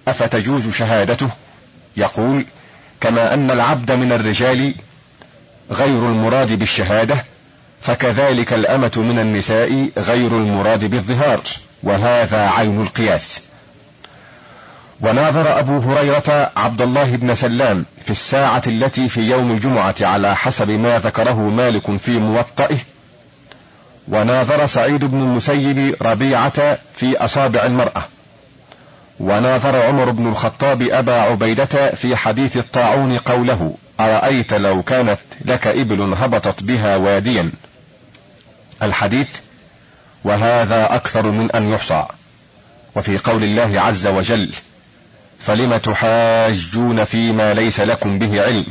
أفتجوز 0.08 0.68
شهادته؟ 0.68 1.28
يقول 1.96 2.44
كما 3.00 3.34
أن 3.34 3.50
العبد 3.50 3.92
من 3.92 4.12
الرجال 4.12 4.74
غير 5.70 5.98
المراد 5.98 6.58
بالشهادة 6.58 7.24
فكذلك 7.82 8.52
الأمة 8.52 8.92
من 8.96 9.18
النساء 9.18 9.88
غير 9.98 10.32
المراد 10.32 10.84
بالظهار 10.84 11.40
وهذا 11.82 12.48
عين 12.48 12.80
القياس. 12.82 13.46
وناظر 15.00 15.58
أبو 15.58 15.78
هريرة 15.78 16.50
عبد 16.56 16.82
الله 16.82 17.16
بن 17.16 17.34
سلام 17.34 17.84
في 18.04 18.10
الساعة 18.10 18.62
التي 18.66 19.08
في 19.08 19.30
يوم 19.30 19.50
الجمعة 19.50 19.94
على 20.00 20.36
حسب 20.36 20.70
ما 20.70 20.98
ذكره 20.98 21.48
مالك 21.48 21.96
في 21.96 22.18
موطئه. 22.18 22.78
وناظر 24.08 24.66
سعيد 24.66 25.04
بن 25.04 25.18
المسيب 25.18 25.96
ربيعة 26.02 26.78
في 26.94 27.16
أصابع 27.16 27.64
المرأة. 27.64 28.04
وناظر 29.20 29.86
عمر 29.86 30.10
بن 30.10 30.28
الخطاب 30.28 30.82
أبا 30.82 31.20
عبيدة 31.20 31.90
في 31.94 32.16
حديث 32.16 32.56
الطاعون 32.56 33.18
قوله 33.18 33.74
أرأيت 34.00 34.54
لو 34.54 34.82
كانت 34.82 35.18
لك 35.44 35.66
إبل 35.66 36.14
هبطت 36.14 36.62
بها 36.62 36.96
واديا. 36.96 37.50
الحديث 38.82 39.28
وهذا 40.24 40.94
أكثر 40.94 41.30
من 41.30 41.50
أن 41.50 41.70
يحصى. 41.72 42.06
وفي 42.96 43.18
قول 43.18 43.44
الله 43.44 43.80
عز 43.80 44.06
وجل 44.06 44.50
فلم 45.40 45.76
تحاجون 45.76 47.04
فيما 47.04 47.54
ليس 47.54 47.80
لكم 47.80 48.18
به 48.18 48.42
علم؟ 48.42 48.66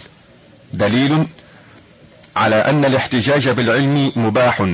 دليل 0.73 1.27
على 2.35 2.55
أن 2.55 2.85
الاحتجاج 2.85 3.49
بالعلم 3.49 4.11
مباح 4.15 4.73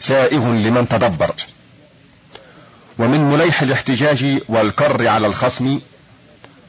سائغ 0.00 0.46
لمن 0.48 0.88
تدبر. 0.88 1.34
ومن 2.98 3.24
مليح 3.24 3.62
الاحتجاج 3.62 4.38
والكر 4.48 5.08
على 5.08 5.26
الخصم 5.26 5.80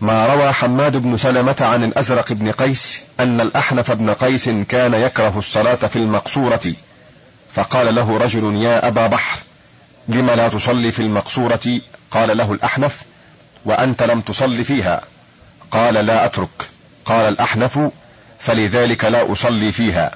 ما 0.02 0.26
روى 0.26 0.54
حماد 0.54 0.98
بن 0.98 1.18
سلمة 1.18 1.56
عن 1.62 1.84
الأزرق 1.84 2.34
بن 2.34 2.52
قيس 2.52 3.00
أن 3.20 3.42
الأحنف 3.42 3.92
بن 3.92 4.14
قيس 4.14 4.50
كان 4.50 4.94
يكره 4.94 5.34
الصلاة 5.38 5.76
في 5.76 5.96
المقصورة 5.96 6.74
فقال 7.54 7.96
له 7.96 8.18
رجل 8.18 8.56
يا 8.56 8.88
أبا 8.88 9.08
بحر 9.08 9.40
لم 10.08 10.30
لا 10.30 10.48
تصلي 10.48 10.92
في 10.92 11.00
المقصورة؟ 11.00 11.80
قال 12.12 12.38
له 12.38 12.52
الأحنف 12.52 13.02
وأنت 13.66 14.04
لم 14.04 14.22
تصل 14.22 14.64
فيها. 14.64 15.02
قال 15.72 15.94
لا 15.94 16.26
أترك. 16.26 16.70
قال 17.06 17.34
الأحنف 17.34 17.80
فلذلك 18.40 19.06
لا 19.06 19.32
أصلي 19.32 19.72
فيها 19.72 20.12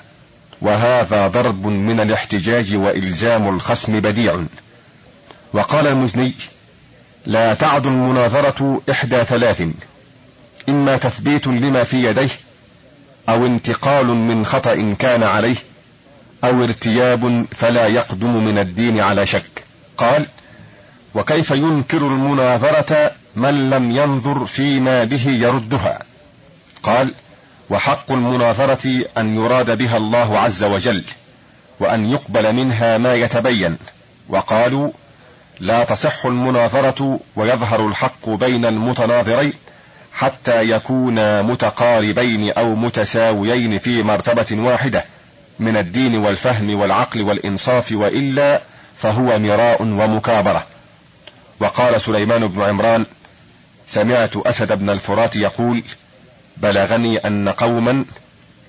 وهذا 0.61 1.27
ضرب 1.27 1.65
من 1.67 1.99
الاحتجاج 1.99 2.75
وإلزام 2.75 3.55
الخصم 3.55 3.99
بديع. 3.99 4.43
وقال 5.53 5.87
المزني 5.87 6.33
لا 7.25 7.53
تعد 7.53 7.85
المناظرة 7.85 8.81
إحدى 8.91 9.23
ثلاث 9.23 9.63
إما 10.69 10.97
تثبيت 10.97 11.47
لما 11.47 11.83
في 11.83 12.09
يديه 12.09 12.29
أو 13.29 13.45
انتقال 13.45 14.05
من 14.05 14.45
خطأ 14.45 14.95
كان 14.99 15.23
عليه 15.23 15.55
أو 16.43 16.63
ارتياب 16.63 17.45
فلا 17.51 17.87
يقدم 17.87 18.43
من 18.43 18.57
الدين 18.57 18.99
على 18.99 19.25
شك. 19.25 19.63
قال 19.97 20.25
وكيف 21.15 21.51
ينكر 21.51 21.97
المناظرة 21.97 23.11
من 23.35 23.69
لم 23.69 23.91
ينظر 23.91 24.45
فيما 24.45 25.03
به 25.03 25.27
يردها؟ 25.27 26.03
قال 26.83 27.11
وحق 27.69 28.11
المناظرة 28.11 29.05
أن 29.17 29.35
يراد 29.35 29.77
بها 29.77 29.97
الله 29.97 30.39
عز 30.39 30.63
وجل 30.63 31.03
وأن 31.79 32.09
يقبل 32.09 32.53
منها 32.53 32.97
ما 32.97 33.15
يتبين. 33.15 33.77
وقالوا 34.29 34.91
لا 35.59 35.83
تصح 35.83 36.25
المناظرة 36.25 37.19
ويظهر 37.35 37.87
الحق 37.87 38.29
بين 38.29 38.65
المتناظرين 38.65 39.53
حتى 40.13 40.69
يكونا 40.69 41.41
متقاربين 41.41 42.51
أو 42.51 42.75
متساويين 42.75 43.79
في 43.79 44.03
مرتبة 44.03 44.61
واحدة 44.61 45.05
من 45.59 45.77
الدين 45.77 46.17
والفهم 46.17 46.79
والعقل 46.79 47.21
والإنصاف 47.21 47.91
وإلا 47.91 48.61
فهو 48.97 49.39
مراء 49.39 49.81
ومكابرة. 49.81 50.65
وقال 51.59 52.01
سليمان 52.01 52.47
بن 52.47 52.61
عمران 52.61 53.05
سمعت 53.87 54.37
أسد 54.37 54.79
بن 54.79 54.89
الفرات 54.89 55.35
يقول 55.35 55.83
بلغني 56.57 57.17
أن 57.17 57.49
قوما 57.49 58.05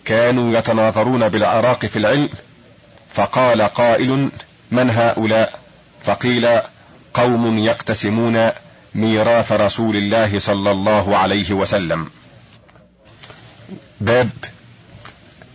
كانوا 0.05 0.59
يتناظرون 0.59 1.29
بالعراق 1.29 1.87
في 1.87 1.99
العلم 1.99 2.29
فقال 3.15 3.63
قائل 3.63 4.31
من 4.71 4.91
هؤلاء؟ 4.91 5.59
فقيل 6.05 6.61
قوم 7.19 7.59
يقتسمون 7.59 8.51
ميراث 8.95 9.53
رسول 9.53 9.97
الله 9.97 10.39
صلى 10.39 10.71
الله 10.71 11.17
عليه 11.17 11.53
وسلم. 11.53 12.07
باب 14.01 14.29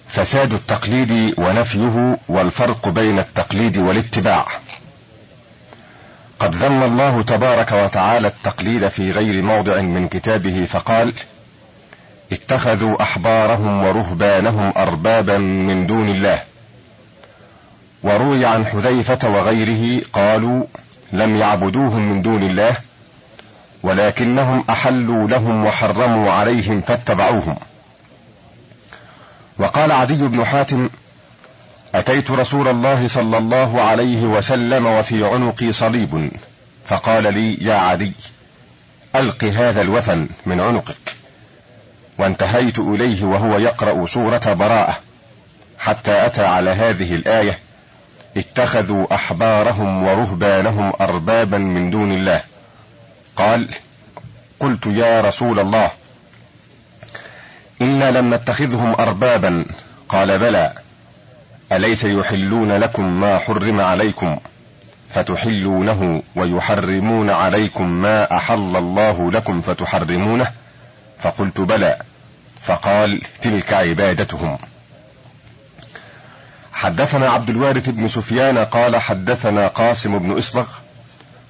فساد 0.07 0.53
التقليد 0.53 1.34
ونفيه 1.38 2.18
والفرق 2.28 2.89
بين 2.89 3.20
التقليد 3.20 3.78
والاتباع. 3.78 4.47
قد 6.39 6.55
ذم 6.55 6.84
الله 6.84 7.22
تبارك 7.22 7.72
وتعالى 7.72 8.28
التقليد 8.28 8.88
في 8.88 9.11
غير 9.11 9.41
موضع 9.41 9.82
من 9.82 10.07
كتابه 10.07 10.66
فقال 10.66 11.14
اتخذوا 12.32 13.01
أحبارهم 13.01 13.84
ورهبانهم 13.84 14.74
أربابا 14.78 15.38
من 15.38 15.88
دون 15.88 16.09
الله. 16.09 16.43
وروي 18.03 18.45
عن 18.45 18.66
حذيفة 18.66 19.30
وغيره 19.30 20.01
قالوا 20.14 20.64
لم 21.14 21.36
يعبدوهم 21.36 22.01
من 22.01 22.22
دون 22.22 22.43
الله 22.43 22.76
ولكنهم 23.84 24.64
أحلوا 24.70 25.28
لهم 25.28 25.66
وحرموا 25.66 26.32
عليهم 26.32 26.82
فاتبعوهم. 26.82 27.55
وقال 29.59 29.91
عدي 29.91 30.28
بن 30.28 30.45
حاتم 30.45 30.89
أتيت 31.95 32.32
رسول 32.32 32.68
الله 32.68 33.07
صلى 33.07 33.38
الله 33.38 33.82
عليه 33.82 34.22
وسلم 34.22 34.86
وفي 34.86 35.26
عنقي 35.26 35.72
صليب 35.72 36.32
فقال 36.86 37.34
لي 37.34 37.57
يا 37.61 37.76
عدي 37.76 38.14
ألق 39.16 39.43
هذا 39.43 39.82
الوثن 39.82 40.28
من 40.45 40.59
عنقك. 40.59 41.16
وانتهيت 42.18 42.80
إليه 42.80 43.24
وهو 43.24 43.57
يقرأ 43.57 44.05
سورة 44.07 44.53
براءة 44.53 44.97
حتى 45.80 46.26
أتى 46.26 46.45
على 46.45 46.70
هذه 46.70 47.16
الآية 47.16 47.59
اتخذوا 48.38 49.13
أحبارهم 49.13 50.03
ورهبانهم 50.03 50.93
اربابا 51.01 51.57
من 51.57 51.89
دون 51.89 52.11
الله. 52.11 52.41
قال 53.36 53.69
قلت 54.59 54.86
يا 54.86 55.21
رسول 55.21 55.59
الله 55.59 55.91
إنا 57.81 58.11
لم 58.11 58.34
نتخذهم 58.34 58.95
اربابا. 58.99 59.65
قال 60.09 60.39
بلى. 60.39 60.73
أليس 61.71 62.03
يحلون 62.03 62.71
لكم 62.71 63.21
ما 63.21 63.38
حرم 63.38 63.81
عليكم؟ 63.81 64.38
فتحلونه 65.09 66.23
ويحرمون 66.36 67.29
عليكم 67.29 67.88
ما 67.89 68.38
أحل 68.38 68.75
الله 68.75 69.31
لكم 69.31 69.61
فتحرمونه؟ 69.61 70.51
فقلت 71.19 71.61
بلى. 71.61 71.97
فقال 72.61 73.21
تلك 73.41 73.73
عبادتهم. 73.73 74.57
حدثنا 76.74 77.30
عبد 77.30 77.49
الوارث 77.49 77.89
بن 77.89 78.07
سفيان 78.07 78.57
قال 78.57 78.97
حدثنا 78.97 79.67
قاسم 79.67 80.19
بن 80.19 80.38
إسبغ 80.38 80.65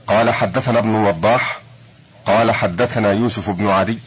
قال 0.08 0.32
حدثنا 0.32 0.80
ابن 0.80 0.96
وضاح 0.96 1.58
قال 2.26 2.52
حدثنا 2.52 3.12
يوسف 3.12 3.50
بن 3.50 3.68
عدي 3.68 4.00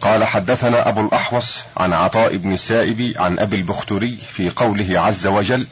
قال 0.00 0.24
حدثنا 0.24 0.88
أبو 0.88 1.00
الأحوص 1.00 1.60
عن 1.76 1.92
عطاء 1.92 2.36
بن 2.36 2.52
السائب 2.52 3.12
عن 3.16 3.38
أبي 3.38 3.56
البختري 3.56 4.16
في 4.16 4.50
قوله 4.50 5.00
عز 5.00 5.26
وجل 5.26 5.66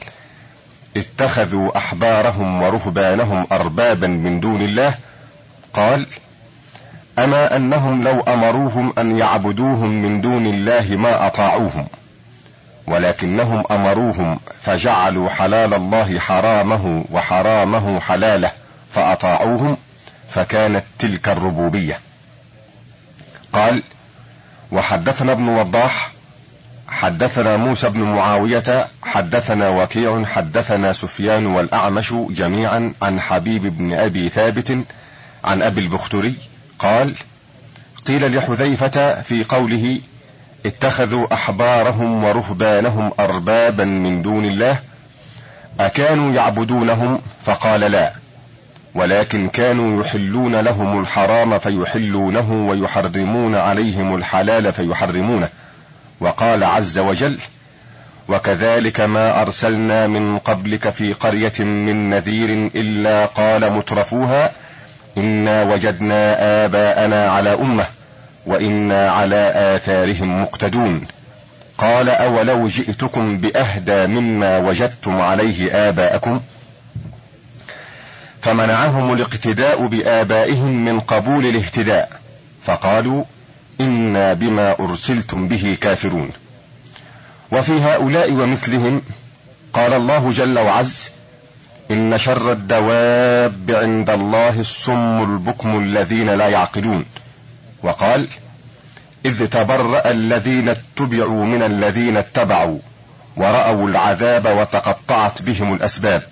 اتخذوا 0.97 1.77
أحبارهم 1.77 2.61
ورهبانهم 2.61 3.47
اربابا 3.51 4.07
من 4.07 4.39
دون 4.39 4.61
الله. 4.61 4.93
قال 5.73 6.05
أما 7.19 7.55
أنهم 7.55 8.03
لو 8.03 8.19
أمروهم 8.19 8.93
أن 8.97 9.17
يعبدوهم 9.17 9.89
من 10.01 10.21
دون 10.21 10.45
الله 10.45 10.95
ما 10.95 11.27
أطاعوهم. 11.27 11.87
ولكنهم 12.89 13.63
أمروهم 13.71 14.39
فجعلوا 14.61 15.29
حلال 15.29 15.73
الله 15.73 16.19
حرامه 16.19 17.05
وحرامه 17.11 17.99
حلاله 17.99 18.51
فأطاعوهم 18.91 19.77
فكانت 20.29 20.83
تلك 20.99 21.29
الربوبية. 21.29 21.99
قال 23.53 23.81
وحدثنا 24.71 25.31
ابن 25.31 25.49
وضاح 25.49 26.11
حدثنا 26.87 27.57
موسى 27.57 27.89
بن 27.89 28.03
معاوية 28.03 28.87
حدثنا 29.03 29.69
وكيع 29.69 30.25
حدثنا 30.25 30.93
سفيان 30.93 31.45
والأعمش 31.45 32.13
جميعا 32.29 32.93
عن 33.01 33.21
حبيب 33.21 33.77
بن 33.77 33.93
أبي 33.93 34.29
ثابت 34.29 34.77
عن 35.43 35.61
أبي 35.61 35.81
البختري 35.81 36.35
قال 36.79 37.13
قيل 38.07 38.37
لحذيفة 38.37 39.21
في 39.21 39.43
قوله 39.43 39.99
اتخذوا 40.65 41.33
أحبارهم 41.33 42.23
ورهبانهم 42.23 43.11
اربابا 43.19 43.83
من 43.83 44.21
دون 44.21 44.45
الله 44.45 44.79
أكانوا 45.79 46.33
يعبدونهم؟ 46.33 47.21
فقال 47.43 47.79
لا. 47.79 48.11
ولكن 48.95 49.49
كانوا 49.49 50.01
يحلون 50.01 50.55
لهم 50.55 50.99
الحرام 50.99 51.59
فيحلونه 51.59 52.67
ويحرمون 52.69 53.55
عليهم 53.55 54.15
الحلال 54.15 54.73
فيحرمونه. 54.73 55.49
وقال 56.19 56.63
عز 56.63 56.99
وجل 56.99 57.37
وكذلك 58.27 59.01
ما 59.01 59.41
أرسلنا 59.41 60.07
من 60.07 60.37
قبلك 60.37 60.89
في 60.89 61.13
قرية 61.13 61.53
من 61.59 62.09
نذير 62.09 62.69
إلا 62.75 63.25
قال 63.25 63.71
مترفوها 63.73 64.51
إنا 65.17 65.63
وجدنا 65.63 66.35
آباءنا 66.65 67.31
على 67.31 67.53
أمة. 67.53 67.85
وإنا 68.49 69.11
على 69.11 69.75
آثارهم 69.75 70.41
مقتدون. 70.41 71.07
قال 71.77 72.09
أولو 72.09 72.67
جئتكم 72.67 73.37
بأهدى 73.37 74.07
مما 74.07 74.57
وجدتم 74.57 75.21
عليه 75.21 75.89
آباءكم؟ 75.89 76.39
فمنعهم 78.41 79.13
الاقتداء 79.13 79.85
بآبائهم 79.85 80.85
من 80.85 80.99
قبول 80.99 81.45
الاهتداء. 81.45 82.19
فقالوا 82.63 83.23
إنا 83.81 84.33
بما 84.33 84.75
أرسلتم 84.79 85.47
به 85.47 85.77
كافرون. 85.81 86.29
وفي 87.51 87.71
هؤلاء 87.81 88.31
ومثلهم 88.31 89.01
قال 89.73 89.93
الله 89.93 90.31
جل 90.31 90.59
وعز 90.59 91.09
إن 91.91 92.17
شر 92.17 92.51
الدواب 92.51 93.71
عند 93.71 94.09
الله 94.09 94.59
الصم 94.59 95.23
البكم 95.23 95.79
الذين 95.79 96.29
لا 96.29 96.47
يعقلون. 96.47 97.05
وقال 97.83 98.27
إذ 99.25 99.45
تبرأ 99.47 100.11
الذين 100.11 100.69
اتبعوا 100.69 101.45
من 101.45 101.63
الذين 101.63 102.17
اتبعوا 102.17 102.79
ورأوا 103.37 103.89
العذاب 103.89 104.45
وتقطعت 104.45 105.41
بهم 105.41 105.73
الأسباب. 105.73 106.23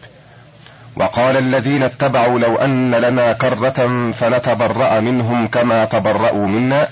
وقال 0.96 1.38
الذين 1.38 1.84
اتبعوا 1.84 2.40
لو 2.40 2.56
أن 2.56 2.96
لنا 2.96 3.34
كرة 3.34 4.12
فنتبرأ 4.12 5.00
منهم 5.00 5.48
كما 5.48 5.86
تبرأوا 5.86 6.48
منا 6.48 6.88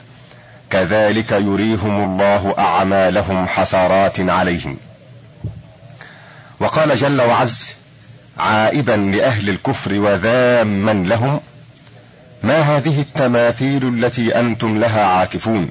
كذلك 0.69 1.31
يريهم 1.31 2.03
الله 2.03 2.55
أعمالهم 2.57 3.47
حسرات 3.47 4.19
عليهم. 4.19 4.77
وقال 6.59 6.95
جل 6.95 7.21
وعز 7.21 7.69
عائبا 8.37 8.91
لأهل 8.91 9.49
الكفر 9.49 9.93
وذاما 9.93 10.91
لهم 10.91 11.39
ما 12.43 12.59
هذه 12.61 13.01
التماثيل 13.01 13.87
التي 13.87 14.39
أنتم 14.39 14.79
لها 14.79 15.05
عاكفون؟ 15.05 15.69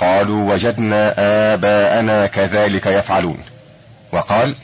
قالوا 0.00 0.52
وجدنا 0.52 1.14
آباءنا 1.54 2.26
كذلك 2.26 2.86
يفعلون. 2.86 3.38
وقال 4.12 4.54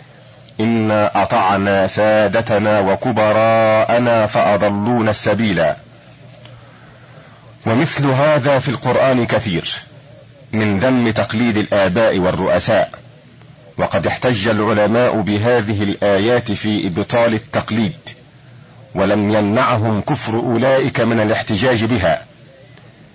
انا 0.61 1.23
أطعنا 1.23 1.87
سادتنا 1.87 2.81
وكبراءنا 2.81 4.27
فأضلونا 4.27 5.11
السبيلا. 5.11 5.77
ومثل 7.67 8.07
هذا 8.07 8.59
في 8.59 8.69
القرآن 8.69 9.27
كثير 9.27 9.75
من 10.53 10.79
ذم 10.79 11.11
تقليد 11.11 11.57
الآباء 11.57 12.19
والرؤساء. 12.19 12.91
وقد 13.79 14.07
احتج 14.07 14.49
العلماء 14.49 15.21
بهذه 15.21 15.83
الآيات 15.83 16.53
في 16.53 16.87
إبطال 16.87 17.35
التقليد. 17.35 18.06
ولم 18.97 19.31
يمنعهم 19.31 20.01
كفر 20.01 20.35
أولئك 20.35 21.01
من 21.01 21.21
الاحتجاج 21.21 21.85
بها 21.85 22.23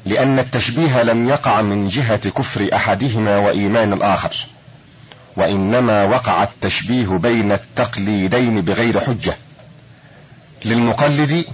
لأن 0.05 0.39
التشبيه 0.39 1.03
لم 1.03 1.29
يقع 1.29 1.61
من 1.61 1.87
جهة 1.87 2.29
كفر 2.29 2.69
أحدهما 2.73 3.37
وإيمان 3.37 3.93
الآخر 3.93 4.35
وإنما 5.35 6.03
وقع 6.03 6.43
التشبيه 6.43 7.07
بين 7.07 7.51
التقليدين 7.51 8.61
بغير 8.61 8.99
حجة. 8.99 9.33
للمقلد 10.65 11.45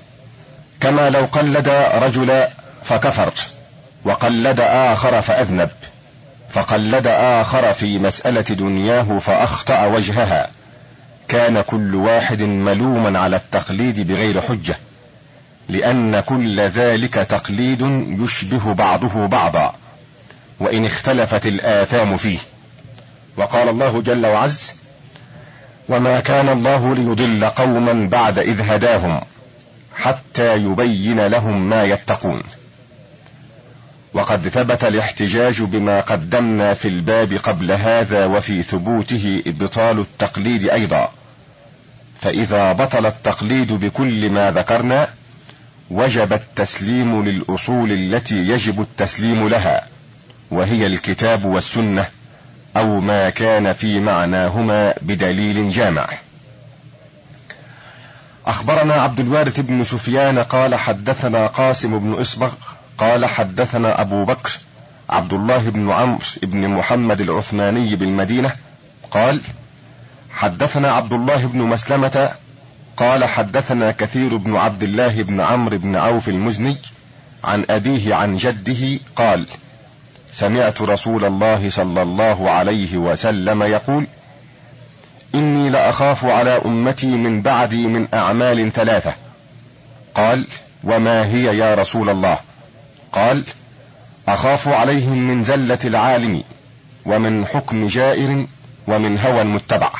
كما 0.79 1.09
لو 1.09 1.25
قلد 1.25 1.69
رجل 1.93 2.43
فكفر 2.83 3.33
وقلد 4.05 4.59
آخر 4.59 5.21
فأذنب 5.21 5.69
فقلد 6.49 7.07
آخر 7.07 7.73
في 7.73 7.99
مسألة 7.99 8.41
دنياه 8.41 9.19
فأخطأ 9.19 9.85
وجهها. 9.85 10.49
كان 11.27 11.61
كل 11.61 11.95
واحد 11.95 12.41
ملوما 12.41 13.19
على 13.19 13.35
التقليد 13.35 14.07
بغير 14.07 14.41
حجة 14.41 14.75
لأن 15.69 16.19
كل 16.19 16.59
ذلك 16.59 17.13
تقليد 17.13 17.81
يشبه 18.19 18.73
بعضه 18.73 19.25
بعضا 19.25 19.75
وإن 20.59 20.85
اختلفت 20.85 21.47
الآثام 21.47 22.17
فيه. 22.17 22.37
وقال 23.37 23.69
الله 23.69 24.01
جل 24.01 24.25
وعز 24.25 24.71
وما 25.89 26.19
كان 26.19 26.49
الله 26.49 26.95
ليضل 26.95 27.45
قوما 27.45 28.09
بعد 28.09 28.39
إذ 28.39 28.61
هداهم 28.61 29.21
حتى 29.95 30.55
يبين 30.55 31.27
لهم 31.27 31.69
ما 31.69 31.83
يتقون 31.83 32.43
وقد 34.13 34.47
ثبت 34.47 34.83
الاحتجاج 34.83 35.61
بما 35.61 36.01
قدمنا 36.01 36.73
في 36.73 36.87
الباب 36.87 37.33
قبل 37.33 37.71
هذا 37.71 38.25
وفي 38.25 38.63
ثبوته 38.63 39.43
إبطال 39.47 39.99
التقليد 39.99 40.69
أيضا. 40.69 41.11
فإذا 42.21 42.71
بطل 42.71 43.05
التقليد 43.05 43.73
بكل 43.73 44.29
ما 44.29 44.51
ذكرنا 44.51 45.07
وجب 45.89 46.33
التسليم 46.33 47.23
للأصول 47.23 47.91
التي 47.91 48.35
يجب 48.35 48.81
التسليم 48.81 49.49
لها 49.49 49.87
وهي 50.51 50.87
الكتاب 50.87 51.45
والسنة 51.45 52.05
أو 52.77 52.99
ما 52.99 53.29
كان 53.29 53.73
في 53.73 53.99
معناهما 53.99 54.93
بدليل 55.01 55.69
جامع. 55.71 56.07
أخبرنا 58.47 58.93
عبد 58.93 59.19
الوارث 59.19 59.59
بن 59.59 59.83
سفيان 59.83 60.39
قال 60.39 60.75
حدثنا 60.75 61.47
قاسم 61.47 61.99
بن 61.99 62.13
إصبغ 62.13 62.51
قال 62.97 63.25
حدثنا 63.25 64.01
أبو 64.01 64.25
بكر 64.25 64.51
عبد 65.09 65.33
الله 65.33 65.69
بن 65.69 65.91
عمرو 65.91 66.19
بن 66.43 66.67
محمد 66.67 67.21
العثماني 67.21 67.95
بالمدينة 67.95 68.51
قال 69.11 69.41
حدثنا 70.31 70.91
عبد 70.91 71.13
الله 71.13 71.45
بن 71.45 71.59
مسلمة 71.59 72.29
قال 72.97 73.25
حدثنا 73.25 73.91
كثير 73.91 74.37
بن 74.37 74.55
عبد 74.55 74.83
الله 74.83 75.21
بن 75.23 75.41
عمرو 75.41 75.77
بن 75.77 75.95
عوف 75.95 76.29
المزني 76.29 76.77
عن 77.43 77.65
أبيه 77.69 78.15
عن 78.15 78.37
جده 78.37 78.99
قال 79.15 79.45
سمعت 80.31 80.81
رسول 80.81 81.25
الله 81.25 81.69
صلى 81.69 82.01
الله 82.01 82.51
عليه 82.51 82.97
وسلم 82.97 83.63
يقول 83.63 84.07
إني 85.35 85.69
لأخاف 85.69 86.25
على 86.25 86.61
أمتي 86.65 87.07
من 87.07 87.41
بعدي 87.41 87.87
من 87.87 88.07
أعمال 88.13 88.73
ثلاثة. 88.73 89.13
قال 90.15 90.45
وما 90.83 91.25
هي 91.25 91.57
يا 91.57 91.75
رسول 91.75 92.09
الله؟ 92.09 92.37
قال 93.11 93.43
أخاف 94.27 94.67
عليهم 94.67 95.17
من 95.27 95.43
زلة 95.43 95.79
العالم 95.85 96.43
ومن 97.05 97.45
حكم 97.45 97.87
جائر 97.87 98.45
ومن 98.87 99.19
هوى 99.19 99.43
متبع 99.43 99.91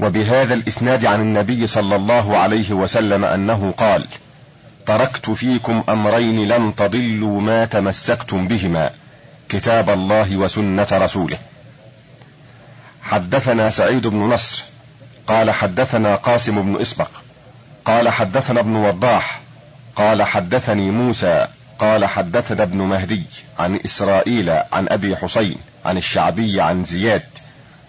وبهذا 0.00 0.54
الإسناد 0.54 1.04
عن 1.04 1.20
النبي 1.20 1.66
صلى 1.66 1.96
الله 1.96 2.36
عليه 2.36 2.72
وسلم 2.72 3.24
أنه 3.24 3.74
قال 3.76 4.06
تركت 4.86 5.30
فيكم 5.30 5.82
أمرين 5.88 6.48
لن 6.48 6.74
تضلوا 6.76 7.40
ما 7.40 7.64
تمسكتم 7.64 8.48
بهما 8.48 8.90
كتاب 9.48 9.90
الله 9.90 10.36
وسنة 10.36 10.86
رسوله. 10.92 11.38
حدثنا 13.02 13.70
سعيد 13.70 14.06
بن 14.06 14.18
نصر 14.18 14.64
قال 15.26 15.50
حدثنا 15.50 16.14
قاسم 16.14 16.62
بن 16.62 16.80
إسبق 16.80 17.08
قال 17.84 18.08
حدثنا 18.08 18.60
ابن 18.60 18.76
وضاح 18.76 19.41
قال 19.96 20.22
حدثني 20.22 20.90
موسى 20.90 21.46
قال 21.78 22.04
حدثنا 22.04 22.62
ابن 22.62 22.78
مهدي 22.78 23.22
عن 23.58 23.80
إسرائيل 23.84 24.50
عن 24.50 24.88
أبي 24.88 25.16
حسين 25.16 25.56
عن 25.84 25.96
الشعبي 25.96 26.60
عن 26.60 26.84
زياد 26.84 27.22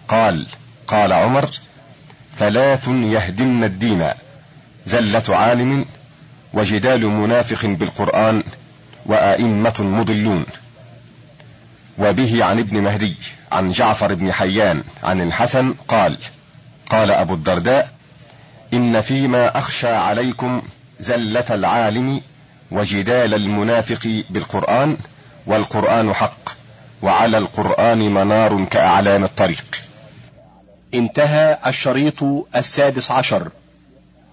قال 0.08 0.46
قال 0.86 1.12
عمر 1.12 1.48
ثلاث 2.36 2.88
يهدمن 2.88 3.64
الدين 3.64 4.10
زلة 4.86 5.22
عالم 5.28 5.84
وجدال 6.52 7.06
منافق 7.06 7.66
بالقرآن 7.66 8.42
وأئمة 9.06 9.74
مضلون. 9.80 10.46
وبه 11.98 12.44
عن 12.44 12.58
ابن 12.58 12.80
مهدي 12.82 13.16
عن 13.52 13.70
جعفر 13.70 14.14
بن 14.14 14.32
حيان 14.32 14.82
عن 15.02 15.20
الحسن 15.20 15.74
قال 15.88 16.16
قال 16.90 17.10
أبو 17.10 17.34
الدرداء 17.34 17.90
إن 18.72 19.00
فيما 19.00 19.58
أخشى 19.58 19.88
عليكم 19.88 20.62
زلة 21.04 21.44
العالم 21.50 22.20
وجدال 22.70 23.34
المنافق 23.34 24.22
بالقرآن 24.30 24.96
والقرآن 25.46 26.14
حق 26.14 26.50
وعلى 27.02 27.38
القرآن 27.38 27.98
منار 27.98 28.64
كأعلام 28.64 29.24
الطريق. 29.24 29.64
انتهى 30.94 31.58
الشريط 31.66 32.22
السادس 32.56 33.10
عشر. 33.10 33.50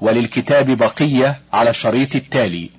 وللكتاب 0.01 0.77
بقية 0.77 1.39
على 1.53 1.69
الشريط 1.69 2.15
التالي. 2.15 2.69